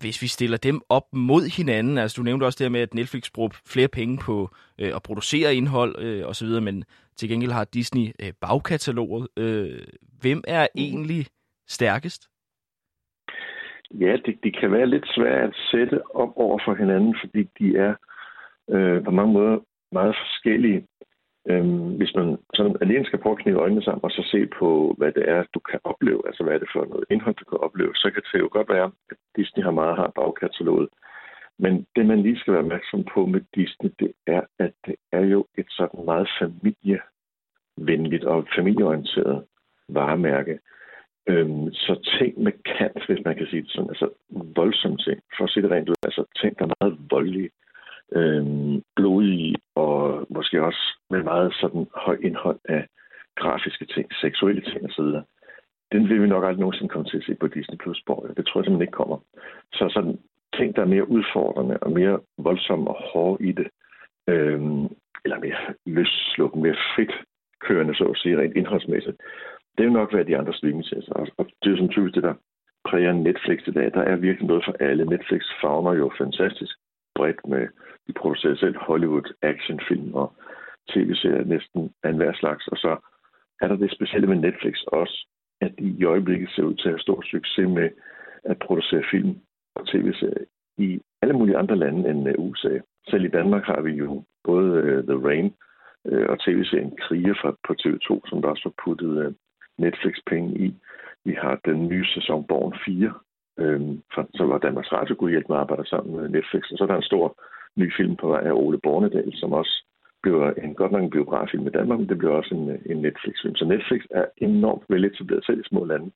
hvis 0.00 0.22
vi 0.22 0.26
stiller 0.26 0.56
dem 0.56 0.80
op 0.88 1.06
mod 1.12 1.56
hinanden, 1.56 1.98
altså 1.98 2.14
du 2.18 2.22
nævnte 2.22 2.44
også 2.44 2.56
det 2.58 2.64
her 2.64 2.76
med, 2.76 2.80
at 2.80 2.94
Netflix 2.94 3.30
bruger 3.34 3.50
flere 3.66 3.88
penge 3.88 4.18
på 4.18 4.50
øh, 4.80 4.92
at 4.96 5.02
producere 5.02 5.54
indhold 5.54 5.94
øh, 5.98 6.28
osv., 6.28 6.48
men 6.48 6.84
til 7.16 7.28
gengæld 7.28 7.52
har 7.52 7.64
Disney 7.64 8.06
øh, 8.22 8.32
bagkataloget. 8.40 9.28
Øh, 9.36 9.80
hvem 10.20 10.44
er 10.46 10.66
egentlig 10.76 11.26
stærkest? 11.68 12.28
Ja, 13.90 14.16
det, 14.26 14.34
det 14.42 14.56
kan 14.60 14.72
være 14.72 14.86
lidt 14.86 15.06
svært 15.14 15.48
at 15.48 15.56
sætte 15.70 16.16
op 16.16 16.32
over 16.36 16.58
for 16.64 16.74
hinanden, 16.74 17.16
fordi 17.20 17.42
de 17.58 17.76
er 17.76 17.94
øh, 18.70 19.04
på 19.04 19.10
mange 19.10 19.32
måder 19.32 19.58
meget 19.92 20.16
forskellige. 20.22 20.86
Øhm, 21.50 21.96
hvis 21.96 22.14
man 22.14 22.38
sådan 22.54 22.76
alene 22.80 23.04
skal 23.04 23.18
prøve 23.18 23.36
at 23.36 23.42
knive 23.42 23.60
øjnene 23.60 23.82
sammen 23.82 24.04
og 24.04 24.10
så 24.10 24.22
se 24.32 24.46
på, 24.58 24.94
hvad 24.98 25.12
det 25.12 25.28
er, 25.28 25.44
du 25.54 25.60
kan 25.70 25.80
opleve, 25.84 26.22
altså 26.26 26.44
hvad 26.44 26.54
er 26.54 26.58
det 26.58 26.68
for 26.72 26.84
noget 26.84 27.04
indhold, 27.10 27.34
du 27.34 27.44
kan 27.44 27.58
opleve, 27.58 27.94
så 27.94 28.10
kan 28.10 28.22
det 28.32 28.38
jo 28.40 28.48
godt 28.52 28.68
være, 28.68 28.90
at 29.10 29.16
Disney 29.36 29.62
har 29.64 29.70
meget 29.70 29.96
har 29.96 30.12
bagkataloget. 30.14 30.88
Men 31.58 31.86
det, 31.96 32.06
man 32.06 32.22
lige 32.22 32.38
skal 32.38 32.52
være 32.52 32.62
opmærksom 32.62 33.04
på 33.14 33.26
med 33.26 33.40
Disney, 33.54 33.90
det 34.00 34.12
er, 34.26 34.42
at 34.58 34.72
det 34.86 34.94
er 35.12 35.24
jo 35.24 35.46
et 35.58 35.66
sådan 35.68 36.04
meget 36.04 36.28
familievenligt 36.40 38.24
og 38.24 38.46
familieorienteret 38.56 39.44
varemærke. 39.88 40.58
Øhm, 41.26 41.72
så 41.72 42.16
ting 42.18 42.42
med 42.42 42.52
kant, 42.52 43.06
hvis 43.06 43.24
man 43.24 43.36
kan 43.36 43.46
sige 43.46 43.62
det 43.62 43.70
sådan, 43.70 43.88
altså 43.88 44.08
voldsomme 44.30 44.98
ting, 44.98 45.20
for 45.36 45.44
at 45.44 45.50
sige 45.50 45.62
det 45.62 45.70
rent 45.70 45.88
ud, 45.88 45.94
altså 46.02 46.24
ting, 46.40 46.58
der 46.58 46.64
er 46.64 46.74
meget 46.80 46.98
voldelige, 47.10 47.50
øh, 48.12 48.44
blodige 48.96 49.56
og 49.74 50.26
måske 50.30 50.62
også 50.62 50.98
med 51.10 51.22
meget 51.22 51.54
sådan 51.60 51.86
høj 51.94 52.18
indhold 52.22 52.60
af 52.64 52.86
grafiske 53.36 53.84
ting, 53.84 54.06
seksuelle 54.20 54.62
ting 54.62 54.84
osv. 54.84 55.10
Den 55.92 56.08
vil 56.08 56.22
vi 56.22 56.26
nok 56.26 56.44
aldrig 56.44 56.60
nogensinde 56.60 56.88
komme 56.88 57.08
til 57.08 57.16
at 57.16 57.24
se 57.24 57.34
på 57.34 57.46
Disney 57.46 57.76
Plus 57.76 58.02
Borg. 58.06 58.36
Det 58.36 58.46
tror 58.46 58.60
jeg 58.60 58.64
simpelthen 58.64 58.88
ikke 58.88 59.00
kommer. 59.02 59.18
Så 59.72 59.90
sådan 59.94 60.18
ting, 60.56 60.76
der 60.76 60.82
er 60.82 60.94
mere 60.94 61.08
udfordrende 61.08 61.78
og 61.78 61.92
mere 61.92 62.20
voldsomme 62.38 62.90
og 62.90 62.96
hårde 63.12 63.44
i 63.48 63.52
det, 63.52 63.68
øh, 64.28 64.60
eller 65.24 65.38
mere 65.40 65.62
løsslukken, 65.86 66.62
mere 66.62 66.76
frit 66.94 67.14
kørende, 67.60 67.94
så 67.94 68.04
at 68.04 68.16
sige, 68.16 68.38
rent 68.38 68.56
indholdsmæssigt, 68.56 69.16
det 69.76 69.84
vil 69.84 69.92
nok 69.92 70.14
være 70.14 70.24
de 70.24 70.38
andre 70.38 70.54
streamingtjenester. 70.54 71.12
Og 71.38 71.46
det 71.62 71.72
er 71.72 71.76
som 71.76 71.88
typisk 71.88 72.14
det, 72.14 72.22
der 72.22 72.34
præger 72.84 73.12
Netflix 73.12 73.66
i 73.66 73.70
dag. 73.70 73.90
Der 73.94 74.00
er 74.00 74.16
virkelig 74.16 74.48
noget 74.48 74.64
for 74.64 74.74
alle. 74.80 75.04
Netflix 75.04 75.42
fagner 75.60 75.92
jo 75.92 76.10
fantastisk 76.18 76.74
bredt 77.14 77.46
med, 77.48 77.68
de 78.06 78.12
producerer 78.12 78.56
selv 78.56 78.76
Hollywood 78.78 79.34
actionfilm 79.42 80.14
og 80.14 80.32
tv-serier 80.88 81.44
næsten 81.44 81.92
af 82.02 82.08
enhver 82.08 82.32
slags. 82.34 82.68
Og 82.68 82.76
så 82.76 82.96
er 83.60 83.68
der 83.68 83.76
det 83.76 83.92
specielle 83.92 84.26
med 84.26 84.36
Netflix 84.36 84.74
også, 84.86 85.26
at 85.60 85.72
de 85.78 85.84
i 85.84 86.04
øjeblikket 86.04 86.50
ser 86.50 86.62
ud 86.62 86.74
til 86.74 86.88
at 86.88 86.94
have 86.94 87.06
stor 87.06 87.22
succes 87.22 87.68
med 87.68 87.90
at 88.44 88.58
producere 88.58 89.04
film 89.10 89.38
og 89.74 89.88
tv-serier 89.88 90.44
i 90.78 91.00
alle 91.22 91.34
mulige 91.34 91.56
andre 91.56 91.76
lande 91.76 92.10
end 92.10 92.28
øh, 92.28 92.34
USA. 92.38 92.78
Selv 93.08 93.24
i 93.24 93.28
Danmark 93.38 93.64
har 93.64 93.80
vi 93.80 93.90
jo 93.90 94.24
både 94.44 94.70
uh, 94.82 95.04
The 95.04 95.28
Rain 95.28 95.54
uh, 96.04 96.24
og 96.28 96.40
tv-serien 96.40 96.96
Krige 96.96 97.34
fra, 97.40 97.50
på 97.66 97.74
TV2, 97.80 98.28
som 98.28 98.42
der 98.42 98.48
også 98.48 98.62
var 98.64 98.84
puttet 98.84 99.26
uh, 99.26 99.32
Netflix-penge 99.78 100.58
i. 100.66 100.74
Vi 101.24 101.34
har 101.42 101.60
den 101.64 101.88
nye 101.88 102.06
sæson 102.06 102.46
Born 102.46 102.74
4, 102.84 103.12
øh, 103.58 103.80
så 104.34 104.44
var 104.44 104.58
Danmarks 104.58 104.92
Radio 104.92 105.14
kunne 105.14 105.30
hjælpe 105.30 105.48
med 105.48 105.56
at 105.56 105.60
arbejde 105.60 105.88
sammen 105.88 106.16
med 106.16 106.28
Netflix. 106.28 106.70
Og 106.70 106.78
så 106.78 106.84
er 106.84 106.88
der 106.88 106.96
en 106.96 107.10
stor 107.12 107.36
ny 107.76 107.92
film 107.96 108.16
på 108.16 108.28
vej 108.28 108.42
af 108.44 108.52
Ole 108.52 108.78
Bornedal, 108.78 109.32
som 109.34 109.52
også 109.52 109.84
bliver 110.22 110.52
en 110.52 110.74
godt 110.74 110.92
nok 110.92 111.02
en 111.02 111.10
biograffilm 111.10 111.66
i 111.66 111.70
Danmark, 111.70 111.98
men 111.98 112.08
det 112.08 112.18
bliver 112.18 112.32
også 112.32 112.54
en, 112.54 112.64
en 112.90 113.02
Netflix-film. 113.02 113.56
Så 113.56 113.64
Netflix 113.64 114.02
er 114.10 114.24
enormt 114.36 114.84
veletableret 114.88 115.44
selv 115.46 115.60
i 115.60 115.68
små 115.68 115.84
lande 115.84 116.10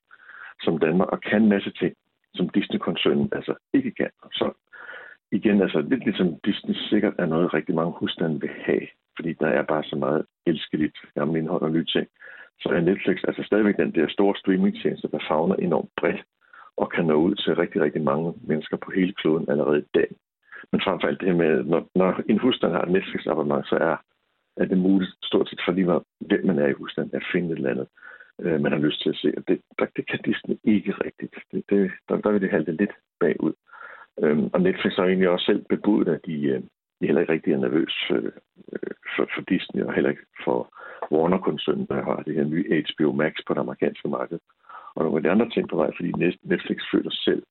som 0.60 0.78
Danmark, 0.78 1.08
og 1.08 1.20
kan 1.20 1.42
en 1.42 1.48
masse 1.48 1.70
ting, 1.80 1.94
som 2.34 2.48
Disney-koncernen 2.48 3.28
altså 3.32 3.54
ikke 3.72 3.90
kan. 3.90 4.10
Så 4.32 4.52
igen, 5.32 5.62
altså 5.62 5.80
lidt 5.80 6.04
ligesom 6.04 6.28
Disney 6.44 6.74
sikkert 6.74 7.14
er 7.18 7.26
noget, 7.26 7.54
rigtig 7.54 7.74
mange 7.74 7.92
husstande 8.00 8.40
vil 8.40 8.50
have, 8.66 8.86
fordi 9.16 9.32
der 9.32 9.46
er 9.46 9.62
bare 9.62 9.84
så 9.84 9.96
meget 9.96 10.24
elskeligt 10.46 10.96
gammel 11.14 11.36
indhold 11.36 11.62
og 11.62 11.70
nye 11.70 11.84
ting. 11.84 12.06
Så 12.60 12.68
er 12.68 12.80
Netflix 12.80 13.18
altså 13.28 13.42
stadigvæk 13.42 13.76
den 13.76 13.94
der 13.94 14.08
store 14.08 14.36
streamingtjeneste, 14.36 15.08
der 15.08 15.26
fagner 15.28 15.54
enormt 15.54 15.90
bredt 15.96 16.22
og 16.76 16.90
kan 16.90 17.04
nå 17.04 17.14
ud 17.14 17.34
til 17.34 17.56
rigtig, 17.56 17.80
rigtig 17.82 18.02
mange 18.02 18.34
mennesker 18.40 18.76
på 18.76 18.90
hele 18.90 19.12
kloden 19.12 19.50
allerede 19.50 19.78
i 19.78 19.90
dag. 19.94 20.08
Men 20.72 20.80
frem 20.80 21.00
for 21.00 21.08
alt 21.08 21.20
det 21.20 21.36
med, 21.36 21.64
når, 21.64 21.88
når 21.94 22.20
en 22.28 22.38
husstand 22.38 22.72
har 22.72 22.82
et 22.82 22.90
Netflix-abonnement, 22.90 23.68
så 23.68 23.76
er, 23.76 23.96
er 24.56 24.64
det 24.64 24.78
muligt 24.78 25.10
stort 25.22 25.48
set 25.48 25.60
for 25.64 25.72
lige 25.72 25.84
meget, 25.84 26.02
hvem 26.20 26.46
man 26.46 26.58
er 26.58 26.66
i 26.66 26.78
husstanden, 26.80 27.16
at 27.16 27.28
finde 27.32 27.52
et 27.52 27.56
eller 27.56 27.70
andet, 27.70 27.88
øh, 28.40 28.60
man 28.60 28.72
har 28.72 28.78
lyst 28.78 29.02
til 29.02 29.10
at 29.10 29.16
se. 29.16 29.32
Og 29.36 29.42
det, 29.48 29.60
der, 29.78 29.86
det 29.96 30.06
kan 30.10 30.20
Disney 30.24 30.56
ikke 30.64 30.92
rigtigt. 31.04 31.34
Det, 31.52 31.64
det, 31.70 31.90
der, 32.08 32.16
der 32.16 32.30
vil 32.30 32.42
det 32.42 32.50
halte 32.50 32.72
lidt 32.72 32.94
bagud. 33.20 33.52
Øhm, 34.22 34.50
og 34.52 34.60
Netflix 34.60 34.96
har 34.96 35.04
egentlig 35.04 35.28
også 35.28 35.46
selv 35.46 35.64
bebudt, 35.68 36.08
at 36.08 36.20
de, 36.26 36.42
øh, 36.42 36.60
de 37.00 37.06
heller 37.06 37.20
ikke 37.20 37.32
rigtig 37.32 37.52
er 37.52 37.58
nervøs 37.58 37.94
øh, 38.10 38.32
for, 39.16 39.28
for 39.34 39.42
Disney, 39.48 39.82
og 39.82 39.94
heller 39.94 40.10
ikke 40.10 40.26
for 40.44 40.58
Warner-koncernen, 41.12 41.86
der 41.86 42.02
har 42.04 42.22
det 42.22 42.34
her 42.34 42.44
nye 42.44 42.84
HBO 42.84 43.12
Max 43.12 43.32
på 43.46 43.54
det 43.54 43.60
amerikanske 43.60 44.08
marked. 44.08 44.38
Og 44.94 45.04
nogle 45.04 45.18
af 45.18 45.22
de 45.22 45.30
andre 45.30 45.50
ting 45.50 45.68
på 45.68 45.76
vej, 45.76 45.90
fordi 45.96 46.12
Netflix 46.42 46.78
føler 46.92 47.10
selv, 47.10 47.42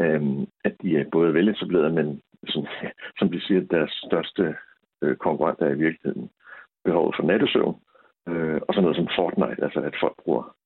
øh, 0.00 0.22
at 0.64 0.74
de 0.82 0.96
er 0.96 1.04
både 1.12 1.34
veletableret, 1.34 1.94
men 1.94 2.20
sådan, 2.48 2.68
som 3.18 3.30
de 3.30 3.40
siger, 3.40 3.60
deres 3.60 3.92
største 4.06 4.56
øh, 5.02 5.16
konkurrent 5.16 5.60
er 5.60 5.70
i 5.70 5.82
virkeligheden 5.84 6.30
behovet 6.84 7.16
for 7.16 7.22
nattesøvn, 7.22 7.76
øh, 8.28 8.60
og 8.68 8.74
så 8.74 8.80
noget 8.80 8.96
som 8.96 9.08
Fortnite, 9.16 9.62
altså 9.64 9.80
at 9.80 9.96
folk 10.00 10.16
bruger 10.24 10.56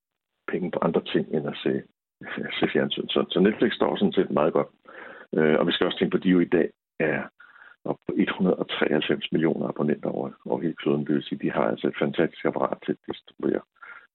penge 0.53 0.71
på 0.71 0.79
andre 0.83 1.03
ting 1.13 1.25
end 1.35 1.47
at 1.49 1.57
se, 1.63 1.83
se 2.59 2.69
fjernsyn. 2.73 3.09
Så, 3.09 3.25
så 3.31 3.41
Netflix 3.41 3.73
står 3.75 3.97
sådan 3.97 4.13
set 4.13 4.31
meget 4.31 4.53
godt. 4.53 4.69
Øh, 5.37 5.57
og 5.61 5.67
vi 5.67 5.73
skal 5.73 5.87
også 5.87 5.99
tænke 5.99 6.13
på, 6.13 6.17
at 6.17 6.25
de 6.25 6.29
jo 6.29 6.41
i 6.41 6.53
dag 6.59 6.71
er 6.99 7.23
op 7.85 7.97
på 8.09 8.15
193 8.19 9.33
millioner 9.33 9.69
abonnenter 9.69 10.09
over, 10.09 10.31
over 10.47 10.61
hele 10.61 10.75
kloden. 10.75 11.07
Det 11.07 11.15
vil 11.15 11.23
sige, 11.23 11.39
de 11.39 11.51
har 11.51 11.65
altså 11.65 11.87
et 11.89 11.99
fantastisk 11.99 12.45
apparat 12.45 12.79
til 12.85 12.93
at 12.93 12.99
distribuere 13.09 13.61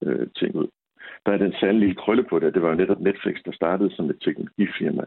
øh, 0.03 0.27
ting 0.39 0.55
ud. 0.55 0.67
Der 1.25 1.31
er 1.31 1.37
den 1.37 1.53
særlige 1.59 1.95
krølle 1.95 2.23
på 2.23 2.39
det, 2.39 2.53
det 2.53 2.61
var 2.61 2.69
jo 2.69 2.75
netop 2.75 2.99
Netflix, 2.99 3.35
der 3.45 3.51
startede 3.51 3.95
som 3.95 4.09
et 4.09 4.19
teknologifirma 4.21 5.05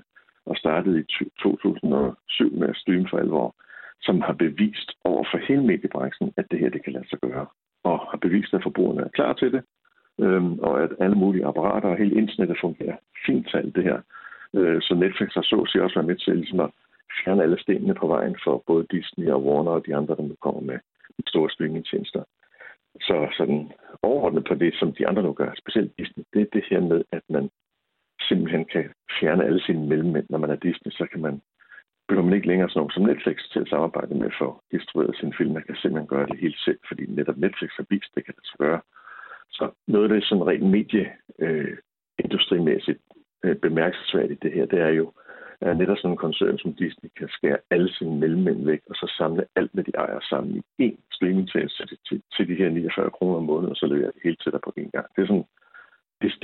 og 0.50 0.56
startede 0.56 1.00
i 1.00 1.04
2007 1.42 2.52
med 2.60 2.68
at 2.68 2.76
streame 2.76 3.08
for 3.10 3.18
alvor, 3.18 3.54
som 4.00 4.20
har 4.20 4.32
bevist 4.32 4.90
over 5.04 5.24
for 5.30 5.38
hele 5.48 5.62
mediebranchen, 5.62 6.32
at 6.36 6.46
det 6.50 6.58
her 6.58 6.70
det 6.70 6.84
kan 6.84 6.92
lade 6.92 7.08
sig 7.08 7.18
gøre. 7.18 7.46
Og 7.84 7.98
har 8.10 8.18
bevist, 8.18 8.54
at 8.54 8.62
forbrugerne 8.62 9.02
er 9.02 9.08
klar 9.08 9.32
til 9.32 9.52
det, 9.52 9.62
øhm, 10.20 10.58
og 10.58 10.82
at 10.82 10.90
alle 11.00 11.16
mulige 11.16 11.46
apparater 11.46 11.88
og 11.88 11.96
hele 11.96 12.14
internettet 12.14 12.58
fungerer 12.60 12.96
fint 13.26 13.48
til 13.48 13.56
alt 13.56 13.74
det 13.76 13.84
her. 13.84 13.98
Øh, 14.56 14.82
så 14.82 14.94
Netflix 14.94 15.34
har 15.34 15.42
så 15.42 15.66
sig 15.72 15.82
også 15.82 15.94
været 15.94 16.06
med 16.06 16.16
til 16.16 16.36
ligesom 16.36 16.60
at 16.60 16.70
fjerne 17.18 17.42
alle 17.42 17.58
stenene 17.60 17.94
på 17.94 18.06
vejen 18.06 18.36
for 18.44 18.62
både 18.66 18.86
Disney 18.90 19.28
og 19.28 19.44
Warner 19.44 19.70
og 19.70 19.86
de 19.86 19.96
andre, 19.96 20.16
der 20.16 20.22
nu 20.22 20.36
kommer 20.40 20.60
med 20.60 20.78
store 21.26 21.50
streamingtjenester. 21.50 22.22
Så 23.00 23.28
sådan 23.36 23.72
overordnet 24.02 24.44
på 24.48 24.54
det, 24.54 24.74
som 24.74 24.92
de 24.92 25.08
andre 25.08 25.22
nu 25.22 25.32
gør, 25.32 25.50
specielt 25.58 25.98
Disney, 25.98 26.24
det 26.32 26.40
er 26.42 26.46
det 26.52 26.64
her 26.70 26.80
med, 26.80 27.04
at 27.12 27.22
man 27.28 27.50
simpelthen 28.28 28.64
kan 28.64 28.84
fjerne 29.20 29.44
alle 29.44 29.62
sine 29.62 29.86
mellemmænd. 29.86 30.26
Når 30.30 30.38
man 30.38 30.50
er 30.50 30.56
Disney, 30.56 30.90
så 30.90 31.06
kan 31.12 31.20
man 31.20 31.40
behøver 32.08 32.26
man 32.26 32.34
ikke 32.34 32.48
længere 32.48 32.68
sådan 32.68 32.78
nogen 32.80 32.96
som 32.96 33.02
Netflix 33.02 33.36
til 33.52 33.60
at 33.60 33.68
samarbejde 33.68 34.14
med 34.14 34.30
for 34.38 34.62
distribueret 34.72 34.72
distribuere 34.72 35.14
sine 35.20 35.34
film. 35.38 35.52
Man 35.52 35.66
kan 35.66 35.76
simpelthen 35.76 36.12
gøre 36.14 36.26
det 36.26 36.38
helt 36.44 36.58
selv, 36.66 36.80
fordi 36.88 37.02
netop 37.06 37.38
Netflix 37.38 37.70
har 37.76 37.86
vist, 37.90 38.14
det 38.14 38.24
kan 38.24 38.34
det 38.34 38.46
så 38.46 38.56
gøre. 38.58 38.80
Så 39.50 39.70
noget 39.86 40.04
af 40.04 40.10
det 40.14 40.24
sådan 40.24 40.46
rent 40.46 40.70
medieindustrimæssigt 40.76 43.00
øh, 43.44 43.50
øh, 43.50 43.56
bemærkelsesværdigt 43.56 44.42
det 44.42 44.52
her, 44.52 44.66
det 44.66 44.80
er 44.80 44.92
jo, 45.00 45.12
at 45.60 45.76
netop 45.76 45.98
sådan 45.98 46.10
en 46.10 46.16
koncern 46.16 46.58
som 46.58 46.74
Disney 46.74 47.10
kan 47.18 47.28
skære 47.28 47.58
alle 47.70 47.92
sine 47.92 48.16
mellemmænd 48.20 48.64
væk, 48.64 48.80
og 48.90 48.94
så 48.94 49.14
samle 49.18 49.44
alt, 49.56 49.70
hvad 49.74 49.84
de 49.84 49.92
ejer 49.94 50.20
sammen 50.20 50.56
i 50.56 50.62
én 50.86 50.96
streamingtjeneste 51.12 51.86
til, 51.86 51.98
til, 52.08 52.22
til 52.36 52.48
de 52.48 52.54
her 52.54 52.68
49 52.68 53.10
kroner 53.10 53.36
om 53.36 53.44
måneden, 53.44 53.70
og 53.70 53.76
så 53.76 53.86
leverer 53.86 54.10
det 54.10 54.22
helt 54.24 54.42
til 54.42 54.52
dig 54.52 54.60
på 54.64 54.72
en 54.76 54.90
gang. 54.90 55.06
Det 55.16 55.22
er 55.22 55.26
sådan 55.26 55.44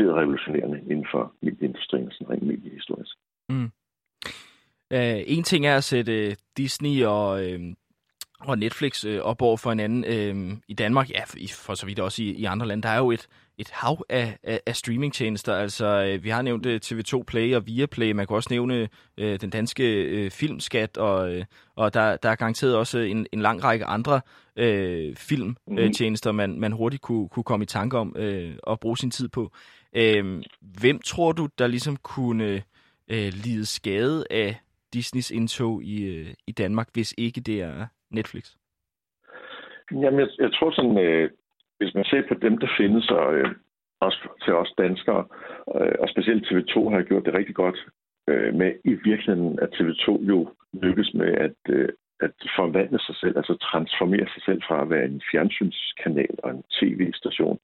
decideret 0.04 0.20
revolutionerende 0.20 0.80
inden 0.90 1.06
for 1.10 1.32
medieindustrien, 1.42 2.10
sådan 2.10 2.30
rent 2.30 2.42
mediehistorisk. 2.42 3.16
Mm. 3.48 3.70
Uh, 4.94 5.20
en 5.36 5.44
ting 5.44 5.66
er 5.66 5.76
at 5.76 5.84
sætte 5.84 6.26
uh, 6.28 6.32
Disney 6.56 7.04
og, 7.04 7.30
uh, 7.44 7.60
og 8.44 8.58
Netflix 8.58 9.04
uh, 9.04 9.18
op 9.18 9.42
over 9.42 9.56
for 9.56 9.70
hinanden. 9.70 10.04
Uh, 10.04 10.58
I 10.68 10.74
Danmark, 10.74 11.10
ja, 11.10 11.22
for 11.52 11.74
så 11.74 11.86
vidt 11.86 12.00
også 12.00 12.22
i, 12.22 12.26
i 12.26 12.44
andre 12.44 12.66
lande, 12.66 12.82
der 12.82 12.88
er 12.88 12.98
jo 12.98 13.10
et, 13.10 13.26
et 13.58 13.70
hav 13.72 14.04
af, 14.08 14.38
af, 14.42 14.60
af 14.66 14.76
streamingtjenester. 14.76 15.54
Altså, 15.54 16.14
uh, 16.14 16.24
vi 16.24 16.28
har 16.28 16.42
nævnt 16.42 16.66
uh, 16.66 16.74
TV2 16.84 17.22
Play 17.22 17.54
og 17.54 17.66
Viaplay. 17.66 18.12
Man 18.12 18.26
kan 18.26 18.36
også 18.36 18.48
nævne 18.50 18.88
uh, 19.20 19.34
den 19.34 19.50
danske 19.50 20.24
uh, 20.24 20.30
filmskat, 20.30 20.96
og, 20.96 21.36
uh, 21.36 21.42
og 21.76 21.94
der, 21.94 22.16
der 22.16 22.28
er 22.28 22.34
garanteret 22.34 22.76
også 22.76 22.98
en, 22.98 23.26
en 23.32 23.40
lang 23.40 23.64
række 23.64 23.84
andre 23.84 24.20
uh, 24.60 25.16
filmtjenester, 25.16 26.32
mm-hmm. 26.32 26.50
man, 26.50 26.60
man 26.60 26.72
hurtigt 26.72 27.02
kunne, 27.02 27.28
kunne 27.28 27.44
komme 27.44 27.62
i 27.62 27.66
tanke 27.66 27.98
om 27.98 28.16
uh, 28.18 28.72
at 28.72 28.80
bruge 28.80 28.98
sin 28.98 29.10
tid 29.10 29.28
på. 29.28 29.52
Uh, 29.98 30.40
hvem 30.60 31.00
tror 31.04 31.32
du, 31.32 31.48
der 31.58 31.66
ligesom 31.66 31.96
kunne 31.96 32.62
uh, 33.12 33.16
lide 33.16 33.66
skade 33.66 34.24
af 34.30 34.56
Disneys 34.94 35.30
indtog 35.30 35.84
i, 35.84 36.02
øh, 36.02 36.34
i 36.46 36.52
Danmark, 36.52 36.88
hvis 36.92 37.14
ikke 37.18 37.40
det 37.40 37.60
er 37.60 37.86
Netflix? 38.14 38.44
Jamen, 39.92 40.20
jeg, 40.20 40.28
jeg 40.38 40.52
tror 40.52 40.70
sådan, 40.70 40.98
øh, 40.98 41.30
hvis 41.78 41.94
man 41.94 42.04
ser 42.04 42.22
på 42.28 42.34
dem, 42.34 42.58
der 42.58 42.68
findes, 42.78 43.10
og 43.10 43.34
øh, 43.34 43.50
også 44.00 44.28
til 44.44 44.52
os 44.54 44.72
danskere, 44.78 45.24
øh, 45.76 45.94
og 46.02 46.08
specielt 46.08 46.46
TV2 46.46 46.90
har 46.90 47.02
gjort 47.02 47.24
det 47.26 47.34
rigtig 47.34 47.54
godt 47.54 47.78
øh, 48.28 48.54
med 48.54 48.72
i 48.84 48.94
virkeligheden, 49.10 49.58
at 49.64 49.74
TV2 49.74 50.06
jo 50.30 50.38
lykkes 50.72 51.14
med 51.14 51.30
at, 51.46 51.58
øh, 51.68 51.88
at 52.20 52.34
forvandle 52.56 52.98
sig 53.06 53.16
selv, 53.16 53.36
altså 53.36 53.54
transformere 53.70 54.26
sig 54.34 54.42
selv 54.42 54.62
fra 54.68 54.82
at 54.82 54.90
være 54.90 55.04
en 55.04 55.22
fjernsynskanal 55.30 56.34
og 56.44 56.50
en 56.50 56.62
tv-station 56.78 57.58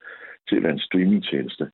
til 0.48 0.56
at 0.56 0.62
være 0.62 0.72
en 0.72 0.86
streamingtjeneste. 0.88 1.70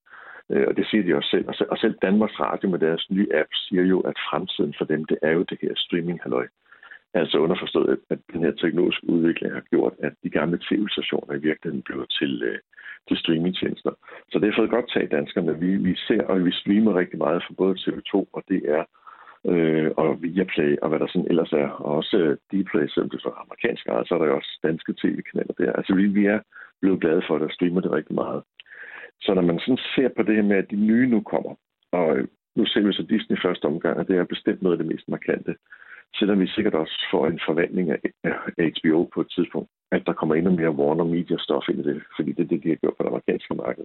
Øh, 0.50 0.64
og 0.68 0.76
det 0.76 0.86
siger 0.86 1.02
de 1.04 1.16
også 1.16 1.30
selv. 1.30 1.48
Og 1.70 1.78
selv 1.78 1.94
Danmarks 2.02 2.40
Radio 2.40 2.68
med 2.70 2.78
deres 2.78 3.10
nye 3.10 3.28
app 3.34 3.50
siger 3.54 3.82
jo, 3.82 4.00
at 4.00 4.16
fremtiden 4.30 4.74
for 4.78 4.84
dem, 4.84 5.04
det 5.04 5.18
er 5.22 5.30
jo 5.30 5.42
det 5.42 5.58
her 5.62 5.72
streaming 5.76 6.20
-halløj. 6.22 6.46
Altså 7.20 7.38
underforstået, 7.38 7.98
at 8.10 8.18
den 8.32 8.40
her 8.44 8.52
teknologiske 8.52 9.10
udvikling 9.10 9.52
har 9.54 9.64
gjort, 9.72 9.94
at 9.98 10.12
de 10.22 10.30
gamle 10.30 10.58
tv-stationer 10.68 11.34
i 11.34 11.44
virkeligheden 11.48 11.82
bliver 11.82 12.04
til, 12.18 12.42
øh, 12.42 12.58
til 13.08 13.16
streamingtjenester. 13.16 13.92
Så 14.30 14.38
det 14.38 14.46
har 14.48 14.60
fået 14.60 14.76
godt 14.76 14.88
tag 14.94 15.08
danskerne. 15.10 15.60
Vi, 15.60 15.70
vi 15.76 15.94
ser 16.06 16.22
og 16.30 16.44
vi 16.44 16.52
streamer 16.52 16.98
rigtig 16.98 17.18
meget 17.18 17.44
for 17.46 17.54
både 17.54 17.74
TV2 17.82 18.14
og 18.36 18.42
DR 18.50 18.82
øh, 19.52 19.90
og 19.96 20.22
Viaplay 20.22 20.76
og 20.82 20.88
hvad 20.88 20.98
der 20.98 21.06
sådan 21.08 21.30
ellers 21.30 21.52
er. 21.52 21.68
Og 21.68 21.90
også 22.00 22.16
øh, 22.18 22.36
Dplay, 22.52 22.86
selvom 22.88 23.10
det 23.10 23.16
er 23.16 23.26
så 23.26 23.32
amerikansk 23.44 23.84
så 23.84 24.14
er 24.14 24.18
der 24.18 24.26
jo 24.26 24.36
også 24.36 24.52
danske 24.62 24.92
tv-kanaler 25.00 25.54
der. 25.58 25.72
Altså 25.72 25.94
vi, 25.94 26.06
vi 26.06 26.24
er 26.26 26.40
blevet 26.80 27.00
glade 27.00 27.22
for 27.26 27.34
det 27.38 27.46
og 27.46 27.52
streamer 27.52 27.80
det 27.80 27.92
rigtig 27.92 28.14
meget. 28.14 28.42
Så 29.20 29.34
når 29.34 29.42
man 29.42 29.58
sådan 29.58 29.84
ser 29.94 30.08
på 30.16 30.22
det 30.22 30.34
her 30.34 30.42
med, 30.42 30.56
at 30.56 30.70
de 30.70 30.76
nye 30.76 31.06
nu 31.08 31.20
kommer, 31.20 31.54
og 31.92 32.16
øh, 32.16 32.28
nu 32.56 32.66
ser 32.66 32.80
vi 32.80 32.92
så 32.92 33.02
Disney 33.02 33.36
første 33.44 33.64
omgang, 33.64 33.96
og 33.98 34.08
det 34.08 34.16
er 34.16 34.24
bestemt 34.34 34.62
noget 34.62 34.76
af 34.76 34.84
det 34.84 34.92
mest 34.92 35.08
markante, 35.08 35.54
selvom 36.14 36.40
vi 36.40 36.46
sikkert 36.46 36.74
også 36.74 36.96
får 37.10 37.26
en 37.26 37.40
forvandling 37.46 37.90
af 37.90 38.00
HBO 38.76 39.04
på 39.14 39.20
et 39.20 39.30
tidspunkt, 39.30 39.70
at 39.92 40.02
der 40.06 40.12
kommer 40.12 40.34
endnu 40.34 40.50
mere 40.50 40.76
Warner 40.78 41.04
Media-stof 41.14 41.70
ind 41.70 41.80
i 41.80 41.88
det, 41.88 42.02
fordi 42.16 42.32
det 42.32 42.42
er 42.42 42.48
det, 42.48 42.62
de 42.62 42.68
har 42.68 42.76
gjort 42.76 42.96
på 42.96 43.02
det 43.02 43.08
amerikanske 43.08 43.54
marked. 43.54 43.84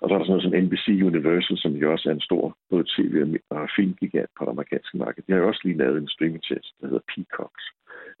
Og 0.00 0.08
så 0.08 0.14
er 0.14 0.18
der 0.18 0.24
sådan 0.24 0.34
noget 0.36 0.46
som 0.46 0.58
NBC 0.64 0.86
Universal, 1.10 1.58
som 1.58 1.72
jo 1.72 1.92
også 1.92 2.08
er 2.08 2.14
en 2.14 2.28
stor 2.28 2.56
både 2.70 2.84
tv- 2.94 3.40
og 3.50 3.68
filmgigant 3.76 4.30
på 4.36 4.44
det 4.44 4.50
amerikanske 4.50 4.96
marked. 4.98 5.22
De 5.22 5.32
har 5.32 5.40
jo 5.40 5.48
også 5.48 5.60
lige 5.64 5.80
lavet 5.82 5.98
en 5.98 6.08
streamingtjeneste, 6.08 6.74
der 6.80 6.86
hedder 6.86 7.08
Peacocks, 7.12 7.64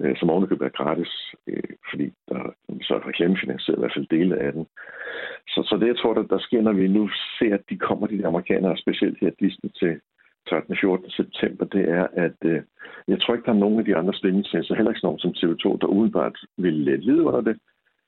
øh, 0.00 0.16
som 0.16 0.30
ovenikøbet 0.30 0.66
er 0.66 0.78
gratis, 0.80 1.12
øh, 1.50 1.72
fordi 1.90 2.06
der 2.28 2.40
så 2.82 2.94
er 2.94 3.08
reklamefinansieret 3.08 3.78
i 3.78 3.82
hvert 3.82 3.96
fald 3.96 4.16
dele 4.16 4.34
af 4.46 4.52
den. 4.52 4.66
Så, 5.52 5.60
så 5.68 5.74
det, 5.80 5.86
jeg 5.86 5.98
tror, 5.98 6.14
der, 6.14 6.22
der 6.22 6.38
sker, 6.38 6.60
når 6.62 6.72
vi 6.72 6.88
nu 6.88 7.10
ser, 7.38 7.54
at 7.54 7.64
de 7.70 7.76
kommer, 7.78 8.06
de 8.06 8.26
amerikanere, 8.26 8.82
specielt 8.84 9.18
her 9.20 9.30
Disney 9.40 9.70
til 9.80 10.00
13. 10.48 10.76
14. 10.80 11.10
september, 11.10 11.64
det 11.64 11.88
er, 11.88 12.06
at 12.12 12.38
øh, 12.44 12.62
jeg 13.08 13.20
tror 13.20 13.34
ikke, 13.34 13.46
der 13.46 13.52
er 13.52 13.64
nogen 13.64 13.78
af 13.78 13.84
de 13.84 13.96
andre 13.96 14.14
streamingtjenester, 14.14 14.74
heller 14.74 14.90
ikke 14.90 15.06
nogen 15.06 15.18
som 15.18 15.34
TV2, 15.36 15.78
der 15.80 15.86
udenbart 15.86 16.38
vil 16.56 16.88
øh, 16.88 16.98
lide 16.98 17.22
under 17.22 17.40
det, 17.40 17.56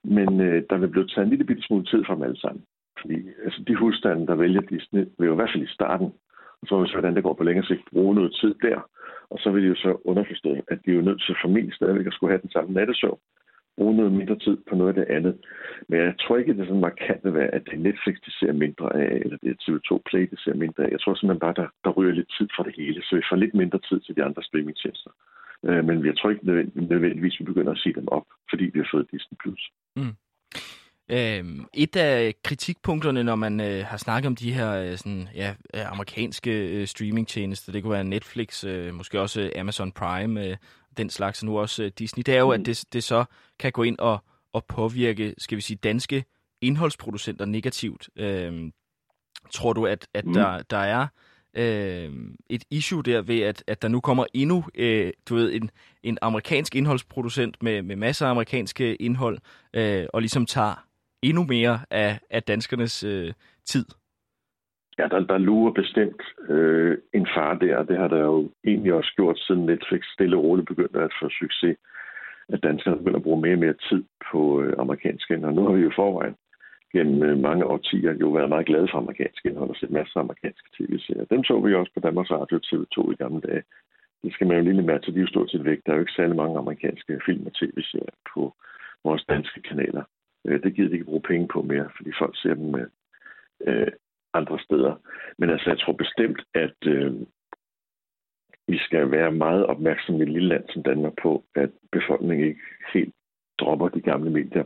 men 0.04 0.40
øh, 0.40 0.62
der 0.70 0.76
vil 0.78 0.88
blive 0.88 1.08
taget 1.08 1.24
en 1.24 1.30
lille 1.30 1.44
bitte 1.44 1.62
smule 1.62 1.84
tid 1.84 2.04
fra 2.04 2.14
dem 2.14 2.22
alle 2.22 2.40
sammen. 2.40 2.62
Fordi 3.00 3.16
altså, 3.44 3.62
de 3.68 3.76
husstande, 3.76 4.26
der 4.26 4.34
vælger 4.34 4.60
Disney, 4.60 5.04
vil 5.18 5.26
jo 5.26 5.32
i 5.32 5.36
hvert 5.36 5.50
fald 5.54 5.68
i 5.68 5.74
starten, 5.76 6.12
og 6.60 6.66
så 6.68 6.80
hvis 6.80 6.92
hvordan 6.92 7.14
det 7.14 7.22
går 7.22 7.34
på 7.34 7.44
længere 7.44 7.66
sigt, 7.66 7.90
bruge 7.92 8.14
noget 8.14 8.36
tid 8.40 8.54
der. 8.62 8.88
Og 9.30 9.38
så 9.38 9.50
vil 9.50 9.62
de 9.62 9.68
jo 9.68 9.74
så 9.74 10.00
underforstå, 10.04 10.50
at 10.68 10.78
de 10.84 10.90
er 10.90 10.94
jo 10.94 11.08
nødt 11.08 11.22
til 11.22 11.36
formentlig 11.42 11.74
stadigvæk 11.74 12.06
at 12.06 12.12
skulle 12.12 12.32
have 12.32 12.42
den 12.42 12.50
samme 12.50 12.72
nattesøvn, 12.72 13.18
bruge 13.76 13.96
noget 13.96 14.12
mindre 14.12 14.38
tid 14.38 14.56
på 14.68 14.74
noget 14.76 14.92
af 14.92 14.98
det 15.00 15.14
andet. 15.16 15.34
Men 15.88 16.00
jeg 16.00 16.14
tror 16.20 16.36
ikke, 16.36 16.50
at 16.50 16.56
det 16.56 16.62
er 16.62 16.66
sådan 16.66 16.88
markant 16.90 17.22
at 17.24 17.34
være, 17.34 17.54
at 17.56 17.62
det 17.66 17.74
er 17.74 17.86
Netflix, 17.88 18.14
de 18.26 18.32
ser 18.38 18.52
mindre 18.52 18.86
af, 19.02 19.12
eller 19.24 19.36
det 19.42 19.50
er 19.50 19.62
TV2 19.62 19.90
Play, 20.08 20.24
de 20.32 20.42
ser 20.44 20.54
mindre 20.54 20.84
af. 20.84 20.90
Jeg 20.90 21.00
tror 21.00 21.14
simpelthen 21.14 21.46
bare, 21.46 21.58
der, 21.60 21.68
der 21.84 21.90
ryger 21.90 22.14
lidt 22.14 22.30
tid 22.38 22.48
fra 22.56 22.62
det 22.66 22.74
hele, 22.76 23.02
så 23.02 23.16
vi 23.16 23.22
får 23.30 23.36
lidt 23.36 23.54
mindre 23.54 23.80
tid 23.88 24.00
til 24.00 24.16
de 24.16 24.24
andre 24.24 24.42
streamingtjenester. 24.42 25.10
Øh, 25.66 25.84
men 25.86 26.06
jeg 26.06 26.16
tror 26.16 26.30
ikke 26.30 26.46
nødvendigvis, 26.90 27.34
at 27.36 27.40
vi 27.40 27.50
begynder 27.52 27.72
at 27.72 27.82
sige 27.82 27.94
dem 27.94 28.08
op, 28.08 28.26
fordi 28.50 28.64
vi 28.64 28.78
har 28.78 28.88
fået 28.92 29.10
Disney+. 29.12 29.36
Plus. 29.42 29.62
Mm. 29.96 30.14
Øhm, 31.10 31.66
et 31.74 31.96
af 31.96 32.34
kritikpunkterne, 32.44 33.24
når 33.24 33.34
man 33.34 33.60
øh, 33.60 33.84
har 33.86 33.96
snakket 33.96 34.26
om 34.26 34.36
de 34.36 34.52
her 34.52 34.72
øh, 34.82 34.96
sådan, 34.96 35.28
ja, 35.34 35.54
amerikanske 35.74 36.80
øh, 36.80 36.86
streamingtjenester, 36.86 37.72
det 37.72 37.82
kunne 37.82 37.92
være 37.92 38.04
Netflix, 38.04 38.64
øh, 38.64 38.94
måske 38.94 39.20
også 39.20 39.50
Amazon 39.58 39.92
Prime, 39.92 40.46
øh, 40.46 40.56
den 40.96 41.10
slags, 41.10 41.42
og 41.42 41.46
nu 41.46 41.58
også 41.58 41.82
øh, 41.82 41.90
Disney, 41.98 42.22
det 42.26 42.34
er 42.34 42.38
jo, 42.38 42.46
mm. 42.46 42.60
at 42.60 42.66
det, 42.66 42.84
det 42.92 43.04
så 43.04 43.24
kan 43.58 43.72
gå 43.72 43.82
ind 43.82 43.98
og, 43.98 44.24
og 44.52 44.64
påvirke, 44.64 45.34
skal 45.38 45.56
vi 45.56 45.62
sige, 45.62 45.76
danske 45.76 46.24
indholdsproducenter 46.60 47.44
negativt. 47.44 48.08
Øhm, 48.16 48.72
tror 49.50 49.72
du, 49.72 49.86
at, 49.86 50.08
at 50.14 50.26
mm. 50.26 50.32
der, 50.32 50.62
der 50.62 50.76
er 50.76 51.06
øh, 51.56 52.12
et 52.50 52.64
issue 52.70 53.02
der 53.02 53.22
ved, 53.22 53.40
at, 53.40 53.64
at 53.66 53.82
der 53.82 53.88
nu 53.88 54.00
kommer 54.00 54.26
endnu, 54.34 54.64
øh, 54.74 55.12
du 55.28 55.34
ved, 55.34 55.52
en, 55.52 55.70
en 56.02 56.18
amerikansk 56.22 56.76
indholdsproducent 56.76 57.62
med, 57.62 57.82
med 57.82 57.96
masser 57.96 58.26
af 58.26 58.30
amerikanske 58.30 58.96
indhold, 58.96 59.38
øh, 59.74 60.06
og 60.12 60.20
ligesom 60.20 60.46
tager 60.46 60.86
endnu 61.22 61.44
mere 61.44 61.80
af, 61.90 62.20
af 62.30 62.42
danskernes 62.42 63.04
øh, 63.04 63.32
tid. 63.64 63.84
Ja, 64.98 65.08
der, 65.08 65.20
der 65.20 65.38
lurer 65.38 65.72
bestemt 65.72 66.22
øh, 66.48 66.98
en 67.12 67.26
far 67.34 67.54
der, 67.54 67.82
det 67.82 67.96
har 67.98 68.08
der 68.08 68.18
jo 68.18 68.50
egentlig 68.64 68.92
også 68.92 69.12
gjort, 69.16 69.38
siden 69.38 69.66
Netflix 69.66 70.02
stille 70.14 70.36
og 70.36 70.44
roligt 70.44 70.68
begyndte 70.68 71.00
at 71.00 71.12
få 71.20 71.28
succes, 71.28 71.76
at 72.48 72.62
danskerne 72.62 72.98
begynder 72.98 73.16
at 73.16 73.22
bruge 73.22 73.40
mere 73.40 73.54
og 73.54 73.58
mere 73.58 73.74
tid 73.88 74.04
på 74.32 74.62
øh, 74.62 74.74
amerikansk 74.78 75.30
indhold. 75.30 75.54
Nu 75.54 75.62
har 75.66 75.72
vi 75.72 75.82
jo 75.82 75.92
forvejen 75.96 76.36
gennem 76.92 77.22
øh, 77.22 77.38
mange 77.38 77.64
årtier 77.64 78.12
jo 78.20 78.28
været 78.28 78.48
meget 78.48 78.66
glade 78.66 78.88
for 78.90 78.98
amerikansk 78.98 79.46
indhold 79.46 79.70
og 79.70 79.76
set 79.76 79.90
masser 79.90 80.16
af 80.16 80.24
amerikanske 80.24 80.68
tv-serier. 80.76 81.24
Dem 81.24 81.44
så 81.44 81.60
vi 81.60 81.74
også 81.74 81.92
på 81.94 82.00
Danmarks 82.00 82.30
Radio 82.30 82.56
TV2 82.66 83.12
i 83.12 83.16
gamle 83.22 83.40
dage. 83.40 83.62
Det 84.22 84.32
skal 84.32 84.46
man 84.46 84.56
jo 84.56 84.62
lige 84.62 84.82
mærke 84.82 85.04
til, 85.04 85.14
de 85.14 85.18
er 85.18 85.26
jo 85.26 85.34
stort 85.34 85.50
set 85.50 85.64
væk. 85.64 85.78
Der 85.86 85.92
er 85.92 85.96
jo 85.96 86.00
ikke 86.02 86.18
særlig 86.18 86.36
mange 86.36 86.58
amerikanske 86.58 87.20
film 87.26 87.46
og 87.46 87.54
tv-serier 87.54 88.16
på 88.34 88.54
vores 89.04 89.24
danske 89.24 89.62
kanaler. 89.62 90.04
Øh, 90.46 90.62
det 90.62 90.74
giver 90.74 90.88
de 90.88 90.94
ikke 90.94 91.10
bruge 91.10 91.28
penge 91.30 91.48
på 91.48 91.62
mere, 91.62 91.88
fordi 91.96 92.10
folk 92.18 92.34
ser 92.36 92.54
dem 92.54 92.68
med 92.76 92.86
øh, 93.66 93.92
andre 94.34 94.58
steder. 94.58 94.94
Men 95.38 95.50
altså, 95.50 95.70
jeg 95.70 95.78
tror 95.78 95.92
bestemt, 95.92 96.40
at 96.54 96.78
øh, 96.86 97.12
vi 98.68 98.78
skal 98.78 99.10
være 99.10 99.32
meget 99.32 99.66
opmærksomme 99.66 100.20
i 100.20 100.22
et 100.22 100.32
lille 100.32 100.48
land 100.48 100.64
som 100.68 100.82
Danmark 100.82 101.12
på, 101.22 101.44
at 101.54 101.70
befolkningen 101.92 102.48
ikke 102.48 102.60
helt 102.94 103.14
dropper 103.60 103.88
de 103.88 104.00
gamle 104.00 104.30
medier. 104.30 104.64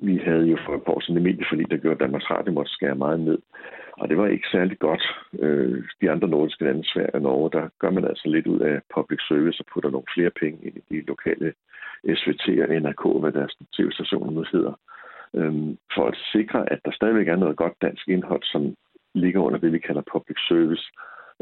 Vi 0.00 0.16
havde 0.16 0.46
jo 0.46 0.58
for 0.66 0.74
et 0.74 0.84
par 0.84 0.92
år 0.92 1.00
siden 1.00 1.22
medieforlig, 1.22 1.70
der 1.70 1.76
gjorde, 1.76 1.94
at 1.94 2.00
Danmarks 2.00 2.30
Radio 2.30 2.52
måtte 2.52 2.72
skære 2.72 2.94
meget 2.94 3.20
ned. 3.20 3.38
Og 3.92 4.08
det 4.08 4.16
var 4.16 4.26
ikke 4.26 4.48
særlig 4.52 4.78
godt. 4.78 5.04
Øh, 5.38 5.84
de 6.00 6.10
andre 6.10 6.28
nordiske 6.28 6.64
lande, 6.64 6.84
Sverige 6.84 7.14
og 7.14 7.22
Norge, 7.22 7.50
der 7.50 7.68
gør 7.78 7.90
man 7.90 8.04
altså 8.04 8.28
lidt 8.28 8.46
ud 8.46 8.60
af 8.60 8.80
public 8.94 9.20
service 9.28 9.60
og 9.60 9.66
putter 9.72 9.90
nogle 9.90 10.12
flere 10.14 10.30
penge 10.30 10.58
ind 10.66 10.76
i 10.76 10.94
de 10.94 11.00
lokale 11.00 11.52
SVT 12.20 12.44
og 12.64 12.68
NRK, 12.82 13.20
hvad 13.20 13.32
deres 13.32 13.56
tv-stationer 13.76 14.30
nu 14.30 14.44
hedder, 14.52 14.74
øhm, 15.34 15.78
for 15.94 16.06
at 16.06 16.16
sikre, 16.32 16.72
at 16.72 16.80
der 16.84 16.92
stadigvæk 16.92 17.28
er 17.28 17.36
noget 17.36 17.56
godt 17.56 17.82
dansk 17.82 18.08
indhold, 18.08 18.42
som 18.42 18.74
ligger 19.14 19.40
under 19.40 19.58
det, 19.58 19.72
vi 19.72 19.78
kalder 19.78 20.10
public 20.12 20.38
service, 20.48 20.84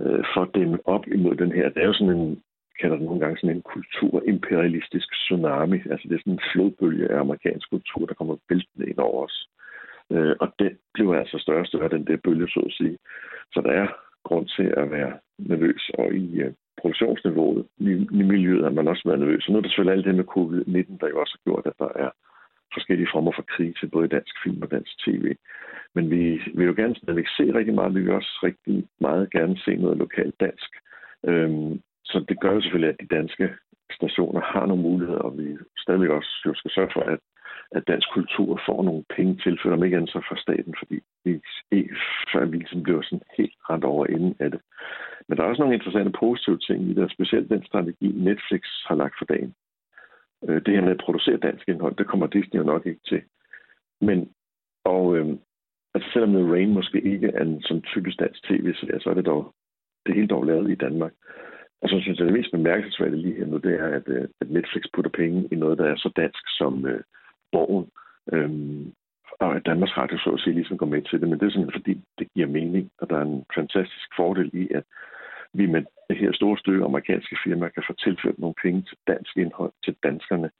øh, 0.01 0.25
for 0.35 0.41
at 0.43 0.55
dæmme 0.55 0.79
op 0.85 1.07
imod 1.07 1.35
den 1.37 1.53
her. 1.53 1.69
Det 1.69 1.83
er 1.83 1.87
jo 1.87 1.93
sådan 1.93 2.17
en, 2.17 2.43
kalder 2.81 2.97
det 2.97 3.05
nogle 3.05 3.21
gange 3.21 3.37
sådan 3.37 3.57
en 3.57 3.63
kulturimperialistisk 3.63 5.09
tsunami. 5.13 5.79
Altså 5.91 6.09
det 6.09 6.15
er 6.15 6.19
sådan 6.19 6.33
en 6.33 6.49
flodbølge 6.53 7.11
af 7.13 7.21
amerikansk 7.21 7.71
kultur, 7.71 8.07
der 8.07 8.15
kommer 8.15 8.37
væltende 8.49 8.91
ind 8.91 8.99
over 8.99 9.25
os. 9.25 9.49
Øh, 10.13 10.37
og 10.41 10.49
det 10.59 10.77
bliver 10.95 11.19
altså 11.19 11.39
større 11.39 11.61
og 11.61 11.67
større, 11.67 11.89
den 11.89 12.07
der 12.07 12.17
bølge, 12.25 12.49
så 12.49 12.61
at 12.61 12.73
sige. 12.73 12.99
Så 13.53 13.61
der 13.61 13.73
er 13.73 13.89
grund 14.25 14.47
til 14.57 14.75
at 14.77 14.91
være 14.91 15.13
nervøs, 15.39 15.91
og 15.99 16.15
i 16.15 16.41
øh, 16.41 16.53
produktionsniveauet, 16.81 17.67
i, 17.79 17.91
i 18.21 18.23
miljøet 18.33 18.65
har 18.65 18.71
man 18.71 18.89
også 18.89 19.03
været 19.05 19.21
nervøs. 19.21 19.47
Og 19.47 19.53
nu 19.53 19.59
er 19.59 19.63
der 19.63 19.69
selvfølgelig 19.69 19.97
alt 19.97 20.07
det 20.07 20.15
med 20.15 20.33
covid-19, 20.37 20.99
der 21.01 21.09
jo 21.09 21.21
også 21.21 21.35
har 21.37 21.51
gjort, 21.51 21.67
at 21.67 21.79
der 21.79 21.91
er 22.05 22.11
forskellige 22.75 23.13
former 23.13 23.33
for 23.37 23.43
krise, 23.43 23.87
både 23.87 24.07
i 24.07 24.15
dansk 24.17 24.35
film 24.43 24.63
og 24.63 24.71
dansk 24.71 24.93
tv. 25.05 25.25
Men 25.95 26.11
vi 26.11 26.23
vil 26.55 26.67
jo 26.67 26.75
gerne 26.77 26.97
stadigvæk 26.97 27.29
se 27.37 27.55
rigtig 27.59 27.75
meget. 27.75 27.95
Vi 27.95 28.01
vil 28.01 28.13
også 28.13 28.39
rigtig 28.43 28.89
meget 29.01 29.33
gerne 29.33 29.59
se 29.59 29.77
noget 29.77 29.99
lokalt 29.99 30.41
dansk. 30.41 30.71
Øhm, 31.29 31.81
så 32.05 32.25
det 32.29 32.41
gør 32.41 32.53
jo 32.53 32.61
selvfølgelig, 32.61 32.95
at 32.95 33.01
de 33.01 33.17
danske 33.17 33.51
stationer 33.93 34.41
har 34.41 34.67
nogle 34.67 34.83
muligheder, 34.83 35.19
og 35.19 35.39
vi 35.39 35.57
stadigvæk 35.79 36.11
også 36.11 36.43
jo 36.47 36.55
skal 36.55 36.71
sørge 36.71 36.91
for, 36.93 37.01
at, 37.01 37.19
at 37.73 37.89
dansk 37.89 38.09
kultur 38.13 38.61
får 38.67 38.83
nogle 38.83 39.05
penge 39.17 39.37
tilført, 39.37 39.73
om 39.73 39.85
ikke 39.85 39.97
andet 39.97 40.11
så 40.11 40.21
fra 40.29 40.37
staten, 40.37 40.75
fordi 40.79 41.01
vi 41.25 41.41
ikke 41.71 41.97
før 42.33 42.45
vi 42.45 42.57
ligesom 42.57 42.83
bliver 42.83 43.03
sådan 43.03 43.27
helt 43.39 43.55
rent 43.71 43.85
over 43.85 44.07
inden 44.07 44.35
af 44.39 44.51
det. 44.51 44.61
Men 45.27 45.37
der 45.37 45.45
er 45.45 45.49
også 45.49 45.63
nogle 45.63 45.75
interessante 45.75 46.13
positive 46.21 46.59
ting 46.59 46.91
i 46.91 46.95
det, 46.95 47.13
specielt 47.13 47.51
den 47.51 47.65
strategi, 47.65 48.09
Netflix 48.29 48.63
har 48.89 48.95
lagt 48.95 49.15
for 49.19 49.25
dagen. 49.25 49.55
Øh, 50.49 50.63
det 50.67 50.75
her 50.75 50.81
med 50.81 50.91
at 50.91 51.05
producere 51.05 51.37
dansk 51.37 51.69
indhold, 51.69 51.97
det 51.97 52.07
kommer 52.07 52.27
Disney 52.27 52.61
jo 52.61 52.65
nok 52.65 52.87
ikke 52.87 53.01
til. 53.09 53.23
Men, 54.01 54.31
og 54.85 55.17
øh, 55.17 55.27
altså 55.95 56.11
selvom 56.13 56.33
The 56.33 56.53
Rain 56.53 56.73
måske 56.75 57.01
ikke 57.01 57.29
er 57.29 57.43
en 57.43 57.63
sådan 57.63 57.83
typisk 57.83 58.19
dansk 58.19 58.43
tv-serie, 58.43 59.01
så 59.01 59.11
er 59.11 59.15
det 59.15 59.27
dog 59.27 59.55
det 60.07 60.15
hele 60.15 60.29
dog 60.29 60.45
lavet 60.45 60.71
i 60.71 60.75
Danmark. 60.75 61.13
Og 61.83 61.89
så 61.89 62.01
synes 62.01 62.19
jeg, 62.19 62.27
det 62.27 62.35
mest 62.35 62.51
bemærkelsesværdige 62.53 63.23
lige 63.23 63.37
her 63.37 63.47
nu, 63.47 63.57
det 63.57 63.81
er, 63.81 63.89
at, 63.89 64.09
øh, 64.09 64.29
at 64.41 64.51
Netflix 64.51 64.83
putter 64.95 65.11
penge 65.11 65.49
i 65.53 65.55
noget, 65.55 65.79
der 65.79 65.85
er 65.85 65.97
så 65.97 66.11
dansk 66.17 66.45
som 66.59 66.87
øh, 66.87 67.03
Borgen. 67.53 67.87
Øh, 68.33 68.51
og 69.41 69.57
at 69.57 69.67
Danmarks 69.67 69.97
Radio 69.97 70.19
så 70.19 70.31
at 70.31 70.41
sige 70.41 70.55
ligesom 70.55 70.79
går 70.79 70.87
med 70.87 71.03
til 71.03 71.21
det, 71.21 71.29
men 71.29 71.39
det 71.39 71.47
er 71.47 71.51
simpelthen 71.51 71.81
fordi, 71.81 71.95
det 72.19 72.33
giver 72.35 72.47
mening, 72.47 72.91
og 72.99 73.11
der 73.11 73.17
er 73.17 73.23
en 73.23 73.45
fantastisk 73.55 74.09
fordel 74.17 74.51
i, 74.53 74.69
at 74.75 74.85
vi 75.55 75.67
med 75.67 75.83
det 76.09 76.17
her 76.17 76.33
store 76.33 76.59
stykke 76.59 76.85
amerikanske 76.85 77.37
firma 77.45 77.69
kan 77.69 77.83
få 77.87 77.93
tilført 77.93 78.39
nogle 78.39 78.55
penge 78.63 78.83
til 78.83 78.97
dansk 79.07 79.37
indhold 79.37 79.73
til 79.85 79.97
danskerne, 80.03 80.51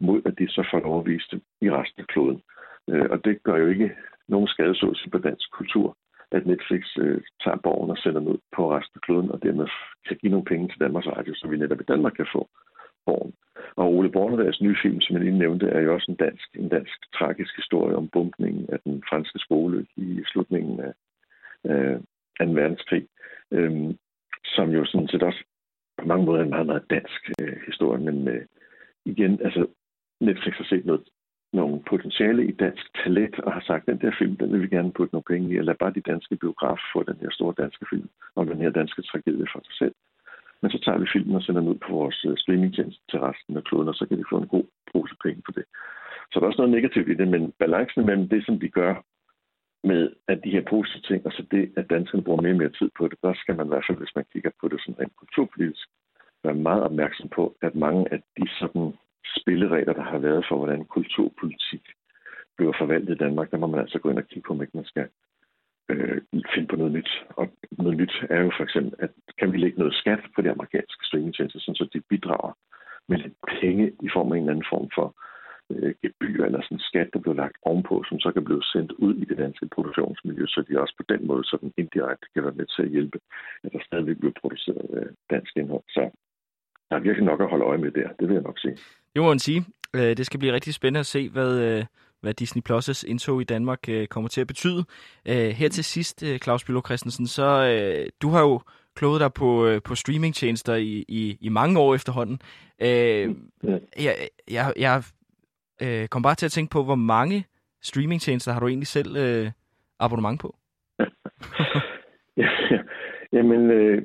mod 0.00 0.22
at 0.24 0.38
de 0.38 0.48
så 0.48 0.68
får 0.70 0.80
overvist 0.92 1.34
i 1.60 1.70
resten 1.70 2.00
af 2.02 2.06
kloden. 2.06 2.42
Øh, 2.90 3.06
og 3.10 3.24
det 3.24 3.42
gør 3.42 3.56
jo 3.56 3.66
ikke 3.66 3.90
nogen 4.28 4.48
skadesåelse 4.48 5.10
på 5.10 5.18
dansk 5.18 5.50
kultur, 5.52 5.96
at 6.32 6.46
Netflix 6.46 6.82
øh, 6.98 7.20
tager 7.44 7.56
borgen 7.56 7.90
og 7.90 7.98
sender 7.98 8.20
den 8.20 8.28
ud 8.28 8.38
på 8.56 8.76
resten 8.76 8.96
af 8.98 9.00
kloden, 9.00 9.30
og 9.30 9.42
dermed 9.42 9.68
kan 10.08 10.16
give 10.16 10.30
nogle 10.30 10.44
penge 10.44 10.68
til 10.68 10.80
Danmarks 10.80 11.06
Radio, 11.06 11.34
så 11.34 11.48
vi 11.48 11.56
netop 11.56 11.80
i 11.80 11.90
Danmark 11.92 12.12
kan 12.12 12.26
få 12.32 12.48
borgen. 13.06 13.32
Og 13.76 13.94
Ole 13.94 14.10
Bornedals 14.10 14.60
nye 14.60 14.76
film, 14.82 15.00
som 15.00 15.16
jeg 15.16 15.24
lige 15.24 15.38
nævnte, 15.38 15.66
er 15.66 15.80
jo 15.80 15.94
også 15.94 16.10
en 16.10 16.16
dansk, 16.16 16.48
en 16.54 16.68
dansk 16.68 16.98
tragisk 17.18 17.56
historie 17.56 17.96
om 17.96 18.08
bumpningen 18.08 18.66
af 18.72 18.80
den 18.84 19.02
franske 19.08 19.38
skole 19.38 19.86
i 19.96 20.22
slutningen 20.26 20.80
af, 20.80 20.92
øh, 21.70 22.00
2. 22.40 22.44
verdenskrig. 22.44 23.06
Øhm, 23.50 23.98
som 24.44 24.70
jo 24.70 24.84
sådan 24.84 25.08
set 25.08 25.22
også 25.22 25.44
på 25.98 26.06
mange 26.06 26.24
måder 26.24 26.40
er 26.40 26.44
en 26.44 26.50
meget, 26.50 26.66
meget 26.66 26.90
dansk 26.90 27.30
øh, 27.42 27.56
historie, 27.66 28.00
men 28.00 28.28
øh, 28.28 28.46
igen, 29.04 29.40
altså 29.44 29.66
Netflix 30.20 30.54
har 30.54 30.64
set 30.64 30.86
noget, 30.86 31.08
nogle 31.52 31.82
potentiale 31.90 32.46
i 32.46 32.52
dansk 32.52 32.84
talent, 33.04 33.40
og 33.40 33.52
har 33.52 33.60
sagt, 33.60 33.86
den 33.86 34.00
der 34.00 34.12
film, 34.18 34.36
den 34.36 34.52
vil 34.52 34.62
vi 34.62 34.68
gerne 34.76 34.92
putte 34.92 35.14
nogle 35.14 35.30
penge 35.30 35.54
i, 35.54 35.58
og 35.58 35.64
lad 35.64 35.74
bare 35.74 35.92
de 35.94 36.08
danske 36.12 36.36
biografer 36.36 36.86
få 36.92 37.02
den 37.02 37.18
her 37.20 37.30
store 37.30 37.54
danske 37.62 37.86
film, 37.90 38.08
om 38.36 38.46
den 38.46 38.60
her 38.60 38.70
danske 38.70 39.02
tragedie 39.02 39.46
for 39.52 39.60
sig 39.64 39.76
selv. 39.78 39.94
Men 40.62 40.70
så 40.70 40.78
tager 40.84 40.98
vi 40.98 41.06
filmen 41.12 41.36
og 41.36 41.42
sender 41.42 41.60
den 41.60 41.70
ud 41.70 41.78
på 41.86 41.92
vores 41.92 42.24
uh, 42.24 42.36
streamingtjeneste 42.36 43.02
til 43.10 43.20
resten 43.20 43.56
af 43.56 43.64
kloden, 43.64 43.88
og 43.88 43.94
så 43.94 44.06
kan 44.06 44.18
de 44.18 44.30
få 44.30 44.36
en 44.38 44.48
god 44.48 44.64
pose 44.92 45.14
penge 45.24 45.42
for 45.46 45.52
det. 45.52 45.64
Så 46.30 46.34
der 46.34 46.44
er 46.44 46.50
også 46.50 46.62
noget 46.62 46.76
negativt 46.76 47.08
i 47.08 47.14
det, 47.14 47.28
men 47.28 47.52
balancen 47.58 48.06
mellem 48.06 48.28
det, 48.28 48.46
som 48.46 48.60
de 48.60 48.68
gør 48.68 48.94
med 49.84 50.12
at 50.28 50.44
de 50.44 50.50
her 50.50 50.64
positive 50.70 51.02
ting, 51.02 51.26
og 51.26 51.32
så 51.32 51.42
det, 51.50 51.72
at 51.76 51.90
danskerne 51.90 52.24
bruger 52.24 52.42
mere 52.42 52.52
og 52.52 52.58
mere 52.58 52.76
tid 52.78 52.90
på 52.98 53.08
det, 53.08 53.18
der 53.22 53.34
skal 53.34 53.56
man 53.56 53.66
i 53.66 53.68
hvert 53.68 53.84
fald, 53.86 53.98
hvis 53.98 54.16
man 54.16 54.24
kigger 54.32 54.50
på 54.60 54.68
det 54.68 54.80
sådan 54.80 55.00
rent 55.00 55.16
kulturpolitisk, 55.16 55.88
være 56.44 56.54
meget 56.54 56.82
opmærksom 56.82 57.28
på, 57.28 57.56
at 57.62 57.74
mange 57.74 58.12
af 58.12 58.22
de 58.38 58.48
sådan 58.60 58.92
spilleregler, 59.36 59.92
der 59.92 60.02
har 60.02 60.18
været 60.18 60.44
for, 60.48 60.56
hvordan 60.56 60.84
kulturpolitik 60.84 61.84
bliver 62.56 62.72
forvaltet 62.78 63.14
i 63.14 63.22
Danmark, 63.24 63.50
der 63.50 63.58
må 63.58 63.66
man 63.66 63.80
altså 63.80 63.98
gå 63.98 64.10
ind 64.10 64.18
og 64.18 64.26
kigge 64.26 64.46
på, 64.46 64.52
om 64.52 64.62
ikke 64.62 64.76
man 64.76 64.84
skal 64.84 65.08
øh, 65.88 66.20
finde 66.54 66.68
på 66.68 66.76
noget 66.76 66.92
nyt. 66.92 67.10
Og 67.28 67.48
noget 67.70 67.96
nyt 67.96 68.24
er 68.30 68.40
jo 68.40 68.50
for 68.56 68.64
eksempel, 68.64 68.94
at 68.98 69.10
kan 69.38 69.52
vi 69.52 69.56
lægge 69.58 69.78
noget 69.78 69.94
skat 69.94 70.20
på 70.34 70.42
de 70.42 70.50
amerikanske 70.50 71.06
streamingtjenester, 71.06 71.60
så 71.60 71.88
de 71.92 72.00
bidrager 72.00 72.52
med 73.08 73.18
lidt 73.18 73.34
penge 73.60 73.92
i 74.02 74.08
form 74.12 74.32
af 74.32 74.36
en 74.36 74.42
eller 74.42 74.52
anden 74.52 74.70
form 74.72 74.90
for 74.94 75.06
skat, 76.90 77.08
der 77.12 77.20
bliver 77.22 77.38
lagt 77.42 77.56
ovenpå, 77.68 77.94
som 78.08 78.16
så 78.24 78.28
kan 78.34 78.44
blive 78.48 78.64
sendt 78.72 78.92
ud 79.04 79.14
i 79.22 79.24
det 79.30 79.38
danske 79.44 79.66
produktionsmiljø, 79.74 80.44
så 80.46 80.58
de 80.68 80.80
også 80.82 80.94
på 81.00 81.04
den 81.12 81.26
måde 81.30 81.44
sådan 81.44 81.72
indirekte 81.82 82.26
kan 82.34 82.44
være 82.46 82.58
med 82.60 82.66
til 82.74 82.82
at 82.86 82.92
hjælpe, 82.94 83.18
at 83.64 83.70
der 83.72 83.82
stadig 83.88 84.18
bliver 84.20 84.36
produceret 84.40 84.86
øh, 84.98 85.08
dansk 85.34 85.52
indhold. 85.60 85.86
Så 85.96 86.02
der 86.88 86.96
er 86.96 87.06
virkelig 87.08 87.26
nok 87.30 87.40
at 87.40 87.50
holde 87.52 87.64
øje 87.70 87.82
med 87.84 87.90
der, 87.90 88.08
det 88.18 88.24
vil 88.28 88.34
jeg 88.34 88.48
nok 88.50 88.58
sige. 88.58 88.76
Det 89.14 89.22
må 89.22 89.28
man 89.28 89.38
sige. 89.48 89.60
Øh, 89.96 90.12
det 90.18 90.26
skal 90.26 90.40
blive 90.40 90.52
rigtig 90.52 90.74
spændende 90.74 91.00
at 91.00 91.12
se, 91.14 91.28
hvad, 91.28 91.52
øh, 91.66 91.84
hvad 92.20 92.34
Disney 92.34 92.62
Plus' 92.68 93.04
indtog 93.10 93.40
i 93.40 93.44
Danmark 93.44 93.88
øh, 93.88 94.06
kommer 94.06 94.28
til 94.28 94.40
at 94.40 94.46
betyde. 94.46 94.84
Her 95.26 95.68
til 95.68 95.84
sidst, 95.84 96.24
Claus 96.42 96.64
Bylov 96.64 96.84
Christensen, 96.86 97.26
så 97.26 97.46
du 98.22 98.28
har 98.28 98.40
jo 98.40 98.60
kloget 98.94 99.20
dig 99.20 99.32
på, 99.32 99.78
på 99.84 99.94
streamingtjenester 99.94 100.74
i, 100.74 101.04
i, 101.08 101.38
i 101.40 101.48
mange 101.48 101.80
år 101.80 101.94
efterhånden. 101.94 102.40
Jeg, 102.80 104.14
jeg, 104.50 104.72
jeg 104.76 105.02
øh, 105.84 106.08
kom 106.08 106.22
bare 106.22 106.34
til 106.34 106.46
at 106.46 106.52
tænke 106.52 106.70
på, 106.70 106.84
hvor 106.84 106.94
mange 106.94 107.46
streamingtjenester 107.82 108.52
har 108.52 108.60
du 108.60 108.68
egentlig 108.68 108.86
selv 108.86 109.16
øh, 109.16 109.50
abonnement 109.98 110.40
på? 110.40 110.56
ja, 112.36 112.48
jamen, 113.36 113.70
øh, 113.70 114.02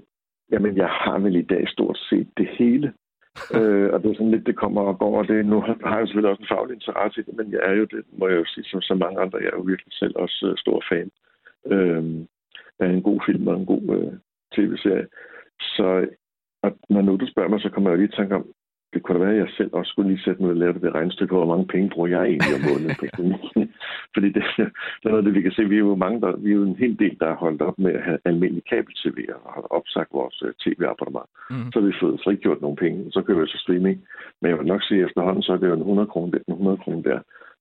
jamen, 0.51 0.77
jeg 0.77 0.89
har 0.89 1.19
vel 1.19 1.35
i 1.35 1.41
dag 1.41 1.69
stort 1.69 1.97
set 2.09 2.29
det 2.37 2.47
hele. 2.59 2.93
øh, 3.57 3.93
og 3.93 4.03
det 4.03 4.11
er 4.11 4.15
sådan 4.15 4.31
lidt, 4.31 4.45
det 4.45 4.55
kommer 4.55 4.81
og 4.81 4.99
går, 4.99 5.17
og 5.17 5.27
det, 5.27 5.45
nu 5.45 5.61
har 5.61 5.97
jeg 5.97 6.07
selvfølgelig 6.07 6.31
også 6.31 6.41
en 6.43 6.53
faglig 6.55 6.73
interesse 6.75 7.21
i 7.21 7.23
det, 7.23 7.35
men 7.35 7.51
jeg 7.51 7.59
er 7.63 7.73
jo 7.73 7.85
det, 7.85 8.03
må 8.17 8.27
jeg 8.27 8.37
jo 8.37 8.45
sige, 8.45 8.63
som 8.63 8.81
så 8.81 8.93
mange 8.95 9.21
andre, 9.21 9.39
jeg 9.39 9.47
er 9.47 9.57
jo 9.57 9.61
virkelig 9.61 9.93
selv 9.93 10.13
også 10.15 10.49
uh, 10.51 10.57
stor 10.57 10.83
fan 10.89 11.09
øh, 11.73 12.03
af 12.79 12.87
en 12.87 13.01
god 13.01 13.19
film 13.25 13.47
og 13.47 13.55
en 13.55 13.65
god 13.65 13.83
uh, 13.97 14.13
tv-serie. 14.55 15.07
Så 15.59 16.07
og 16.65 16.77
når 16.89 17.01
nu 17.01 17.15
du 17.15 17.27
spørger 17.31 17.49
mig, 17.49 17.61
så 17.61 17.69
kommer 17.69 17.89
jeg 17.89 17.99
lige 17.99 18.11
i 18.13 18.17
tanke 18.17 18.35
om, 18.35 18.45
det 18.95 19.03
kunne 19.03 19.19
da 19.19 19.23
være, 19.25 19.35
at 19.37 19.43
jeg 19.43 19.51
selv 19.57 19.71
også 19.73 19.89
skulle 19.89 20.09
lige 20.09 20.25
sætte 20.25 20.41
mig 20.41 20.51
og 20.51 20.61
lave 20.63 20.73
det 20.73 20.95
regnestykke 20.95 21.31
på, 21.31 21.37
hvor 21.37 21.53
mange 21.53 21.67
penge 21.73 21.89
bruger 21.89 22.09
jeg 22.15 22.23
egentlig 22.23 22.55
om 22.57 22.65
måneden 22.69 22.95
på 22.99 23.05
Fordi 24.15 24.29
det, 24.35 24.43
det 24.99 25.05
er 25.07 25.13
noget 25.13 25.25
det, 25.25 25.33
vi 25.37 25.41
kan 25.41 25.51
se. 25.51 25.69
Vi 25.69 25.75
er 25.75 25.85
jo 25.89 25.95
mange, 25.95 26.21
der, 26.21 26.31
vi 26.43 26.49
er 26.49 26.55
jo 26.55 26.63
en 26.63 26.81
hel 26.83 26.99
del, 26.99 27.15
der 27.19 27.27
har 27.27 27.43
holdt 27.45 27.61
op 27.61 27.77
med 27.79 27.93
at 27.93 28.03
have 28.07 28.19
almindelig 28.25 28.63
kabel-tv 28.71 29.17
og 29.35 29.53
har 29.55 29.65
opsagt 29.77 30.13
vores 30.13 30.43
uh, 30.43 30.49
tv-abonnement. 30.63 31.29
Mm. 31.49 31.71
Så 31.71 31.79
har 31.79 31.87
vi 31.87 32.01
fået 32.01 32.21
frigjort 32.23 32.61
nogle 32.61 32.77
penge, 32.77 32.99
og 33.05 33.11
så 33.11 33.21
køber 33.21 33.41
vi 33.41 33.47
så 33.47 33.59
streaming. 33.65 33.97
Men 34.41 34.49
jeg 34.49 34.57
vil 34.57 34.67
nok 34.73 34.83
sige, 34.83 34.99
at 35.01 35.05
efterhånden 35.07 35.43
så 35.43 35.51
er 35.53 35.57
det 35.57 35.67
jo 35.67 35.73
en 35.73 35.87
100 35.89 36.07
kroner 36.07 36.31
der, 36.31 36.39
en 36.47 36.53
100 36.53 36.77
kroner 36.83 37.01
der. 37.11 37.19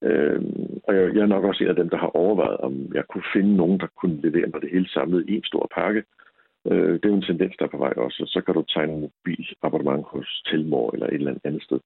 Øhm, 0.08 0.80
og 0.86 0.94
jeg, 0.96 1.14
jeg 1.14 1.22
er 1.22 1.34
nok 1.34 1.44
også 1.44 1.64
en 1.64 1.70
af 1.70 1.76
dem, 1.76 1.88
der 1.88 1.98
har 2.04 2.16
overvejet, 2.22 2.56
om 2.56 2.74
jeg 2.94 3.04
kunne 3.10 3.28
finde 3.34 3.56
nogen, 3.56 3.80
der 3.80 3.86
kunne 4.00 4.18
levere 4.26 4.50
mig 4.52 4.60
det 4.62 4.70
hele 4.72 4.88
samlet 4.88 5.24
i 5.28 5.36
en 5.36 5.44
stor 5.44 5.70
pakke. 5.74 6.02
Øh, 6.70 6.92
det 6.92 7.04
er 7.04 7.12
jo 7.14 7.20
en 7.20 7.30
tendens, 7.30 7.54
der 7.58 7.64
er 7.64 7.74
på 7.74 7.82
vej 7.86 7.92
også. 7.96 8.24
Så 8.26 8.40
kan 8.40 8.54
du 8.54 8.62
tegne 8.62 8.92
en 8.92 9.00
mobilabonnement 9.00 10.04
hos 10.12 10.42
Telmor 10.46 10.90
eller 10.94 11.06
et 11.06 11.14
eller 11.14 11.34
andet 11.44 11.62
sted. 11.62 11.80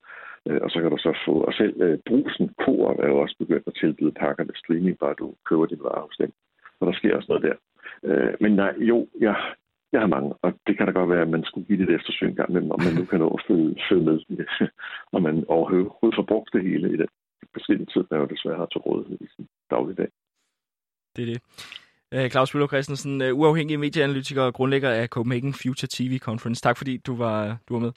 Øh, 0.47 0.61
og 0.65 0.71
så 0.71 0.81
kan 0.81 0.91
du 0.91 0.99
så 0.99 1.13
få... 1.27 1.33
Og 1.49 1.53
selv 1.53 1.83
øh, 1.83 1.99
Brusen 2.09 2.49
Coop 2.63 2.99
er 2.99 3.09
jo 3.09 3.19
også 3.19 3.37
begyndt 3.39 3.67
at 3.67 3.79
tilbyde 3.81 4.13
pakker 4.13 4.45
med 4.45 4.55
streaming, 4.57 4.99
bare 4.99 5.15
du 5.19 5.35
køber 5.49 5.67
din 5.67 5.83
varer 5.87 6.07
hos 6.07 6.17
dem. 6.17 6.33
Og 6.81 6.87
der 6.87 6.93
sker 6.93 7.17
også 7.17 7.29
noget 7.29 7.47
der. 7.49 7.57
Øh, 8.09 8.35
men 8.41 8.53
nej, 8.53 8.75
jo, 8.79 9.09
jeg, 9.21 9.35
jeg 9.93 10.01
har 10.01 10.07
mange, 10.07 10.35
og 10.43 10.51
det 10.67 10.77
kan 10.77 10.87
da 10.87 10.93
godt 10.93 11.11
være, 11.11 11.23
at 11.23 11.35
man 11.37 11.45
skulle 11.45 11.67
give 11.67 11.79
det 11.79 11.89
et 11.89 11.95
eftersyn 11.95 12.35
gang 12.35 12.53
men 12.53 12.73
om 12.73 12.81
man 12.87 12.95
nu 12.99 13.05
kan 13.05 13.19
nå 13.19 13.29
at 13.29 13.45
følge, 13.49 13.77
følge 13.89 14.05
med, 14.05 14.47
og 15.15 15.23
man 15.23 15.45
overhovedet 15.49 16.19
får 16.19 16.27
brugt 16.33 16.51
det 16.53 16.63
hele 16.63 16.93
i 16.93 16.97
den 16.97 17.09
beskidte 17.55 17.85
tid, 17.85 18.05
der 18.11 18.17
jo 18.19 18.27
desværre 18.27 18.57
har 18.57 18.67
til 18.67 18.81
rådighed 18.81 19.19
i 19.21 19.29
sin 19.37 19.49
dagligdag. 19.71 20.09
Det 21.17 21.23
er 21.23 21.27
det. 21.33 21.41
Øh, 22.19 22.31
Claus 22.31 22.53
Bøller 22.53 22.67
Christensen, 22.67 23.23
øh, 23.23 23.39
uafhængig 23.39 23.81
medieanalytiker 23.81 24.43
og 24.43 24.55
grundlægger 24.55 24.91
af 24.91 25.09
Copenhagen 25.09 25.53
Future 25.53 25.89
TV 25.91 26.19
Conference. 26.19 26.63
Tak 26.63 26.77
fordi 26.77 26.97
du 26.97 27.17
var, 27.17 27.59
du 27.69 27.75
var 27.75 27.81
med. 27.81 27.93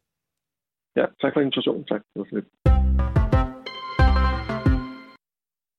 Ja, 0.95 1.05
tak 1.21 1.33
for 1.33 1.39
invitationen. 1.39 1.85
Tak. 1.85 2.01
Det 2.13 2.19
var 2.19 2.25
lidt. 2.31 2.45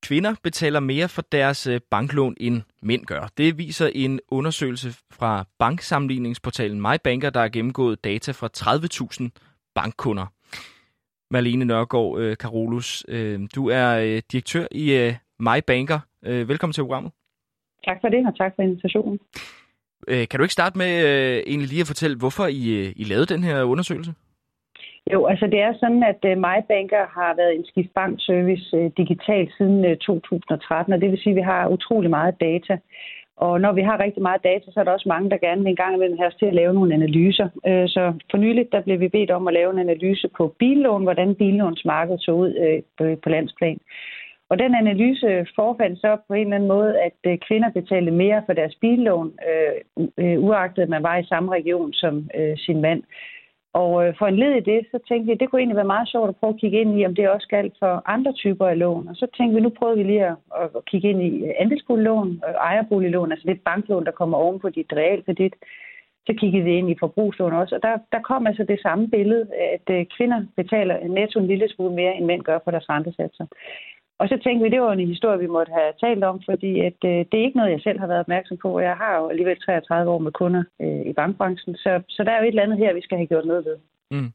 Kvinder 0.06 0.34
betaler 0.42 0.80
mere 0.80 1.08
for 1.08 1.22
deres 1.22 1.66
øh, 1.66 1.80
banklån, 1.90 2.36
end 2.40 2.62
mænd 2.82 3.06
gør. 3.06 3.28
Det 3.36 3.58
viser 3.58 3.90
en 3.94 4.20
undersøgelse 4.28 4.88
fra 5.12 5.44
banksammenligningsportalen 5.58 6.80
MyBanker, 6.80 7.30
der 7.30 7.40
har 7.40 7.48
gennemgået 7.48 8.04
data 8.04 8.32
fra 8.32 8.48
30.000 8.56 9.28
bankkunder. 9.74 10.26
Marlene 11.30 11.64
Nørgaard 11.64 12.36
Karolus, 12.36 13.04
du 13.54 13.68
er 13.68 14.20
direktør 14.32 14.66
i 14.70 15.14
MyBanker. 15.38 16.00
Velkommen 16.22 16.72
til 16.72 16.82
programmet. 16.82 17.12
Tak 17.86 17.98
for 18.00 18.08
det, 18.08 18.26
og 18.26 18.36
tak 18.36 18.52
for 18.56 18.62
invitationen. 18.62 19.18
Øh, 20.08 20.28
kan 20.28 20.38
du 20.38 20.44
ikke 20.44 20.58
starte 20.60 20.78
med 20.78 20.92
øh, 21.08 21.42
egentlig 21.46 21.68
lige 21.68 21.80
at 21.80 21.92
fortælle, 21.92 22.16
hvorfor 22.18 22.46
I, 22.46 22.62
øh, 22.80 22.92
I 22.96 23.04
lavede 23.04 23.32
den 23.34 23.42
her 23.44 23.62
undersøgelse? 23.62 24.12
Jo, 25.12 25.26
altså 25.26 25.46
det 25.46 25.60
er 25.60 25.72
sådan, 25.80 26.02
at 26.12 26.20
uh, 26.30 26.42
MyBanker 26.44 27.04
har 27.18 27.32
været 27.36 27.54
en 27.54 27.66
skiftbankservice 27.70 28.92
digitalt 28.96 29.50
siden 29.58 29.78
uh, 29.84 29.96
2013, 29.96 30.92
og 30.92 31.00
det 31.00 31.10
vil 31.10 31.20
sige, 31.22 31.30
at 31.30 31.36
vi 31.36 31.50
har 31.52 31.68
utrolig 31.68 32.10
meget 32.10 32.40
data. 32.40 32.78
Og 33.36 33.60
når 33.60 33.72
vi 33.72 33.82
har 33.82 34.00
rigtig 34.00 34.22
meget 34.22 34.44
data, 34.44 34.66
så 34.70 34.80
er 34.80 34.84
der 34.84 34.92
også 34.92 35.08
mange, 35.08 35.30
der 35.30 35.44
gerne 35.46 35.62
vil 35.62 35.70
en 35.70 35.82
gang 35.82 35.94
imellem 35.94 36.18
have 36.18 36.28
os 36.32 36.34
til 36.38 36.46
at 36.46 36.54
lave 36.54 36.74
nogle 36.74 36.94
analyser. 36.94 37.48
Så 37.94 38.02
for 38.30 38.38
nyligt, 38.38 38.72
der 38.72 38.80
blev 38.80 39.00
vi 39.00 39.08
bedt 39.08 39.30
om 39.30 39.48
at 39.48 39.54
lave 39.54 39.70
en 39.72 39.78
analyse 39.78 40.28
på 40.36 40.54
billån, 40.58 41.02
hvordan 41.02 41.34
billånsmarkedet 41.34 42.22
så 42.22 42.32
ud 42.32 42.50
på 43.22 43.28
landsplan. 43.28 43.78
Og 44.50 44.58
den 44.58 44.74
analyse 44.74 45.46
forfandt 45.54 46.00
så 46.00 46.16
på 46.28 46.34
en 46.34 46.40
eller 46.40 46.56
anden 46.56 46.68
måde, 46.68 47.00
at 47.00 47.18
øh, 47.26 47.38
kvinder 47.48 47.70
betalte 47.70 48.10
mere 48.10 48.42
for 48.46 48.52
deres 48.52 48.74
billån, 48.80 49.32
øh, 49.50 50.06
øh, 50.18 50.44
uagtet 50.44 50.82
at 50.82 50.88
man 50.88 51.02
var 51.02 51.16
i 51.16 51.24
samme 51.24 51.52
region 51.52 51.92
som 51.92 52.30
øh, 52.34 52.58
sin 52.58 52.80
mand. 52.80 53.02
Og 53.80 54.06
øh, 54.06 54.14
for 54.18 54.26
en 54.26 54.36
led 54.36 54.52
i 54.54 54.70
det, 54.70 54.80
så 54.90 54.98
tænkte 55.08 55.26
vi, 55.26 55.32
at 55.32 55.40
det 55.40 55.50
kunne 55.50 55.60
egentlig 55.60 55.76
være 55.76 55.94
meget 55.94 56.08
sjovt 56.08 56.28
at 56.28 56.36
prøve 56.36 56.54
at 56.54 56.60
kigge 56.60 56.80
ind 56.80 57.00
i, 57.00 57.06
om 57.06 57.14
det 57.14 57.28
også 57.28 57.48
galt 57.48 57.74
for 57.78 58.02
andre 58.06 58.32
typer 58.32 58.66
af 58.66 58.78
lån. 58.78 59.08
Og 59.08 59.16
så 59.16 59.26
tænkte 59.36 59.54
vi, 59.54 59.60
nu 59.60 59.68
prøver 59.68 59.94
vi 59.94 60.02
lige 60.02 60.26
at, 60.26 60.36
at 60.76 60.84
kigge 60.84 61.10
ind 61.10 61.22
i 61.22 61.44
øh, 61.44 61.52
andelsboliglån, 61.58 62.28
øh, 62.48 62.54
ejerboliglån, 62.54 63.32
altså 63.32 63.48
det 63.48 63.60
banklån, 63.60 64.04
der 64.04 64.10
kommer 64.10 64.38
oven 64.38 64.60
på 64.60 64.68
dit 64.70 64.92
realkredit. 64.92 65.54
Så 66.26 66.34
kiggede 66.38 66.64
vi 66.64 66.72
ind 66.74 66.90
i 66.90 66.96
forbrugslån 67.00 67.52
også, 67.52 67.74
og 67.74 67.82
der, 67.82 67.98
der 68.12 68.20
kom 68.20 68.46
altså 68.46 68.64
det 68.64 68.80
samme 68.80 69.08
billede, 69.08 69.46
at 69.74 69.96
øh, 69.96 70.06
kvinder 70.16 70.44
betaler 70.56 71.08
netto 71.08 71.40
en 71.40 71.46
lille 71.46 71.68
smule 71.68 71.94
mere, 71.94 72.14
end 72.14 72.24
mænd 72.26 72.42
gør 72.42 72.58
for 72.64 72.70
deres 72.70 72.88
rentesatser. 72.88 73.46
Og 74.18 74.28
så 74.28 74.36
tænkte 74.44 74.62
vi, 74.64 74.70
det 74.70 74.80
var 74.80 74.92
en 74.92 75.12
historie, 75.14 75.38
vi 75.38 75.46
måtte 75.46 75.72
have 75.72 75.92
talt 76.00 76.24
om, 76.24 76.42
fordi 76.50 76.80
at, 76.80 76.98
øh, 77.04 77.18
det 77.28 77.34
er 77.38 77.46
ikke 77.46 77.60
noget, 77.60 77.72
jeg 77.72 77.80
selv 77.80 77.98
har 78.00 78.06
været 78.06 78.20
opmærksom 78.20 78.56
på. 78.62 78.80
Jeg 78.80 78.96
har 78.96 79.18
jo 79.18 79.28
alligevel 79.28 79.60
33 79.60 80.10
år 80.10 80.18
med 80.18 80.32
kunder 80.32 80.64
øh, 80.82 81.02
i 81.10 81.12
bankbranchen, 81.12 81.76
så, 81.76 82.02
så 82.08 82.24
der 82.24 82.30
er 82.30 82.38
jo 82.38 82.44
et 82.44 82.48
eller 82.48 82.62
andet 82.62 82.78
her, 82.78 82.94
vi 82.94 83.02
skal 83.02 83.18
have 83.18 83.26
gjort 83.26 83.46
noget 83.46 83.64
ved. 83.64 83.76
Mm. 84.10 84.32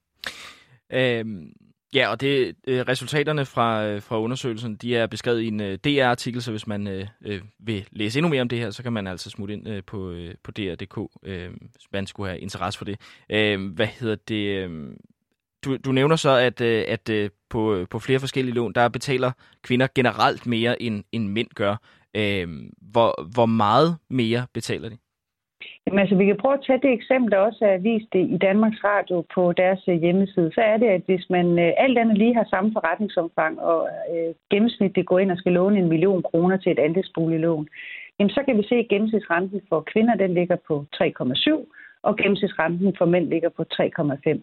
Øhm, 0.94 1.54
ja, 1.94 2.08
og 2.12 2.22
det 2.22 2.56
øh, 2.68 2.82
resultaterne 2.82 3.46
fra, 3.46 3.86
øh, 3.86 4.02
fra 4.02 4.22
undersøgelsen, 4.22 4.76
de 4.76 4.96
er 4.96 5.08
beskrevet 5.08 5.42
i 5.42 5.48
en 5.48 5.62
øh, 5.62 5.78
DR-artikel, 5.86 6.42
så 6.42 6.52
hvis 6.52 6.68
man 6.68 6.88
øh, 6.88 7.08
øh, 7.26 7.42
vil 7.60 7.88
læse 7.92 8.20
endnu 8.20 8.30
mere 8.30 8.42
om 8.42 8.50
det 8.50 8.60
her, 8.60 8.70
så 8.70 8.84
kan 8.84 8.94
man 8.94 9.08
altså 9.08 9.30
smutte 9.30 9.54
ind 9.54 9.68
øh, 9.70 9.84
på, 9.88 10.12
øh, 10.12 10.36
på 10.44 10.52
DR.dk, 10.52 10.98
øh, 11.24 11.50
hvis 11.50 11.88
man 11.94 12.08
skulle 12.08 12.30
have 12.30 12.40
interesse 12.40 12.78
for 12.78 12.86
det. 12.86 13.24
Øh, 13.30 13.74
hvad 13.76 13.88
hedder 13.88 14.16
det? 14.28 14.46
Øh, 14.64 14.92
du, 15.66 15.78
du 15.78 15.92
nævner 15.92 16.16
så, 16.16 16.30
at, 16.30 16.62
øh, 16.62 16.84
at 16.88 17.10
øh, 17.10 17.30
på, 17.50 17.76
øh, 17.76 17.88
på 17.92 18.00
flere 18.00 18.20
forskellige 18.20 18.56
lån, 18.56 18.74
der 18.74 18.90
betaler 18.90 19.32
kvinder 19.64 19.88
generelt 19.96 20.48
mere, 20.48 20.82
end, 20.82 21.04
end 21.12 21.28
mænd 21.28 21.48
gør. 21.56 21.76
Øh, 22.16 22.48
hvor, 22.94 23.10
hvor 23.34 23.46
meget 23.46 23.98
mere 24.10 24.46
betaler 24.54 24.90
de? 24.90 24.98
Jamen, 25.86 26.00
altså, 26.00 26.16
vi 26.16 26.26
kan 26.26 26.38
prøve 26.42 26.54
at 26.54 26.66
tage 26.68 26.82
det 26.86 26.92
eksempel, 26.94 27.32
der 27.32 27.38
også 27.38 27.66
er 27.66 27.78
vist 27.78 28.14
det 28.14 28.24
i 28.36 28.38
Danmarks 28.38 28.84
Radio 28.84 29.26
på 29.36 29.54
deres 29.62 29.82
hjemmeside. 29.86 30.52
Så 30.54 30.62
er 30.62 30.78
det, 30.78 30.88
at 30.88 31.02
hvis 31.06 31.26
man 31.30 31.60
alt 31.60 31.98
andet 31.98 32.18
lige 32.18 32.36
har 32.36 32.48
samme 32.50 32.72
forretningsomfang, 32.74 33.60
og 33.60 33.90
øh, 34.14 34.34
gennemsnitligt 34.52 35.08
går 35.08 35.20
ind 35.20 35.32
og 35.32 35.38
skal 35.38 35.52
låne 35.52 35.80
en 35.80 35.90
million 35.90 36.24
kroner 36.24 36.58
til 36.58 36.72
et 36.72 36.80
andelsboliglån, 36.80 37.68
jamen, 38.20 38.30
så 38.30 38.42
kan 38.46 38.58
vi 38.58 38.64
se, 38.70 38.76
at 38.76 38.88
gennemsnitsrenten 38.88 39.62
for 39.70 39.80
kvinder 39.92 40.16
den 40.16 40.34
ligger 40.34 40.58
på 40.68 40.86
3,7, 40.96 41.74
og 42.04 42.18
gennemsnitsrenten 42.18 42.96
for 42.98 43.06
mænd 43.06 43.28
ligger 43.30 43.50
på 43.50 43.64
3,5. 43.74 44.42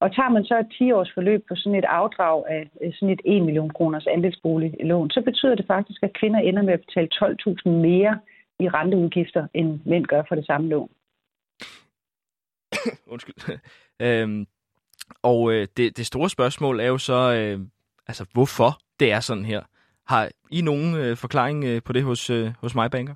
Og 0.00 0.14
tager 0.14 0.28
man 0.28 0.44
så 0.44 0.58
et 0.58 0.74
10-års 0.74 1.10
forløb 1.14 1.40
på 1.48 1.54
sådan 1.56 1.78
et 1.78 1.84
afdrag 1.84 2.44
af 2.48 2.70
øh, 2.82 2.92
sådan 2.94 3.10
et 3.10 3.20
1 3.24 3.42
million 3.42 3.70
kroners 3.70 4.06
andelsboliglån, 4.06 5.10
så 5.10 5.20
betyder 5.24 5.54
det 5.54 5.66
faktisk, 5.66 6.02
at 6.02 6.16
kvinder 6.20 6.40
ender 6.40 6.62
med 6.62 6.72
at 6.72 6.80
betale 6.80 7.08
12.000 7.14 7.68
mere 7.68 8.18
i 8.60 8.68
renteudgifter, 8.68 9.46
end 9.54 9.80
mænd 9.84 10.06
gør 10.06 10.22
for 10.28 10.34
det 10.34 10.46
samme 10.46 10.68
lån. 10.68 10.90
Undskyld. 13.12 13.58
øhm, 14.06 14.46
og 15.22 15.52
øh, 15.52 15.68
det, 15.76 15.96
det 15.96 16.06
store 16.06 16.30
spørgsmål 16.30 16.80
er 16.80 16.86
jo 16.86 16.98
så, 16.98 17.34
øh, 17.34 17.60
altså 18.08 18.26
hvorfor 18.32 18.70
det 19.00 19.12
er 19.12 19.20
sådan 19.20 19.44
her. 19.44 19.62
Har 20.06 20.30
I 20.50 20.60
nogen 20.60 20.96
øh, 20.96 21.16
forklaring 21.16 21.64
øh, 21.64 21.82
på 21.82 21.92
det 21.92 22.02
hos, 22.02 22.30
øh, 22.30 22.52
hos 22.60 22.74
mig, 22.74 22.90
Banker? 22.90 23.14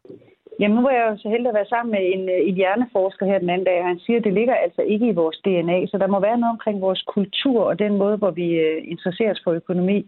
Jamen, 0.60 0.76
nu 0.76 0.82
var 0.82 0.90
jeg 0.90 1.06
jo 1.10 1.16
så 1.16 1.28
heldig 1.28 1.48
at 1.48 1.54
være 1.54 1.72
sammen 1.74 1.90
med 1.90 2.02
en, 2.14 2.28
øh, 2.28 2.48
en 2.48 2.54
hjerneforsker 2.54 3.26
her 3.26 3.38
den 3.38 3.50
anden 3.50 3.66
dag, 3.66 3.78
og 3.80 3.86
han 3.86 3.98
siger, 3.98 4.18
at 4.18 4.24
det 4.24 4.32
ligger 4.32 4.54
altså 4.54 4.82
ikke 4.82 5.06
i 5.08 5.18
vores 5.20 5.38
DNA, 5.44 5.86
så 5.86 5.98
der 5.98 6.06
må 6.06 6.20
være 6.20 6.38
noget 6.38 6.52
omkring 6.56 6.80
vores 6.80 7.02
kultur 7.16 7.60
og 7.64 7.78
den 7.78 7.96
måde, 7.96 8.16
hvor 8.16 8.30
vi 8.30 8.48
øh, 8.66 8.82
interesserer 8.84 9.30
os 9.30 9.42
for 9.44 9.52
økonomi. 9.52 10.06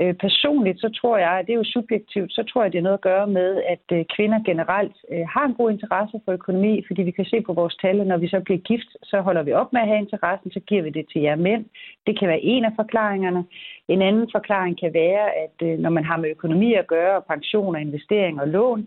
Øh, 0.00 0.14
personligt, 0.14 0.80
så 0.80 0.88
tror 1.00 1.16
jeg, 1.18 1.32
at 1.38 1.46
det 1.46 1.52
er 1.52 1.62
jo 1.62 1.72
subjektivt, 1.76 2.32
så 2.32 2.42
tror 2.42 2.62
jeg, 2.62 2.72
det 2.72 2.78
er 2.78 2.88
noget 2.88 3.00
at 3.00 3.08
gøre 3.10 3.26
med, 3.26 3.62
at 3.74 3.86
øh, 3.92 4.04
kvinder 4.16 4.40
generelt 4.44 4.96
øh, 5.12 5.26
har 5.34 5.44
en 5.46 5.54
god 5.54 5.70
interesse 5.70 6.20
for 6.24 6.32
økonomi, 6.32 6.82
fordi 6.86 7.02
vi 7.02 7.10
kan 7.10 7.24
se 7.24 7.40
på 7.40 7.52
vores 7.52 7.76
tal, 7.76 8.06
når 8.06 8.16
vi 8.16 8.28
så 8.28 8.40
bliver 8.40 8.58
gift, 8.58 8.90
så 9.02 9.20
holder 9.20 9.42
vi 9.42 9.52
op 9.52 9.72
med 9.72 9.80
at 9.80 9.88
have 9.88 9.98
interessen, 9.98 10.50
så 10.50 10.60
giver 10.60 10.82
vi 10.82 10.90
det 10.90 11.06
til 11.12 11.22
jer 11.22 11.36
mænd. 11.36 11.64
Det 12.06 12.18
kan 12.18 12.28
være 12.28 12.40
en 12.40 12.64
af 12.64 12.72
forklaringerne. 12.76 13.44
En 13.88 14.02
anden 14.02 14.28
forklaring 14.32 14.80
kan 14.80 14.94
være, 14.94 15.26
at 15.44 15.56
øh, 15.62 15.78
når 15.78 15.90
man 15.90 16.04
har 16.04 16.16
med 16.16 16.30
økonomi 16.30 16.74
at 16.74 16.86
gøre, 16.86 17.16
og 17.16 17.24
pension 17.24 17.74
og 17.74 17.80
investering 17.80 18.40
og 18.40 18.48
lån, 18.48 18.86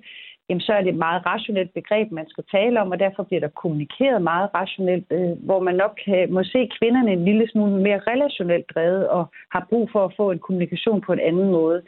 jamen 0.50 0.62
så 0.62 0.74
er 0.74 0.82
det 0.82 0.90
et 0.90 1.06
meget 1.08 1.26
rationelt 1.26 1.74
begreb, 1.74 2.12
man 2.12 2.30
skal 2.30 2.44
tale 2.52 2.82
om, 2.82 2.92
og 2.92 3.00
derfor 3.00 3.24
bliver 3.24 3.40
der 3.40 3.60
kommunikeret 3.62 4.22
meget 4.22 4.50
rationelt, 4.56 5.06
øh, 5.12 5.32
hvor 5.46 5.60
man 5.60 5.76
nok 5.76 6.00
kan, 6.06 6.34
må 6.34 6.44
se 6.44 6.70
kvinderne 6.80 7.12
en 7.12 7.26
lille 7.26 7.48
smule 7.50 7.82
mere 7.82 8.02
relationelt 8.08 8.66
drevet 8.76 9.08
og 9.08 9.26
har 9.52 9.66
brug 9.70 9.90
for 9.92 10.06
at 10.06 10.14
få 10.18 10.32
en 10.32 10.40
kommunikation 10.40 11.02
på 11.02 11.14
en 11.14 11.20
anden 11.20 11.50
måde. 11.52 11.82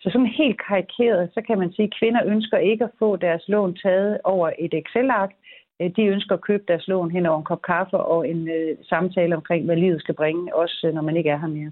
Så 0.00 0.10
sådan 0.10 0.26
helt 0.26 0.60
karikeret, 0.68 1.30
så 1.34 1.40
kan 1.46 1.58
man 1.58 1.72
sige, 1.72 1.86
at 1.86 1.94
kvinder 1.98 2.22
ønsker 2.26 2.58
ikke 2.58 2.84
at 2.84 2.96
få 2.98 3.16
deres 3.16 3.48
lån 3.48 3.74
taget 3.74 4.18
over 4.24 4.50
et 4.58 4.74
Excel-ark. 4.74 5.30
Øh, 5.80 5.90
de 5.96 6.02
ønsker 6.02 6.34
at 6.34 6.40
købe 6.40 6.64
deres 6.68 6.88
lån 6.88 7.10
hen 7.10 7.26
over 7.26 7.38
en 7.38 7.44
kop 7.44 7.62
kaffe 7.62 7.96
og 7.96 8.28
en 8.28 8.48
øh, 8.48 8.76
samtale 8.82 9.36
omkring, 9.36 9.64
hvad 9.64 9.76
livet 9.76 10.00
skal 10.00 10.14
bringe, 10.14 10.56
også 10.56 10.86
øh, 10.86 10.94
når 10.94 11.02
man 11.02 11.16
ikke 11.16 11.30
er 11.30 11.38
her 11.38 11.48
mere. 11.48 11.70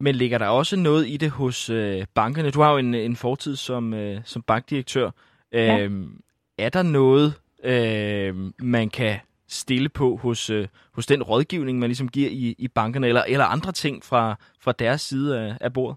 Men 0.00 0.14
ligger 0.14 0.38
der 0.38 0.46
også 0.46 0.76
noget 0.76 1.08
i 1.08 1.16
det 1.16 1.30
hos 1.30 1.70
øh, 1.70 2.06
bankerne? 2.14 2.50
Du 2.50 2.60
har 2.60 2.72
jo 2.72 2.78
en, 2.78 2.94
en 2.94 3.16
fortid 3.16 3.56
som, 3.56 3.94
øh, 3.94 4.20
som 4.24 4.42
bankdirektør. 4.42 5.10
Ja. 5.52 5.78
Øhm, 5.78 6.20
er 6.58 6.68
der 6.68 6.82
noget, 6.82 7.34
øh, 7.64 8.52
man 8.58 8.90
kan 8.90 9.18
stille 9.48 9.88
på 9.88 10.16
hos, 10.16 10.50
øh, 10.50 10.68
hos 10.92 11.06
den 11.06 11.22
rådgivning, 11.22 11.78
man 11.78 11.88
ligesom 11.88 12.08
giver 12.08 12.30
i, 12.30 12.54
i 12.58 12.68
bankerne, 12.68 13.08
eller, 13.08 13.22
eller 13.28 13.44
andre 13.44 13.72
ting 13.72 14.04
fra, 14.04 14.36
fra 14.60 14.72
deres 14.72 15.00
side 15.00 15.40
af, 15.40 15.56
af 15.60 15.72
bordet? 15.72 15.96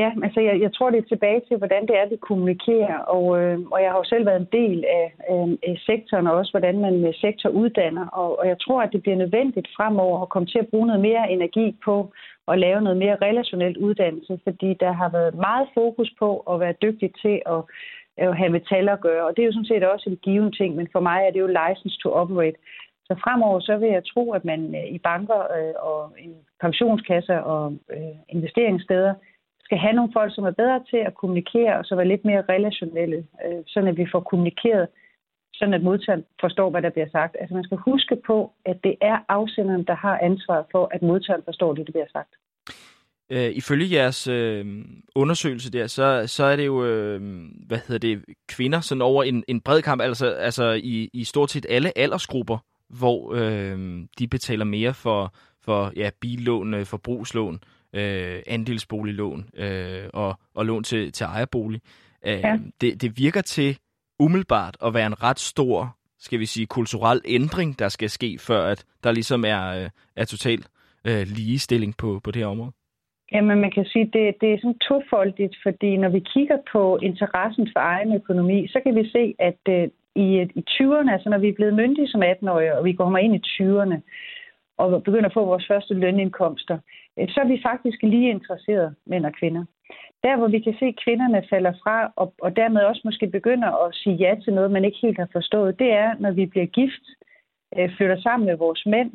Ja, 0.00 0.12
altså 0.22 0.40
jeg, 0.40 0.60
jeg 0.60 0.72
tror, 0.74 0.90
det 0.90 0.98
er 0.98 1.12
tilbage 1.12 1.40
til, 1.48 1.56
hvordan 1.56 1.82
det 1.88 1.96
er, 2.00 2.08
vi 2.08 2.16
kommunikerer. 2.16 2.98
Og, 2.98 3.24
øh, 3.40 3.58
og 3.72 3.82
jeg 3.82 3.90
har 3.90 3.98
jo 3.98 4.04
selv 4.04 4.26
været 4.26 4.40
en 4.40 4.52
del 4.60 4.84
af, 5.00 5.06
øh, 5.32 5.48
af 5.70 5.76
sektoren, 5.86 6.26
og 6.26 6.34
også 6.36 6.52
hvordan 6.52 6.78
man 6.80 7.00
med 7.00 7.12
sektor 7.14 7.48
uddanner. 7.48 8.06
Og, 8.06 8.38
og 8.38 8.48
jeg 8.48 8.58
tror, 8.60 8.82
at 8.82 8.92
det 8.92 9.02
bliver 9.02 9.16
nødvendigt 9.16 9.68
fremover 9.76 10.22
at 10.22 10.28
komme 10.28 10.46
til 10.46 10.58
at 10.58 10.68
bruge 10.68 10.86
noget 10.86 11.02
mere 11.02 11.30
energi 11.30 11.76
på 11.84 12.12
at 12.48 12.58
lave 12.58 12.80
noget 12.80 12.98
mere 12.98 13.16
relationelt 13.22 13.76
uddannelse, 13.76 14.40
fordi 14.44 14.74
der 14.80 14.92
har 14.92 15.08
været 15.08 15.34
meget 15.34 15.68
fokus 15.74 16.10
på 16.18 16.38
at 16.38 16.60
være 16.60 16.74
dygtig 16.82 17.10
til 17.22 17.42
at, 17.46 17.60
at 18.16 18.36
have 18.36 18.50
med 18.50 18.60
tal 18.60 18.88
at 18.88 19.00
gøre. 19.00 19.24
Og 19.26 19.36
det 19.36 19.42
er 19.42 19.46
jo 19.46 19.52
sådan 19.52 19.72
set 19.72 19.84
også 19.84 20.10
en 20.10 20.16
given 20.16 20.52
ting, 20.52 20.74
men 20.74 20.88
for 20.92 21.00
mig 21.00 21.20
er 21.26 21.30
det 21.30 21.40
jo 21.40 21.56
license 21.60 21.98
to 21.98 22.08
operate. 22.12 22.58
Så 23.08 23.14
fremover 23.24 23.60
så 23.60 23.76
vil 23.76 23.88
jeg 23.88 24.02
tro, 24.04 24.32
at 24.32 24.44
man 24.44 24.74
øh, 24.74 24.86
i 24.96 24.98
banker 24.98 25.40
øh, 25.58 25.74
og 25.90 26.12
pensionskasser 26.60 27.38
og 27.38 27.72
øh, 27.90 28.16
investeringssteder 28.28 29.14
skal 29.64 29.78
have 29.78 29.92
nogle 29.92 30.12
folk, 30.12 30.34
som 30.34 30.44
er 30.44 30.50
bedre 30.50 30.80
til 30.90 30.96
at 30.96 31.14
kommunikere, 31.14 31.78
og 31.78 31.84
som 31.84 31.98
er 31.98 32.04
lidt 32.04 32.24
mere 32.24 32.44
relationelle, 32.48 33.26
øh, 33.44 33.62
sådan 33.66 33.88
at 33.88 33.96
vi 33.96 34.06
får 34.12 34.20
kommunikeret, 34.20 34.88
sådan 35.54 35.74
at 35.74 35.82
modtageren 35.82 36.24
forstår, 36.40 36.70
hvad 36.70 36.82
der 36.82 36.90
bliver 36.90 37.08
sagt. 37.12 37.36
Altså 37.40 37.54
man 37.54 37.64
skal 37.64 37.78
huske 37.78 38.16
på, 38.26 38.52
at 38.64 38.76
det 38.84 38.94
er 39.00 39.18
afsenderen, 39.28 39.84
der 39.84 39.94
har 39.94 40.18
ansvaret 40.18 40.66
for, 40.72 40.88
at 40.94 41.02
modtageren 41.02 41.42
forstår 41.44 41.74
det, 41.74 41.86
der 41.86 41.92
bliver 41.92 42.12
sagt. 42.12 42.32
Øh, 43.30 43.50
ifølge 43.54 43.96
jeres 43.96 44.28
øh, 44.28 44.84
undersøgelse 45.14 45.72
der, 45.72 45.86
så, 45.86 46.24
så 46.26 46.44
er 46.44 46.56
det 46.56 46.66
jo, 46.66 46.84
øh, 46.84 47.20
hvad 47.66 47.78
hedder 47.86 48.08
det, 48.08 48.24
kvinder 48.48 48.80
sådan 48.80 49.02
over 49.02 49.22
en, 49.22 49.44
en 49.48 49.60
bred 49.60 49.82
kamp, 49.82 50.02
altså, 50.02 50.26
altså 50.26 50.80
i, 50.82 51.10
i 51.12 51.24
stort 51.24 51.50
set 51.50 51.66
alle 51.68 51.98
aldersgrupper, 51.98 52.58
hvor 52.88 53.34
øh, 53.34 54.04
de 54.18 54.28
betaler 54.28 54.64
mere 54.64 54.94
for, 54.94 55.34
for 55.64 55.92
ja, 55.96 56.10
billån, 56.20 56.74
øh, 56.74 56.86
forbrugslån, 56.86 57.60
øh, 57.94 58.42
andelsboliglån 58.46 59.48
øh, 59.56 60.04
og, 60.12 60.34
og 60.54 60.66
lån 60.66 60.82
til, 60.82 61.12
til 61.12 61.24
ejerbolig. 61.24 61.80
Øh, 62.26 62.40
ja. 62.40 62.58
det, 62.80 63.02
det 63.02 63.18
virker 63.18 63.40
til 63.40 63.78
umiddelbart 64.18 64.76
at 64.86 64.94
være 64.94 65.06
en 65.06 65.22
ret 65.22 65.38
stor, 65.38 65.96
skal 66.18 66.40
vi 66.40 66.46
sige, 66.46 66.66
kulturel 66.66 67.20
ændring, 67.28 67.78
der 67.78 67.88
skal 67.88 68.10
ske, 68.10 68.38
før 68.38 68.62
at 68.66 68.84
der 69.04 69.12
ligesom 69.12 69.44
er, 69.44 69.82
øh, 69.82 69.90
er 70.16 70.24
total 70.24 70.58
øh, 71.08 71.26
ligestilling 71.36 71.96
på, 71.96 72.20
på 72.24 72.30
det 72.30 72.42
her 72.42 72.46
område. 72.46 72.72
Jamen, 73.32 73.60
man 73.60 73.70
kan 73.70 73.84
sige, 73.84 74.04
det, 74.04 74.34
det 74.40 74.52
er 74.52 74.58
sådan 74.58 74.78
tofoldigt, 74.78 75.56
fordi 75.62 75.96
når 75.96 76.08
vi 76.08 76.20
kigger 76.34 76.58
på 76.72 76.98
interessen 77.02 77.68
for 77.72 77.80
egen 77.80 78.14
økonomi, 78.14 78.68
så 78.68 78.80
kan 78.84 78.94
vi 78.94 79.10
se, 79.10 79.34
at 79.38 79.60
øh, 79.68 79.88
i, 80.14 80.26
i 80.60 80.62
20'erne, 80.70 81.12
altså 81.12 81.28
når 81.30 81.38
vi 81.38 81.48
er 81.48 81.54
blevet 81.54 81.74
myndige 81.74 82.08
som 82.08 82.22
18-årige, 82.22 82.78
og 82.78 82.84
vi 82.84 82.92
kommer 82.92 83.18
ind 83.18 83.34
i 83.36 83.42
20'erne, 83.56 83.96
og 84.78 85.02
begynder 85.02 85.28
at 85.28 85.34
få 85.34 85.44
vores 85.44 85.66
første 85.68 85.94
lønindkomster, 85.94 86.74
øh, 86.74 87.03
Øh, 87.18 87.28
så 87.28 87.40
er 87.40 87.48
vi 87.48 87.60
faktisk 87.62 88.02
lige 88.02 88.30
interesseret, 88.30 88.94
mænd 89.06 89.26
og 89.26 89.32
kvinder. 89.32 89.64
Der, 90.22 90.36
hvor 90.36 90.48
vi 90.48 90.60
kan 90.60 90.76
se, 90.78 90.84
at 90.84 91.00
kvinderne 91.04 91.42
falder 91.50 91.72
fra, 91.82 92.12
og, 92.16 92.34
og 92.40 92.56
dermed 92.56 92.82
også 92.82 93.00
måske 93.04 93.26
begynder 93.26 93.86
at 93.86 93.94
sige 93.94 94.16
ja 94.16 94.34
til 94.44 94.52
noget, 94.54 94.70
man 94.70 94.84
ikke 94.84 94.98
helt 95.02 95.18
har 95.18 95.28
forstået, 95.32 95.78
det 95.78 95.92
er, 95.92 96.14
når 96.20 96.30
vi 96.30 96.46
bliver 96.46 96.66
gift, 96.66 97.04
øh, 97.76 97.96
flytter 97.96 98.20
sammen 98.20 98.46
med 98.46 98.56
vores 98.56 98.86
mænd, 98.86 99.10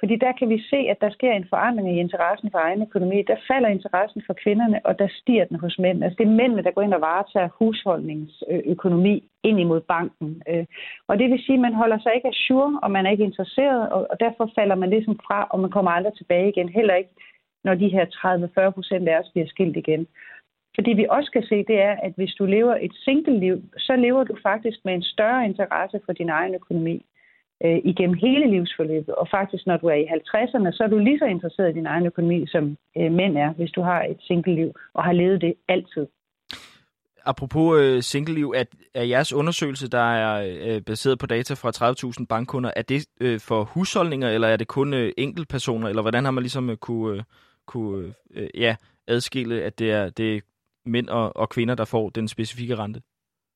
fordi 0.00 0.16
der 0.16 0.32
kan 0.38 0.48
vi 0.48 0.58
se, 0.70 0.76
at 0.76 1.00
der 1.00 1.10
sker 1.10 1.32
en 1.32 1.46
forandring 1.50 1.88
i 1.90 2.00
interessen 2.00 2.50
for 2.50 2.58
egen 2.58 2.82
økonomi. 2.82 3.22
Der 3.22 3.36
falder 3.50 3.68
interessen 3.68 4.22
for 4.26 4.34
kvinderne, 4.42 4.86
og 4.86 4.98
der 4.98 5.08
stiger 5.20 5.44
den 5.44 5.58
hos 5.60 5.78
mænd. 5.78 6.04
Altså 6.04 6.16
det 6.18 6.26
er 6.26 6.38
mændene, 6.40 6.62
der 6.62 6.70
går 6.70 6.82
ind 6.82 6.94
og 6.94 7.00
varetager 7.00 7.48
husholdningsøkonomi 7.58 9.14
øh, 9.14 9.48
ind 9.48 9.60
imod 9.60 9.80
banken. 9.80 10.42
Øh, 10.48 10.64
og 11.08 11.18
det 11.18 11.30
vil 11.30 11.42
sige, 11.46 11.54
at 11.54 11.60
man 11.66 11.74
holder 11.74 11.98
sig 11.98 12.12
ikke 12.14 12.28
assur, 12.28 12.78
og 12.82 12.90
man 12.90 13.06
er 13.06 13.10
ikke 13.10 13.24
interesseret, 13.24 13.88
og 14.10 14.16
derfor 14.20 14.50
falder 14.58 14.74
man 14.74 14.90
ligesom 14.90 15.16
fra, 15.26 15.46
og 15.50 15.60
man 15.60 15.70
kommer 15.70 15.90
aldrig 15.90 16.14
tilbage 16.14 16.48
igen. 16.48 16.68
Heller 16.68 16.94
ikke, 16.94 17.10
når 17.64 17.74
de 17.74 17.88
her 17.88 18.04
30-40 18.68 18.70
procent 18.70 19.08
af 19.08 19.18
os 19.18 19.30
bliver 19.32 19.46
skilt 19.46 19.76
igen. 19.76 20.06
Fordi 20.74 20.90
vi 20.92 21.06
også 21.10 21.30
kan 21.30 21.42
se, 21.42 21.56
det 21.70 21.78
er, 21.88 21.94
at 22.06 22.12
hvis 22.16 22.34
du 22.38 22.44
lever 22.46 22.74
et 22.80 22.94
single-liv, 23.04 23.62
så 23.78 23.96
lever 23.96 24.24
du 24.24 24.34
faktisk 24.42 24.78
med 24.84 24.94
en 24.94 25.02
større 25.02 25.44
interesse 25.44 26.00
for 26.06 26.12
din 26.12 26.28
egen 26.28 26.54
økonomi 26.54 27.06
øh, 27.64 27.78
igennem 27.84 28.16
hele 28.16 28.50
livsforløbet. 28.50 29.14
Og 29.14 29.28
faktisk, 29.30 29.66
når 29.66 29.76
du 29.76 29.86
er 29.86 29.94
i 29.94 30.04
50'erne, 30.04 30.72
så 30.72 30.80
er 30.84 30.88
du 30.88 30.98
lige 30.98 31.18
så 31.18 31.24
interesseret 31.24 31.70
i 31.70 31.78
din 31.78 31.86
egen 31.86 32.06
økonomi, 32.06 32.46
som 32.46 32.76
øh, 32.98 33.12
mænd 33.12 33.38
er, 33.38 33.52
hvis 33.52 33.70
du 33.70 33.82
har 33.82 34.02
et 34.02 34.16
single-liv 34.20 34.72
og 34.94 35.04
har 35.04 35.12
levet 35.12 35.40
det 35.40 35.54
altid. 35.68 36.06
Apropos 37.26 37.78
øh, 37.80 38.02
single-liv, 38.02 38.52
at, 38.56 38.68
er 38.94 39.02
jeres 39.02 39.32
undersøgelse, 39.32 39.90
der 39.90 40.14
er 40.14 40.54
øh, 40.66 40.82
baseret 40.82 41.18
på 41.18 41.26
data 41.26 41.54
fra 41.54 41.70
30.000 42.20 42.26
bankkunder, 42.28 42.70
er 42.76 42.82
det 42.82 43.06
øh, 43.20 43.40
for 43.40 43.64
husholdninger, 43.64 44.30
eller 44.30 44.48
er 44.48 44.56
det 44.56 44.68
kun 44.68 44.94
øh, 44.94 45.12
enkeltpersoner, 45.18 45.88
eller 45.88 46.02
hvordan 46.02 46.24
har 46.24 46.30
man 46.30 46.42
ligesom 46.42 46.70
øh, 46.70 46.76
kunne, 46.76 47.16
øh, 47.16 47.22
kunne 47.66 48.14
øh, 48.34 48.48
ja, 48.54 48.76
adskille, 49.08 49.62
at 49.62 49.78
det 49.78 49.92
er, 49.92 50.10
det 50.10 50.36
er 50.36 50.40
mænd 50.86 51.08
og, 51.08 51.36
og 51.36 51.48
kvinder, 51.48 51.74
der 51.74 51.84
får 51.84 52.08
den 52.10 52.28
specifikke 52.28 52.76
rente? 52.76 53.00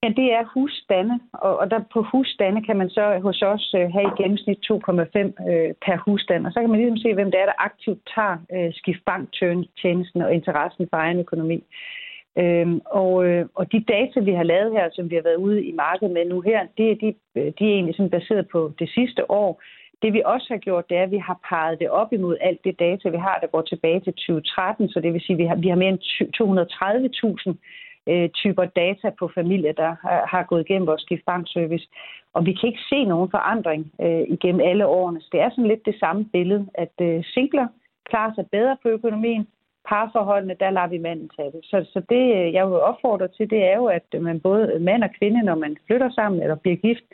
Ja, 0.02 0.09
det 0.09 0.32
er 0.32 0.44
husstande, 0.54 1.20
og, 1.32 1.59
og 1.59 1.70
der 1.70 1.80
på 1.92 2.02
husstande 2.02 2.62
kan 2.62 2.76
man 2.76 2.90
så 2.90 3.18
hos 3.22 3.42
os 3.42 3.74
øh, 3.78 3.92
have 3.92 4.09
i 4.09 4.22
gennemsnit 4.22 4.59
2,5 4.70 4.70
øh, 5.50 5.74
per 5.84 5.96
husstand, 6.04 6.46
og 6.46 6.52
så 6.52 6.61
kan 6.61 6.70
man 6.70 6.80
ligesom 6.80 6.96
se, 6.96 7.14
hvem 7.14 7.30
det 7.30 7.40
er, 7.40 7.46
der 7.46 7.64
aktivt 7.68 8.00
tager 8.14 8.36
øh, 8.54 8.72
skiftbanktjenesten 8.74 10.22
og 10.22 10.34
interessen 10.34 10.86
for 10.90 10.96
egen 10.96 11.20
økonomi. 11.20 11.64
Øhm, 12.42 12.80
og, 12.84 13.24
øh, 13.26 13.46
og 13.54 13.72
de 13.72 13.84
data, 13.88 14.20
vi 14.20 14.32
har 14.32 14.42
lavet 14.42 14.72
her, 14.72 14.88
som 14.92 15.11
vi 15.11 15.14
har 15.14 15.22
været 15.22 15.42
ude 15.46 15.64
i 15.64 15.72
markedet 15.72 16.14
med 16.14 16.24
nu 16.24 16.40
her, 16.40 16.61
det 16.78 16.90
er, 16.90 16.94
de, 16.94 17.14
øh, 17.36 17.52
de 17.59 17.64
er 17.64 17.74
egentlig 17.74 17.94
sådan 17.94 18.11
baseret 18.11 18.48
på 18.48 18.72
det 18.78 18.90
sidste 18.90 19.30
år. 19.30 19.62
Det 20.03 20.12
vi 20.12 20.22
også 20.24 20.46
har 20.51 20.59
gjort, 20.59 20.88
det 20.88 20.96
er, 20.96 21.03
at 21.03 21.11
vi 21.11 21.18
har 21.18 21.38
peget 21.49 21.78
det 21.78 21.90
op 21.90 22.12
imod 22.12 22.36
alt 22.40 22.64
det 22.64 22.78
data, 22.78 23.09
vi 23.09 23.16
har, 23.16 23.38
der 23.42 23.46
går 23.46 23.62
tilbage 23.62 24.01
til 24.01 24.12
2013. 24.12 24.88
Så 24.88 25.01
det 25.01 25.12
vil 25.12 25.20
sige, 25.20 25.34
at 25.34 25.38
vi 25.38 25.46
har, 25.46 25.57
vi 25.57 25.68
har 25.68 25.76
mere 25.76 25.88
end 25.88 27.55
230.000 27.55 27.57
øh, 28.12 28.28
typer 28.28 28.64
data 28.64 29.11
på 29.18 29.30
familier, 29.34 29.72
der 29.72 29.96
har, 30.03 30.26
har 30.32 30.42
gået 30.42 30.64
igennem 30.64 30.86
vores 30.86 31.05
giftbankservice. 31.05 31.88
Og 32.32 32.46
vi 32.46 32.53
kan 32.53 32.68
ikke 32.68 32.88
se 32.88 33.05
nogen 33.05 33.30
forandring 33.30 33.92
øh, 34.01 34.24
igennem 34.36 34.61
alle 34.61 34.86
årene. 34.86 35.20
Så 35.20 35.28
det 35.32 35.40
er 35.40 35.51
sådan 35.51 35.68
lidt 35.68 35.86
det 35.86 35.96
samme 36.01 36.24
billede, 36.24 36.66
at 36.74 36.94
øh, 37.01 37.24
singler 37.24 37.66
klarer 38.11 38.34
sig 38.34 38.46
bedre 38.53 38.76
på 38.82 38.88
økonomien. 38.88 39.46
Parforholdene, 39.88 40.57
der 40.61 40.70
lader 40.70 40.88
vi 40.88 40.99
manden 40.99 41.30
tage 41.36 41.53
det. 41.53 41.61
Så, 41.64 41.86
så 41.92 42.01
det, 42.09 42.24
øh, 42.36 42.53
jeg 42.53 42.66
vil 42.70 42.80
opfordre 42.90 43.28
til, 43.28 43.51
det 43.51 43.64
er 43.64 43.76
jo, 43.76 43.86
at 43.86 44.07
man 44.20 44.40
både 44.40 44.78
mand 44.80 45.03
og 45.05 45.11
kvinde, 45.18 45.42
når 45.42 45.55
man 45.55 45.76
flytter 45.86 46.11
sammen 46.11 46.42
eller 46.42 46.55
bliver 46.55 46.76
gift, 46.76 47.05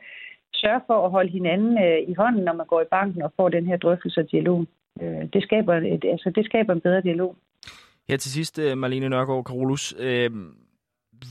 sørge 0.64 0.80
for 0.86 1.04
at 1.04 1.10
holde 1.10 1.30
hinanden 1.30 1.78
øh, 1.84 1.98
i 2.10 2.14
hånden, 2.14 2.44
når 2.44 2.52
man 2.52 2.66
går 2.66 2.80
i 2.80 2.90
banken 2.90 3.22
og 3.22 3.32
får 3.36 3.48
den 3.48 3.66
her 3.66 3.76
drøftelse 3.76 4.20
og 4.20 4.30
dialog. 4.30 4.66
Øh, 5.02 5.22
det, 5.32 5.42
skaber 5.42 5.74
et, 5.74 6.04
altså, 6.04 6.32
det 6.34 6.44
skaber 6.44 6.72
en 6.72 6.80
bedre 6.80 7.00
dialog. 7.00 7.36
Her 8.08 8.16
til 8.16 8.30
sidst, 8.30 8.58
øh, 8.58 8.78
Marlene 8.78 9.08
Nørgaard 9.08 9.44
Karolus. 9.44 9.94
Øh, 9.98 10.30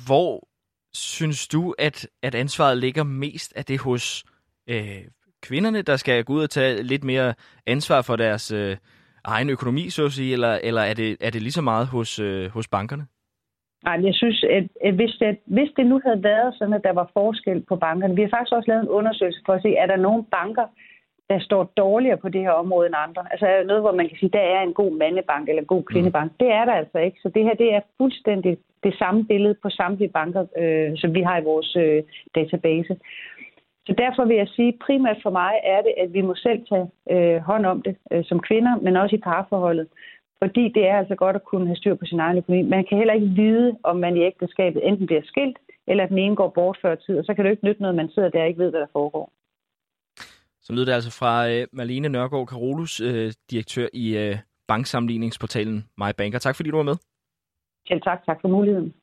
hvor 0.08 0.48
synes 0.94 1.48
du, 1.48 1.76
at, 1.80 2.08
at 2.22 2.36
ansvaret 2.36 2.78
ligger 2.78 3.04
mest? 3.04 3.54
af 3.56 3.66
det 3.66 3.80
hos 3.80 4.24
øh, 4.68 5.02
kvinderne, 5.42 5.82
der 5.82 5.96
skal 5.96 6.24
gå 6.24 6.34
ud 6.34 6.44
og 6.44 6.50
tage 6.50 6.84
lidt 6.84 7.04
mere 7.04 7.34
ansvar 7.66 8.02
for 8.02 8.16
deres 8.16 8.52
øh, 8.52 8.78
egen 9.24 9.50
økonomi, 9.50 9.90
så 9.90 10.06
at 10.06 10.12
sige, 10.12 10.34
eller, 10.34 10.60
eller 10.64 10.82
er, 10.82 10.94
det, 10.94 11.18
er 11.22 11.30
det 11.30 11.42
lige 11.42 11.52
så 11.52 11.62
meget 11.62 11.88
hos, 11.88 12.20
øh, 12.20 12.50
hos 12.50 12.68
bankerne? 12.68 13.06
Nej, 13.84 14.00
jeg 14.04 14.14
synes, 14.14 14.46
at, 14.84 14.94
hvis, 14.94 15.12
det, 15.20 15.38
hvis 15.46 15.70
det 15.78 15.86
nu 15.86 16.02
havde 16.06 16.24
været 16.24 16.56
sådan, 16.58 16.74
at 16.74 16.84
der 16.84 16.94
var 16.94 17.10
forskel 17.14 17.62
på 17.70 17.76
bankerne, 17.76 18.16
vi 18.16 18.22
har 18.22 18.30
faktisk 18.30 18.54
også 18.54 18.72
lavet 18.72 18.84
en 18.84 18.96
undersøgelse 19.00 19.42
for 19.46 19.54
at 19.54 19.62
se, 19.62 19.76
er 19.76 19.86
der 19.86 19.96
nogle 19.96 20.24
banker, 20.24 20.68
der 21.30 21.40
står 21.40 21.64
dårligere 21.64 22.18
på 22.18 22.30
det 22.30 22.42
her 22.42 22.52
område 22.52 22.88
end 22.88 22.96
andre. 23.08 23.24
Altså 23.32 23.46
er 23.46 23.64
noget, 23.64 23.82
hvor 23.82 23.92
man 23.92 24.08
kan 24.08 24.18
sige, 24.18 24.38
der 24.40 24.46
er 24.56 24.62
en 24.62 24.74
god 24.74 24.92
mandebank 24.98 25.50
eller 25.50 25.62
en 25.62 25.74
god 25.76 25.84
kvindebank. 25.84 26.32
Mm. 26.32 26.38
Det 26.40 26.50
er 26.52 26.66
der 26.66 26.74
altså 26.74 26.98
ikke. 26.98 27.18
Så 27.22 27.30
det 27.30 27.44
her, 27.44 27.54
det 27.54 27.74
er 27.74 27.82
fuldstændig 27.98 28.58
det 28.84 28.94
samme 28.98 29.26
billede 29.26 29.56
på 29.64 29.70
samtlige 29.70 30.12
banker, 30.12 30.46
øh, 30.58 30.92
som 30.96 31.14
vi 31.14 31.22
har 31.22 31.38
i 31.38 31.44
vores 31.44 31.76
øh, 31.76 32.04
database. 32.36 32.96
Så 33.86 33.94
derfor 33.98 34.26
vil 34.26 34.38
jeg 34.38 34.48
sige, 34.48 34.78
primært 34.86 35.18
for 35.24 35.30
mig 35.30 35.54
er 35.64 35.82
det, 35.82 35.94
at 35.98 36.14
vi 36.14 36.22
må 36.22 36.36
selv 36.36 36.66
tage 36.70 36.88
øh, 37.12 37.42
hånd 37.42 37.66
om 37.66 37.82
det 37.82 37.96
øh, 38.12 38.24
som 38.24 38.40
kvinder, 38.40 38.76
men 38.76 38.98
også 38.98 39.16
i 39.16 39.26
parforholdet. 39.30 39.88
Fordi 40.44 40.64
det 40.76 40.84
er 40.92 40.98
altså 41.02 41.16
godt 41.16 41.36
at 41.36 41.44
kunne 41.44 41.68
have 41.68 41.76
styr 41.82 41.96
på 41.96 42.06
sin 42.06 42.20
egen 42.20 42.38
økonomi. 42.38 42.62
Man 42.76 42.86
kan 42.86 42.98
heller 42.98 43.14
ikke 43.14 43.28
vide, 43.28 43.78
om 43.84 43.96
man 44.06 44.18
i 44.18 44.22
ægteskabet 44.30 44.88
enten 44.88 45.06
bliver 45.06 45.22
skilt, 45.26 45.58
eller 45.88 46.04
at 46.04 46.10
den 46.10 46.18
ene 46.18 46.36
går 46.36 46.50
bort 46.50 46.78
før 46.82 46.96
tid, 46.96 47.18
og 47.20 47.26
så 47.26 47.34
kan 47.34 47.46
det 47.46 47.52
ikke 47.52 47.66
nytte 47.66 47.82
noget, 47.82 47.96
man 47.96 48.10
sidder 48.10 48.30
der 48.30 48.42
og 48.42 48.48
ikke 48.48 48.64
ved, 48.64 48.70
hvad 48.70 48.80
der 48.80 48.94
foregår. 48.94 49.32
Så 50.62 50.74
lyder 50.74 50.86
det 50.86 50.94
altså 50.94 51.12
fra 51.20 51.50
øh, 51.50 51.68
Marlene 51.74 52.10
Nørgaard 52.10 52.48
Karolus, 52.48 53.00
øh, 53.00 53.32
direktør 53.52 53.88
i 53.94 54.18
øh, 54.18 54.38
banksammenligningsportalen 54.68 55.86
MyBanker. 55.98 56.40
Tak 56.40 56.56
fordi 56.56 56.70
du 56.70 56.78
var 56.78 56.84
med. 56.84 56.98
Selv 57.88 58.02
tak. 58.02 58.26
Tak 58.26 58.38
for 58.42 58.48
muligheden. 58.48 58.94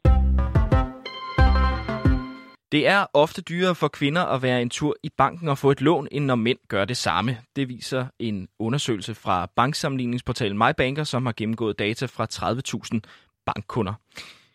Det 2.72 2.86
er 2.86 3.06
ofte 3.14 3.42
dyrere 3.42 3.74
for 3.74 3.88
kvinder 3.88 4.24
at 4.24 4.42
være 4.42 4.62
en 4.62 4.70
tur 4.70 4.96
i 5.02 5.10
banken 5.16 5.48
og 5.48 5.58
få 5.58 5.70
et 5.70 5.80
lån, 5.80 6.08
end 6.10 6.24
når 6.24 6.34
mænd 6.34 6.58
gør 6.68 6.84
det 6.84 6.96
samme. 6.96 7.38
Det 7.56 7.68
viser 7.68 8.06
en 8.18 8.48
undersøgelse 8.58 9.14
fra 9.14 9.46
banksammenligningsportalen 9.56 10.58
MyBanker, 10.58 11.04
som 11.04 11.26
har 11.26 11.34
gennemgået 11.36 11.78
data 11.78 12.06
fra 12.06 12.26
30.000 12.94 13.00
bankkunder. 13.46 13.94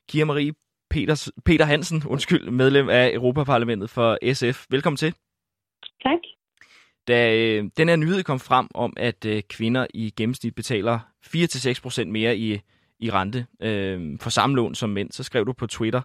Kira 0.09 0.25
Marie 0.25 0.53
Peters, 0.89 1.31
Peter 1.45 1.65
Hansen, 1.65 2.03
undskyld, 2.07 2.49
medlem 2.49 2.89
af 2.89 3.11
Europaparlamentet 3.13 3.89
for 3.89 4.33
SF. 4.33 4.65
Velkommen 4.69 4.97
til. 4.97 5.13
Tak. 6.03 6.19
Da 7.07 7.35
øh, 7.37 7.69
den 7.77 7.89
her 7.89 7.95
nyhed 7.95 8.23
kom 8.23 8.39
frem 8.39 8.67
om, 8.73 8.93
at 8.97 9.25
øh, 9.25 9.43
kvinder 9.49 9.87
i 9.93 10.13
gennemsnit 10.17 10.55
betaler 10.55 10.99
4-6% 11.25 12.03
mere 12.03 12.37
i 12.37 12.59
i 12.99 13.11
rente 13.11 13.45
øh, 13.61 14.19
for 14.19 14.29
samme 14.29 14.55
lån 14.55 14.75
som 14.75 14.89
mænd. 14.89 15.11
Så 15.11 15.23
skrev 15.23 15.45
du 15.45 15.53
på 15.53 15.67
Twitter, 15.67 16.01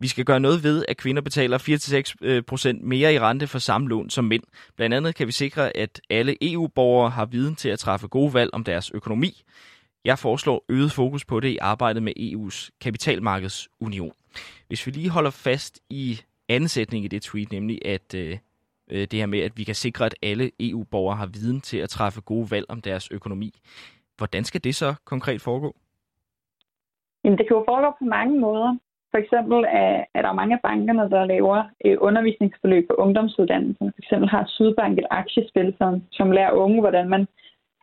vi 0.00 0.08
skal 0.08 0.24
gøre 0.24 0.40
noget 0.40 0.62
ved, 0.62 0.84
at 0.88 0.96
kvinder 0.96 1.22
betaler 1.22 1.58
4-6% 1.58 2.68
øh, 2.68 2.84
mere 2.86 3.14
i 3.14 3.18
rente 3.18 3.46
for 3.46 3.58
samme 3.58 3.88
lån 3.88 4.10
som 4.10 4.24
mænd. 4.24 4.42
Blandt 4.76 4.94
andet 4.94 5.14
kan 5.14 5.26
vi 5.26 5.32
sikre, 5.32 5.76
at 5.76 6.00
alle 6.10 6.36
EU-borgere 6.42 7.10
har 7.10 7.26
viden 7.26 7.54
til 7.56 7.68
at 7.68 7.78
træffe 7.78 8.08
gode 8.08 8.34
valg 8.34 8.50
om 8.52 8.64
deres 8.64 8.90
økonomi. 8.90 9.42
Jeg 10.04 10.18
foreslår 10.18 10.64
øget 10.68 10.92
fokus 10.92 11.24
på 11.24 11.40
det 11.40 11.48
i 11.48 11.58
arbejdet 11.60 12.02
med 12.02 12.12
EU's 12.18 12.70
kapitalmarkedsunion. 12.80 14.12
Hvis 14.68 14.86
vi 14.86 14.90
lige 14.90 15.10
holder 15.10 15.30
fast 15.30 15.80
i 15.90 16.20
anden 16.48 16.68
sætning 16.68 17.04
i 17.04 17.08
det 17.08 17.22
tweet, 17.22 17.52
nemlig 17.52 17.86
at 17.86 18.14
øh, 18.14 18.38
øh 18.90 19.00
det 19.00 19.12
her 19.12 19.26
med, 19.26 19.40
at 19.40 19.52
vi 19.56 19.64
kan 19.64 19.74
sikre, 19.74 20.06
at 20.06 20.14
alle 20.22 20.50
EU-borgere 20.60 21.16
har 21.16 21.26
viden 21.26 21.60
til 21.60 21.78
at 21.78 21.90
træffe 21.90 22.20
gode 22.20 22.50
valg 22.50 22.66
om 22.68 22.80
deres 22.80 23.08
økonomi. 23.10 23.54
Hvordan 24.16 24.44
skal 24.44 24.64
det 24.64 24.74
så 24.74 24.94
konkret 25.04 25.40
foregå? 25.40 25.76
Jamen, 27.24 27.38
det 27.38 27.46
kan 27.48 27.56
jo 27.56 27.64
foregå 27.68 27.96
på 27.98 28.04
mange 28.04 28.40
måder. 28.40 28.76
For 29.10 29.18
eksempel 29.18 29.58
er, 29.68 30.04
er 30.14 30.22
der 30.22 30.32
mange 30.32 30.54
af 30.54 30.60
bankerne, 30.62 31.10
der 31.10 31.24
laver 31.24 31.62
øh, 31.84 31.96
undervisningsforløb 32.00 32.88
på 32.88 32.94
ungdomsuddannelsen. 32.94 33.92
For 33.92 33.98
eksempel 33.98 34.28
har 34.28 34.44
Sydbank 34.46 34.98
et 34.98 35.06
aktiespil, 35.10 35.74
som, 35.78 36.02
som 36.12 36.30
lærer 36.30 36.52
unge, 36.52 36.80
hvordan 36.80 37.08
man 37.08 37.26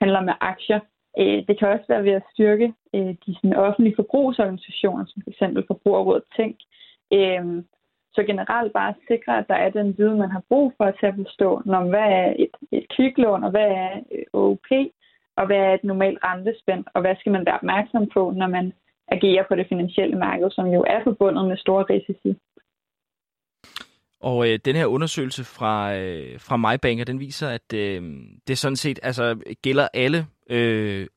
handler 0.01 0.21
med 0.21 0.33
aktier. 0.41 0.79
Øh, 1.19 1.47
det 1.47 1.59
kan 1.59 1.67
også 1.67 1.85
være 1.87 2.03
ved 2.03 2.11
at 2.11 2.29
styrke 2.33 2.73
øh, 2.95 3.15
de 3.25 3.35
sådan, 3.35 3.55
offentlige 3.55 3.95
forbrugsorganisationer, 3.95 5.05
som 5.05 5.21
f.eks. 5.25 5.67
Forbrugerrådet 5.67 6.23
Tænk. 6.37 6.55
Øh, 7.13 7.63
så 8.15 8.23
generelt 8.23 8.73
bare 8.73 8.93
sikre, 9.07 9.37
at 9.37 9.47
der 9.47 9.55
er 9.55 9.69
den 9.69 9.97
viden, 9.97 10.19
man 10.19 10.31
har 10.31 10.43
brug 10.49 10.73
for 10.77 10.91
til 10.91 11.05
at 11.05 11.15
forstå, 11.15 11.61
når, 11.65 11.83
hvad 11.83 12.07
er 12.21 12.33
et, 12.39 12.55
et 12.71 12.85
kviklån, 12.95 13.43
og 13.43 13.51
hvad 13.51 13.67
er 13.83 13.91
øh, 14.11 14.25
OP, 14.33 14.69
og 15.37 15.45
hvad 15.45 15.57
er 15.57 15.73
et 15.73 15.83
normalt 15.83 16.19
rentespænd, 16.23 16.83
og 16.93 17.01
hvad 17.01 17.15
skal 17.19 17.31
man 17.31 17.45
være 17.45 17.55
opmærksom 17.55 18.09
på, 18.13 18.33
når 18.35 18.47
man 18.47 18.73
agerer 19.07 19.43
på 19.47 19.55
det 19.55 19.65
finansielle 19.69 20.17
marked, 20.17 20.51
som 20.51 20.65
jo 20.67 20.81
er 20.87 21.03
forbundet 21.03 21.47
med 21.47 21.57
store 21.57 21.85
risici. 21.89 22.39
Og 24.19 24.49
øh, 24.49 24.59
den 24.65 24.75
her 24.75 24.85
undersøgelse 24.85 25.43
fra, 25.43 25.95
øh, 25.95 26.39
fra 26.39 26.57
MyBanker, 26.57 27.05
den 27.05 27.19
viser, 27.19 27.49
at 27.49 27.73
øh, 27.73 28.03
det 28.47 28.57
sådan 28.57 28.75
set 28.75 28.99
altså, 29.03 29.55
gælder 29.61 29.87
alle 29.93 30.25
øh, 30.49 31.07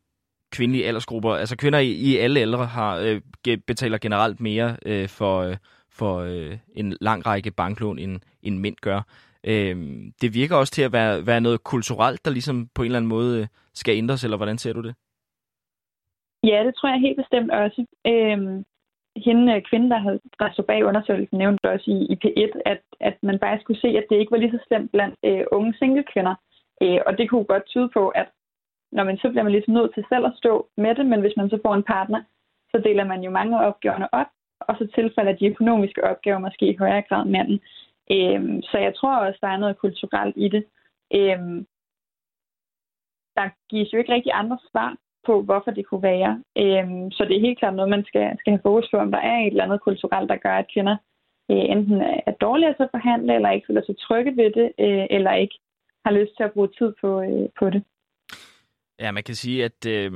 kvindelige 0.53 0.87
aldersgrupper. 0.87 1.35
Altså 1.35 1.57
kvinder 1.57 1.79
i, 1.79 1.91
i 1.91 2.17
alle 2.17 2.41
aldre 2.41 2.67
har 2.67 2.97
øh, 2.99 3.21
betaler 3.67 3.99
generelt 3.99 4.41
mere 4.41 4.77
øh, 4.87 5.09
for, 5.09 5.41
øh, 5.41 5.57
for 5.91 6.19
øh, 6.19 6.59
en 6.75 6.97
lang 7.01 7.27
række 7.27 7.51
banklån, 7.51 7.99
end, 7.99 8.21
end 8.43 8.59
mænd 8.59 8.77
gør. 8.83 9.03
Øh, 9.45 9.77
det 10.23 10.35
virker 10.35 10.57
også 10.57 10.73
til 10.73 10.83
at 10.83 10.93
være, 10.93 11.27
være 11.27 11.41
noget 11.41 11.65
kulturelt, 11.65 12.25
der 12.25 12.31
ligesom 12.31 12.69
på 12.75 12.83
en 12.83 12.87
eller 12.87 12.99
anden 12.99 13.09
måde 13.09 13.41
øh, 13.41 13.47
skal 13.75 13.97
ændres, 13.97 14.25
eller 14.25 14.37
hvordan 14.37 14.59
ser 14.59 14.73
du 14.73 14.83
det? 14.83 14.95
Ja, 16.43 16.65
det 16.67 16.75
tror 16.75 16.89
jeg 16.89 17.01
helt 17.01 17.17
bestemt 17.17 17.51
også. 17.51 17.87
Øhm, 18.07 18.65
hende 19.17 19.55
øh, 19.55 19.63
kvinde, 19.63 19.91
der, 19.91 19.99
havde, 19.99 20.21
der 20.39 20.53
stod 20.53 20.65
bag 20.65 20.85
undersøgelsen, 20.85 21.39
nævnte 21.39 21.71
også 21.73 21.91
i, 21.91 21.99
i 22.13 22.17
P1, 22.25 22.61
at, 22.67 22.81
at 23.01 23.17
man 23.23 23.39
bare 23.39 23.61
skulle 23.61 23.81
se, 23.81 23.89
at 23.89 24.07
det 24.11 24.17
ikke 24.17 24.31
var 24.31 24.39
lige 24.39 24.51
så 24.51 24.65
slemt 24.67 24.93
blandt 24.93 25.17
øh, 25.25 25.45
unge 25.53 25.75
single-kvinder. 25.79 26.35
Øh, 26.83 27.01
og 27.07 27.19
det 27.19 27.31
kunne 27.31 27.45
godt 27.45 27.67
tyde 27.67 27.89
på, 27.89 28.09
at 28.09 28.29
når 28.93 29.05
man 29.05 29.19
så 29.19 29.29
bliver 29.29 29.43
man 29.43 29.53
ligesom 29.53 29.75
nødt 29.75 29.95
til 29.95 30.05
selv 30.09 30.27
at 30.27 30.37
stå 30.37 30.69
med 30.77 30.95
det, 30.95 31.07
men 31.07 31.21
hvis 31.21 31.37
man 31.37 31.51
så 31.51 31.59
får 31.65 31.75
en 31.75 31.83
partner, 31.83 32.23
så 32.71 32.79
deler 32.85 33.05
man 33.05 33.23
jo 33.23 33.31
mange 33.31 33.59
af 33.59 33.67
opgaverne 33.67 34.15
op, 34.15 34.27
og 34.61 34.77
så 34.79 34.87
tilfælder 34.95 35.33
de 35.33 35.47
økonomiske 35.47 36.05
opgaver 36.05 36.39
måske 36.39 36.71
i 36.71 36.77
højere 36.77 37.03
grad 37.03 37.25
manden. 37.25 37.61
Øhm, 38.11 38.63
så 38.63 38.79
jeg 38.79 38.95
tror 38.95 39.17
også, 39.17 39.39
der 39.43 39.49
er 39.49 39.57
noget 39.57 39.79
kulturelt 39.79 40.37
i 40.37 40.49
det. 40.49 40.65
Øhm, 41.15 41.67
der 43.37 43.49
gives 43.71 43.93
jo 43.93 43.99
ikke 43.99 44.13
rigtig 44.13 44.33
andre 44.35 44.59
svar 44.71 44.97
på, 45.27 45.43
hvorfor 45.43 45.71
det 45.71 45.87
kunne 45.87 46.03
være. 46.03 46.43
Øhm, 46.63 47.11
så 47.11 47.25
det 47.25 47.37
er 47.37 47.47
helt 47.47 47.59
klart 47.59 47.75
noget, 47.75 47.91
man 47.91 48.05
skal, 48.05 48.37
skal 48.39 48.51
have 48.53 48.67
fokus 48.69 48.89
på, 48.91 48.97
om 48.97 49.11
der 49.11 49.19
er 49.19 49.39
et 49.39 49.47
eller 49.47 49.65
andet 49.65 49.81
kulturelt, 49.81 50.29
der 50.31 50.37
gør, 50.37 50.57
at 50.59 50.71
kvinder 50.73 50.97
øh, 51.51 51.65
enten 51.75 52.01
er 52.27 52.35
dårligere 52.41 52.75
til 52.75 52.83
at 52.83 52.95
forhandle, 52.97 53.35
eller 53.35 53.51
ikke 53.51 53.67
føler 53.67 53.83
sig 53.87 53.97
trygge 53.99 54.37
ved 54.37 54.51
det, 54.59 54.69
øh, 54.87 55.07
eller 55.11 55.33
ikke 55.35 55.59
har 56.05 56.13
lyst 56.13 56.33
til 56.37 56.45
at 56.45 56.53
bruge 56.53 56.69
tid 56.79 56.93
på, 57.01 57.21
øh, 57.21 57.49
på 57.59 57.71
det. 57.71 57.83
Ja, 59.01 59.11
man 59.13 59.23
kan 59.23 59.35
sige, 59.35 59.65
at 59.65 59.87
øh, 59.87 60.13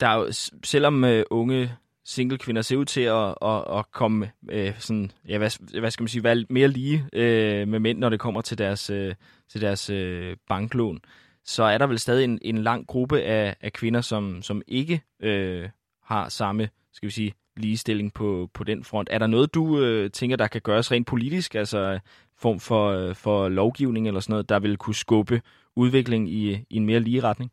der 0.00 0.06
er 0.08 0.16
jo, 0.16 0.26
selvom 0.64 1.04
øh, 1.04 1.24
unge 1.30 1.70
single 2.04 2.38
kvinder 2.38 2.62
ser 2.62 2.76
ud 2.76 2.84
til 2.84 3.00
at, 3.00 3.34
at, 3.42 3.78
at 3.78 3.92
komme 3.92 4.30
øh, 4.50 4.78
sådan, 4.78 5.10
ja, 5.28 5.38
hvad, 5.38 5.80
hvad 5.80 5.90
skal 5.90 6.02
man 6.02 6.08
sige, 6.08 6.24
være 6.24 6.44
mere 6.48 6.68
lige 6.68 7.04
øh, 7.12 7.68
med 7.68 7.78
mænd, 7.78 7.98
når 7.98 8.08
det 8.08 8.20
kommer 8.20 8.40
til 8.40 8.58
deres, 8.58 8.90
øh, 8.90 9.14
til 9.48 9.60
deres 9.60 9.90
øh, 9.90 10.36
banklån, 10.48 11.00
så 11.44 11.62
er 11.62 11.78
der 11.78 11.86
vel 11.86 11.98
stadig 11.98 12.24
en, 12.24 12.38
en 12.42 12.58
lang 12.58 12.86
gruppe 12.86 13.20
af, 13.20 13.56
af 13.60 13.72
kvinder, 13.72 14.00
som, 14.00 14.42
som 14.42 14.62
ikke 14.68 15.02
øh, 15.20 15.68
har 16.02 16.28
samme, 16.28 16.68
skal 16.92 17.06
vi 17.06 17.12
sige, 17.12 17.34
ligestilling 17.56 18.12
på, 18.14 18.48
på 18.54 18.64
den 18.64 18.84
front. 18.84 19.08
Er 19.12 19.18
der 19.18 19.26
noget, 19.26 19.54
du 19.54 19.80
øh, 19.80 20.10
tænker, 20.10 20.36
der 20.36 20.46
kan 20.46 20.60
gøres 20.60 20.92
rent 20.92 21.06
politisk, 21.06 21.54
altså 21.54 21.78
øh, 21.78 22.00
form 22.42 22.58
for, 22.60 22.84
øh, 22.90 23.14
for 23.14 23.48
lovgivning 23.48 24.06
eller 24.06 24.20
sådan 24.20 24.32
noget, 24.32 24.48
der 24.48 24.60
vil 24.60 24.76
kunne 24.76 24.94
skubbe 24.94 25.40
udvikling 25.76 26.28
i, 26.28 26.52
i 26.70 26.76
en 26.76 26.86
mere 26.86 27.00
lige 27.00 27.22
retning? 27.22 27.50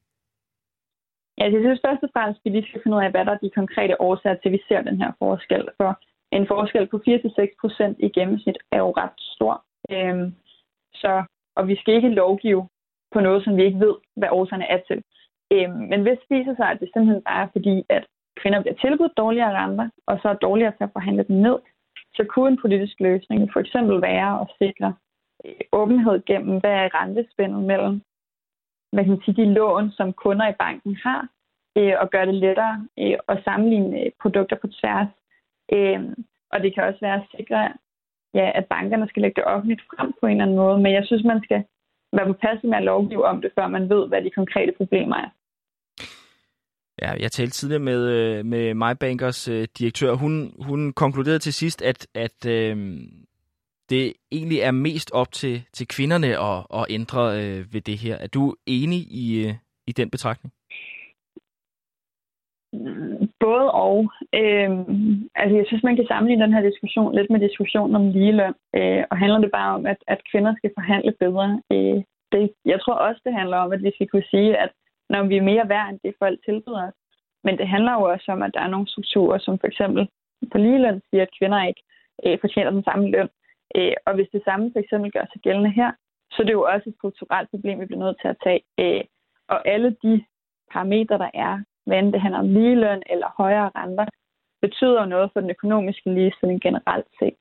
Ja, 1.38 1.44
jeg 1.44 1.62
synes 1.62 1.82
først 1.86 2.04
og 2.04 2.10
fremmest, 2.14 2.42
at 2.46 2.54
vi 2.54 2.62
skal 2.68 2.82
finde 2.84 2.98
ud 2.98 3.04
af, 3.04 3.12
hvad 3.12 3.26
der 3.26 3.32
er 3.32 3.38
de 3.38 3.58
konkrete 3.60 4.02
årsager 4.02 4.36
til, 4.36 4.50
at 4.50 4.52
vi 4.58 4.62
ser 4.68 4.82
den 4.82 4.98
her 5.02 5.12
forskel. 5.20 5.64
For 5.78 6.00
en 6.32 6.48
forskel 6.48 6.88
på 6.88 6.98
4-6 7.08 7.56
procent 7.62 7.96
i 8.00 8.10
gennemsnit 8.10 8.58
er 8.72 8.78
jo 8.78 8.92
ret 9.02 9.18
stor. 9.36 9.64
Øhm, 9.92 10.36
så, 10.94 11.24
og 11.56 11.68
vi 11.68 11.76
skal 11.76 11.94
ikke 11.94 12.10
lovgive 12.10 12.68
på 13.14 13.20
noget, 13.20 13.44
som 13.44 13.58
vi 13.58 13.64
ikke 13.64 13.80
ved, 13.80 13.96
hvad 14.16 14.30
årsagerne 14.32 14.72
er 14.76 14.82
til. 14.88 15.04
Øhm, 15.54 15.82
men 15.92 16.02
hvis 16.02 16.20
det 16.20 16.38
viser 16.38 16.56
sig, 16.56 16.68
at 16.70 16.80
det 16.80 16.90
simpelthen 16.94 17.24
bare 17.24 17.44
er 17.44 17.52
fordi, 17.56 17.76
at 17.90 18.04
kvinder 18.42 18.62
bliver 18.62 18.76
tilbudt 18.76 19.18
dårligere 19.18 19.56
renter, 19.62 19.90
og 20.08 20.20
så 20.22 20.30
er 20.30 20.34
dårligere 20.48 20.72
til 20.72 20.84
at 20.84 20.94
forhandle 20.94 21.26
dem 21.28 21.36
ned, 21.36 21.58
så 22.16 22.24
kunne 22.24 22.52
en 22.52 22.62
politisk 22.62 23.00
løsning 23.00 23.50
for 23.54 23.60
eksempel 23.60 24.02
være 24.02 24.42
at 24.42 24.48
sikre 24.62 24.96
øh, 25.46 25.62
åbenhed 25.72 26.26
gennem, 26.26 26.60
hvad 26.60 26.76
er 26.84 26.96
rentespændet 27.02 27.64
mellem 27.64 28.02
hvad 28.92 29.04
kan 29.04 29.14
man 29.14 29.22
sige, 29.26 29.42
de 29.42 29.54
lån, 29.54 29.92
som 29.92 30.14
kunder 30.14 30.48
i 30.50 30.60
banken 30.60 30.96
har, 30.96 31.28
øh, 31.78 31.94
og 32.02 32.10
gøre 32.10 32.26
det 32.26 32.36
lettere 32.36 32.88
øh, 33.00 33.18
at 33.28 33.44
sammenligne 33.44 34.00
øh, 34.00 34.12
produkter 34.22 34.56
på 34.62 34.68
tværs. 34.68 35.08
Øh, 35.74 36.02
og 36.52 36.58
det 36.64 36.74
kan 36.74 36.84
også 36.84 37.00
være 37.02 37.16
at 37.22 37.30
sikre, 37.38 37.74
ja, 38.34 38.52
at 38.56 38.66
bankerne 38.66 39.08
skal 39.08 39.22
lægge 39.22 39.42
det 39.42 39.52
offentligt 39.54 39.82
frem 39.90 40.14
på 40.20 40.26
en 40.26 40.32
eller 40.32 40.44
anden 40.44 40.58
måde, 40.58 40.78
men 40.80 40.94
jeg 40.94 41.06
synes, 41.06 41.24
man 41.24 41.42
skal 41.44 41.64
være 42.14 42.26
påpasselig 42.26 42.70
med 42.70 42.78
at 42.78 42.84
lovgive 42.84 43.26
om 43.26 43.42
det, 43.42 43.52
før 43.56 43.68
man 43.68 43.90
ved, 43.90 44.08
hvad 44.08 44.22
de 44.22 44.30
konkrete 44.30 44.74
problemer 44.78 45.16
er. 45.16 45.30
Ja, 47.02 47.12
jeg 47.12 47.32
talte 47.32 47.54
tidligere 47.54 47.84
med, 47.84 48.08
øh, 48.08 48.46
med 48.46 48.74
MyBankers 48.74 49.48
øh, 49.48 49.68
direktør. 49.80 50.14
Hun, 50.14 50.54
hun 50.60 50.94
konkluderede 50.94 51.40
til 51.40 51.54
sidst, 51.54 51.82
at, 51.82 52.08
at 52.14 52.46
øh, 52.46 53.00
det 53.90 54.14
egentlig 54.32 54.60
er 54.60 54.72
mest 54.72 55.12
op 55.12 55.32
til, 55.32 55.64
til 55.74 55.88
kvinderne 55.88 56.40
at, 56.40 56.66
at 56.74 56.86
ændre 56.90 57.44
øh, 57.44 57.74
ved 57.74 57.82
det 57.82 57.98
her. 57.98 58.16
Er 58.16 58.28
du 58.28 58.56
enig 58.66 59.00
i, 59.00 59.48
øh, 59.48 59.54
i 59.88 59.92
den 59.92 60.10
betragtning? 60.10 60.54
Både 63.40 63.72
og. 63.72 64.12
Øhm, 64.34 65.30
altså, 65.36 65.56
jeg 65.58 65.66
synes, 65.68 65.84
man 65.84 65.96
kan 65.96 66.08
sammenligne 66.08 66.44
den 66.44 66.54
her 66.54 66.70
diskussion 66.70 67.16
lidt 67.16 67.30
med 67.30 67.40
diskussionen 67.40 67.96
om 67.96 68.10
ligeløn. 68.10 68.54
Øh, 68.76 69.04
og 69.12 69.18
handler 69.18 69.40
det 69.40 69.52
bare 69.52 69.76
om, 69.76 69.86
at, 69.86 69.98
at 70.08 70.22
kvinder 70.32 70.54
skal 70.58 70.72
forhandle 70.78 71.14
bedre? 71.20 71.62
Øh, 71.72 72.04
det, 72.32 72.54
jeg 72.66 72.82
tror 72.82 72.94
også, 72.94 73.22
det 73.26 73.34
handler 73.34 73.58
om, 73.58 73.72
at 73.72 73.84
vi 73.84 73.92
skal 73.96 74.08
kunne 74.08 74.30
sige, 74.32 74.58
at 74.58 74.72
når 75.10 75.24
vi 75.24 75.38
er 75.38 75.50
mere 75.52 75.70
værd 75.70 75.90
end 75.90 76.00
det, 76.04 76.14
folk 76.20 76.40
tilbyder 76.46 76.88
os. 76.88 76.94
Men 77.44 77.58
det 77.58 77.68
handler 77.68 77.94
jo 77.94 78.02
også 78.02 78.32
om, 78.32 78.42
at 78.42 78.54
der 78.54 78.62
er 78.62 78.74
nogle 78.74 78.88
strukturer, 78.88 79.38
som 79.38 79.60
for 79.60 79.68
eksempel 79.68 80.08
på 80.52 80.58
ligeløn 80.58 81.02
siger, 81.10 81.22
at 81.22 81.36
kvinder 81.40 81.64
ikke 81.64 81.84
øh, 82.26 82.38
fortjener 82.42 82.72
den 82.72 82.84
samme 82.84 83.12
løn. 83.12 83.30
Øh, 83.76 83.94
og 84.06 84.14
hvis 84.16 84.30
det 84.34 84.42
samme 84.46 84.72
for 84.74 84.80
eksempel 84.80 85.12
gør 85.12 85.26
sig 85.32 85.42
gældende 85.42 85.72
her, 85.72 85.92
så 86.32 86.42
er 86.42 86.46
det 86.46 86.54
jo 86.54 86.64
også 86.64 86.90
et 86.90 86.96
strukturelt 86.96 87.50
problem, 87.50 87.80
vi 87.80 87.86
bliver 87.86 88.06
nødt 88.06 88.18
til 88.22 88.28
at 88.28 88.42
tage. 88.44 88.62
Øh, 88.80 89.04
og 89.48 89.68
alle 89.68 89.96
de 90.04 90.26
parametre, 90.72 91.18
der 91.18 91.30
er, 91.34 91.64
hvad 91.86 92.00
end 92.00 92.14
det 92.14 92.22
handler 92.22 92.40
om 92.40 92.54
ligeløn 92.54 93.02
eller 93.10 93.28
højere 93.38 93.72
renter, 93.76 94.06
betyder 94.62 95.06
noget 95.06 95.30
for 95.34 95.40
den 95.42 95.50
økonomiske 95.50 96.14
ligestilling 96.14 96.62
generelt 96.62 97.08
set. 97.20 97.38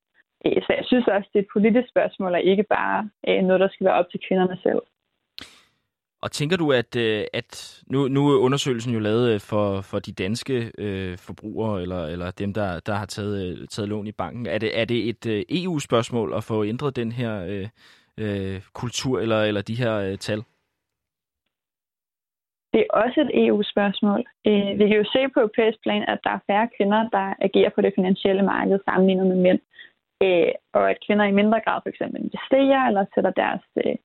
Øh, 0.47 0.63
så 0.63 0.71
jeg 0.79 0.85
synes 0.87 1.07
også, 1.07 1.29
det 1.33 1.39
er 1.39 1.43
et 1.43 1.55
politisk 1.57 1.89
spørgsmål, 1.89 2.35
og 2.35 2.43
ikke 2.43 2.63
bare 2.63 3.11
øh, 3.29 3.43
noget, 3.43 3.61
der 3.61 3.69
skal 3.69 3.85
være 3.87 3.99
op 4.01 4.11
til 4.11 4.21
kvinderne 4.29 4.59
selv. 4.63 4.83
Og 6.23 6.33
tænker 6.33 6.57
du, 6.57 6.73
at, 6.73 6.97
øh, 6.97 7.25
at 7.33 7.83
nu, 7.87 8.09
nu 8.09 8.29
er 8.29 8.39
undersøgelsen 8.39 8.93
jo 8.93 8.99
lavet 8.99 9.43
for, 9.43 9.81
for 9.81 9.99
de 9.99 10.13
danske 10.13 10.73
øh, 10.79 11.19
forbrugere, 11.19 11.83
eller, 11.83 12.07
eller 12.07 12.31
dem, 12.31 12.55
der, 12.55 12.81
der 12.81 12.95
har 12.95 13.07
taget, 13.07 13.71
taget 13.71 13.89
lån 13.89 14.07
i 14.07 14.13
banken. 14.13 14.47
Er 14.47 14.59
det, 14.59 14.81
er 14.81 14.85
det 14.85 15.09
et 15.09 15.45
EU-spørgsmål 15.49 16.33
at 16.37 16.45
få 16.45 16.65
ændret 16.65 16.97
den 16.97 17.13
her 17.13 17.45
øh, 17.49 17.69
øh, 18.19 18.61
kultur, 18.73 19.21
eller, 19.21 19.43
eller 19.43 19.63
de 19.63 19.75
her 19.75 19.95
øh, 19.97 20.19
tal? 20.19 20.43
Det 22.73 22.81
er 22.81 22.95
også 23.03 23.21
et 23.21 23.47
EU-spørgsmål. 23.47 24.21
Øh, 24.47 24.79
vi 24.79 24.85
kan 24.89 24.97
jo 25.03 25.05
se 25.15 25.29
på 25.29 25.41
europæisk 25.41 25.79
plan, 25.83 26.03
at 26.03 26.21
der 26.25 26.31
er 26.31 26.47
færre 26.47 26.69
kvinder, 26.77 27.09
der 27.17 27.35
agerer 27.47 27.71
på 27.75 27.81
det 27.81 27.93
finansielle 27.95 28.43
marked 28.43 28.79
sammenlignet 28.85 29.27
med 29.27 29.37
mænd. 29.37 29.61
Øh, 30.23 30.53
og 30.73 30.91
at 30.91 31.03
kvinder 31.07 31.25
i 31.25 31.39
mindre 31.41 31.61
grad 31.61 31.81
for 31.83 31.89
eksempel 31.89 32.21
investerer 32.21 32.83
eller 32.89 33.05
sætter 33.15 33.31
deres 33.31 33.65
øh, 33.77 33.97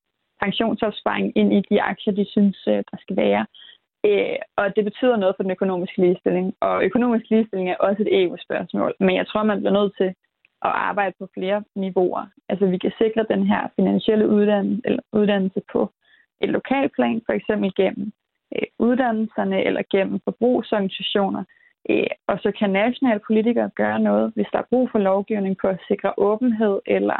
pensionsopsparing 0.44 1.38
ind 1.38 1.54
i 1.54 1.62
de 1.70 1.82
aktier, 1.82 2.14
de 2.14 2.26
synes, 2.36 2.58
øh, 2.68 2.84
der 2.92 2.98
skal 3.04 3.16
være. 3.16 3.46
Øh, 4.06 4.38
og 4.58 4.76
det 4.76 4.84
betyder 4.86 5.16
noget 5.18 5.36
for 5.36 5.44
den 5.44 5.52
økonomiske 5.52 6.02
ligestilling. 6.02 6.54
Og 6.62 6.84
økonomisk 6.84 7.26
ligestilling 7.30 7.70
er 7.70 7.76
også 7.88 8.02
et 8.02 8.24
EU-spørgsmål. 8.24 8.94
Men 9.00 9.16
jeg 9.16 9.28
tror, 9.28 9.44
man 9.44 9.60
bliver 9.60 9.80
nødt 9.80 9.94
til 9.98 10.10
at 10.68 10.74
arbejde 10.90 11.16
på 11.20 11.28
flere 11.34 11.64
niveauer. 11.76 12.26
Altså 12.50 12.66
vi 12.66 12.78
kan 12.78 12.94
sikre 12.98 13.26
den 13.34 13.48
her 13.48 13.62
finansielle 13.76 14.30
uddannelse, 14.30 14.82
eller 14.86 15.04
uddannelse 15.14 15.62
på 15.74 15.92
et 16.42 16.50
lokalplan, 16.50 17.22
for 17.26 17.34
eksempel 17.34 17.72
gennem 17.76 18.12
øh, 18.56 18.68
uddannelserne 18.80 19.64
eller 19.68 19.84
gennem 19.92 20.20
forbrugsorganisationer. 20.24 21.44
Øh, 21.90 22.08
og 22.28 22.40
så 22.44 22.52
kan 22.60 22.70
nationale 22.70 23.22
politikere 23.28 23.70
gøre 23.76 24.00
noget, 24.00 24.32
hvis 24.36 24.48
der 24.52 24.60
er 24.60 24.70
brug 24.70 24.90
for 24.92 25.00
lovgivning 25.00 25.56
på 25.62 25.68
at 25.68 25.84
sikre 25.88 26.14
åbenhed 26.18 26.80
eller 26.86 27.20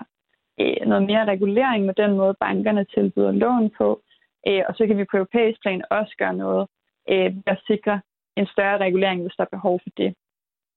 øh, 0.62 0.88
noget 0.88 1.04
mere 1.04 1.26
regulering 1.26 1.86
med 1.86 1.94
den 1.94 2.12
måde, 2.18 2.36
bankerne 2.40 2.86
tilbyder 2.94 3.32
lån 3.32 3.70
på. 3.78 4.02
Øh, 4.48 4.64
og 4.68 4.76
så 4.78 4.88
kan 4.88 4.98
vi 4.98 5.06
på 5.12 5.18
europæisk 5.18 5.62
plan 5.62 5.82
også 5.90 6.14
gøre 6.18 6.34
noget 6.34 6.68
øh, 7.10 7.36
ved 7.36 7.54
at 7.56 7.64
sikre 7.68 8.02
en 8.38 8.48
større 8.48 8.78
regulering, 8.78 9.22
hvis 9.22 9.36
der 9.38 9.44
er 9.44 9.56
behov 9.58 9.80
for 9.84 9.90
det. 9.98 10.14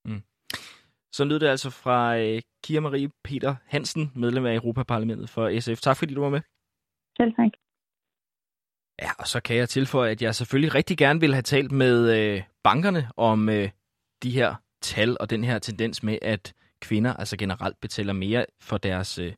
Mm. 0.04 0.22
Så 1.12 1.24
lød 1.24 1.40
det 1.40 1.46
altså 1.46 1.70
fra 1.70 2.18
øh, 2.18 2.42
Kira 2.64 2.80
Marie 2.80 3.10
Peter 3.24 3.54
Hansen, 3.66 4.12
medlem 4.14 4.46
af 4.46 4.54
Europaparlamentet 4.54 5.28
for 5.30 5.60
SF. 5.60 5.80
Tak 5.80 5.96
fordi 5.96 6.14
du 6.14 6.20
var 6.20 6.30
med. 6.30 6.40
Selv 7.16 7.32
tak. 7.34 7.52
Ja, 9.02 9.10
og 9.18 9.28
så 9.28 9.40
kan 9.40 9.56
jeg 9.56 9.68
tilføje, 9.68 10.10
at 10.10 10.22
jeg 10.22 10.34
selvfølgelig 10.34 10.74
rigtig 10.74 10.98
gerne 10.98 11.20
vil 11.20 11.34
have 11.34 11.42
talt 11.42 11.72
med 11.72 12.18
øh, 12.18 12.42
bankerne 12.62 13.08
om 13.16 13.48
øh, 13.48 13.70
de 14.22 14.30
her 14.30 14.54
tal 14.82 15.16
og 15.20 15.30
den 15.30 15.44
her 15.44 15.58
tendens 15.58 16.02
med, 16.02 16.18
at 16.22 16.52
kvinder 16.80 17.14
altså 17.14 17.36
generelt 17.36 17.80
betaler 17.80 18.12
mere 18.12 18.46
for 18.60 18.78
deres 18.78 19.18
øh, 19.18 19.32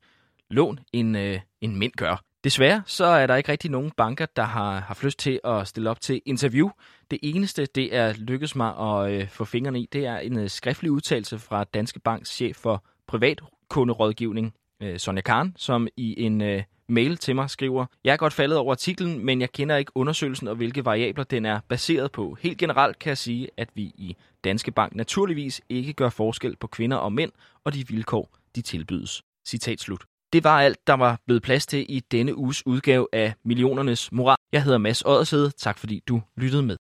lån, 0.51 0.81
end, 0.93 1.19
øh, 1.19 1.41
end 1.61 1.75
mænd 1.75 1.93
gør. 1.93 2.25
Desværre 2.45 2.83
så 2.87 3.05
er 3.05 3.27
der 3.27 3.37
ikke 3.37 3.53
rigtig 3.53 3.71
nogen 3.71 3.91
banker, 3.91 4.27
der 4.37 4.43
har 4.43 4.81
haft 4.81 5.05
lyst 5.05 5.19
til 5.19 5.41
at 5.45 5.69
stille 5.69 5.91
op 5.91 6.01
til 6.01 6.23
interview. 6.27 6.71
Det 7.11 7.19
eneste, 7.23 7.67
det 7.67 7.97
er 7.97 8.13
lykkedes 8.13 8.57
mig 8.57 8.79
at 8.79 9.13
øh, 9.13 9.29
få 9.29 9.45
fingrene 9.45 9.81
i, 9.81 9.89
det 9.93 10.07
er 10.07 10.19
en 10.19 10.39
øh, 10.39 10.49
skriftlig 10.49 10.91
udtalelse 10.91 11.39
fra 11.39 11.65
Danske 11.65 12.01
Banks 12.01 12.31
chef 12.31 12.57
for 12.57 12.85
privatkunderådgivning, 13.07 14.55
øh, 14.83 14.99
Sonja 14.99 15.21
Karn, 15.23 15.53
som 15.57 15.89
i 15.97 16.23
en 16.23 16.41
øh, 16.41 16.63
mail 16.89 17.17
til 17.17 17.35
mig 17.35 17.51
skriver, 17.51 17.87
Jeg 18.05 18.13
er 18.13 18.17
godt 18.17 18.33
faldet 18.33 18.59
over 18.59 18.73
artiklen, 18.73 19.25
men 19.25 19.41
jeg 19.41 19.53
kender 19.53 19.77
ikke 19.77 19.93
undersøgelsen 19.95 20.49
og 20.49 20.57
hvilke 20.57 20.85
variabler 20.85 21.25
den 21.25 21.47
er 21.47 21.61
baseret 21.69 22.13
på. 22.13 22.37
Helt 22.41 22.59
generelt 22.59 22.99
kan 22.99 23.09
jeg 23.09 23.19
sige, 23.19 23.49
at 23.57 23.69
vi 23.75 23.83
i 23.83 24.17
Danske 24.45 24.71
Bank 24.71 24.95
naturligvis 24.95 25.61
ikke 25.69 25.93
gør 25.93 26.09
forskel 26.09 26.57
på 26.57 26.67
kvinder 26.67 26.97
og 26.97 27.13
mænd 27.13 27.33
og 27.65 27.75
de 27.75 27.89
vilkår, 27.89 28.37
de 28.57 28.63
tilbydes. 28.63 29.23
Citat 29.47 29.81
slut. 29.81 30.05
Det 30.33 30.45
var 30.45 30.61
alt, 30.61 30.87
der 30.87 30.95
var 30.95 31.21
blevet 31.27 31.43
plads 31.43 31.67
til 31.67 31.87
i 31.89 32.01
denne 32.01 32.37
uges 32.37 32.67
udgave 32.67 33.07
af 33.13 33.35
Millionernes 33.45 34.13
Moral. 34.13 34.37
Jeg 34.53 34.63
hedder 34.63 34.79
Mads 34.79 35.03
Oddersede. 35.03 35.51
Tak 35.51 35.79
fordi 35.79 36.03
du 36.09 36.23
lyttede 36.37 36.63
med. 36.63 36.77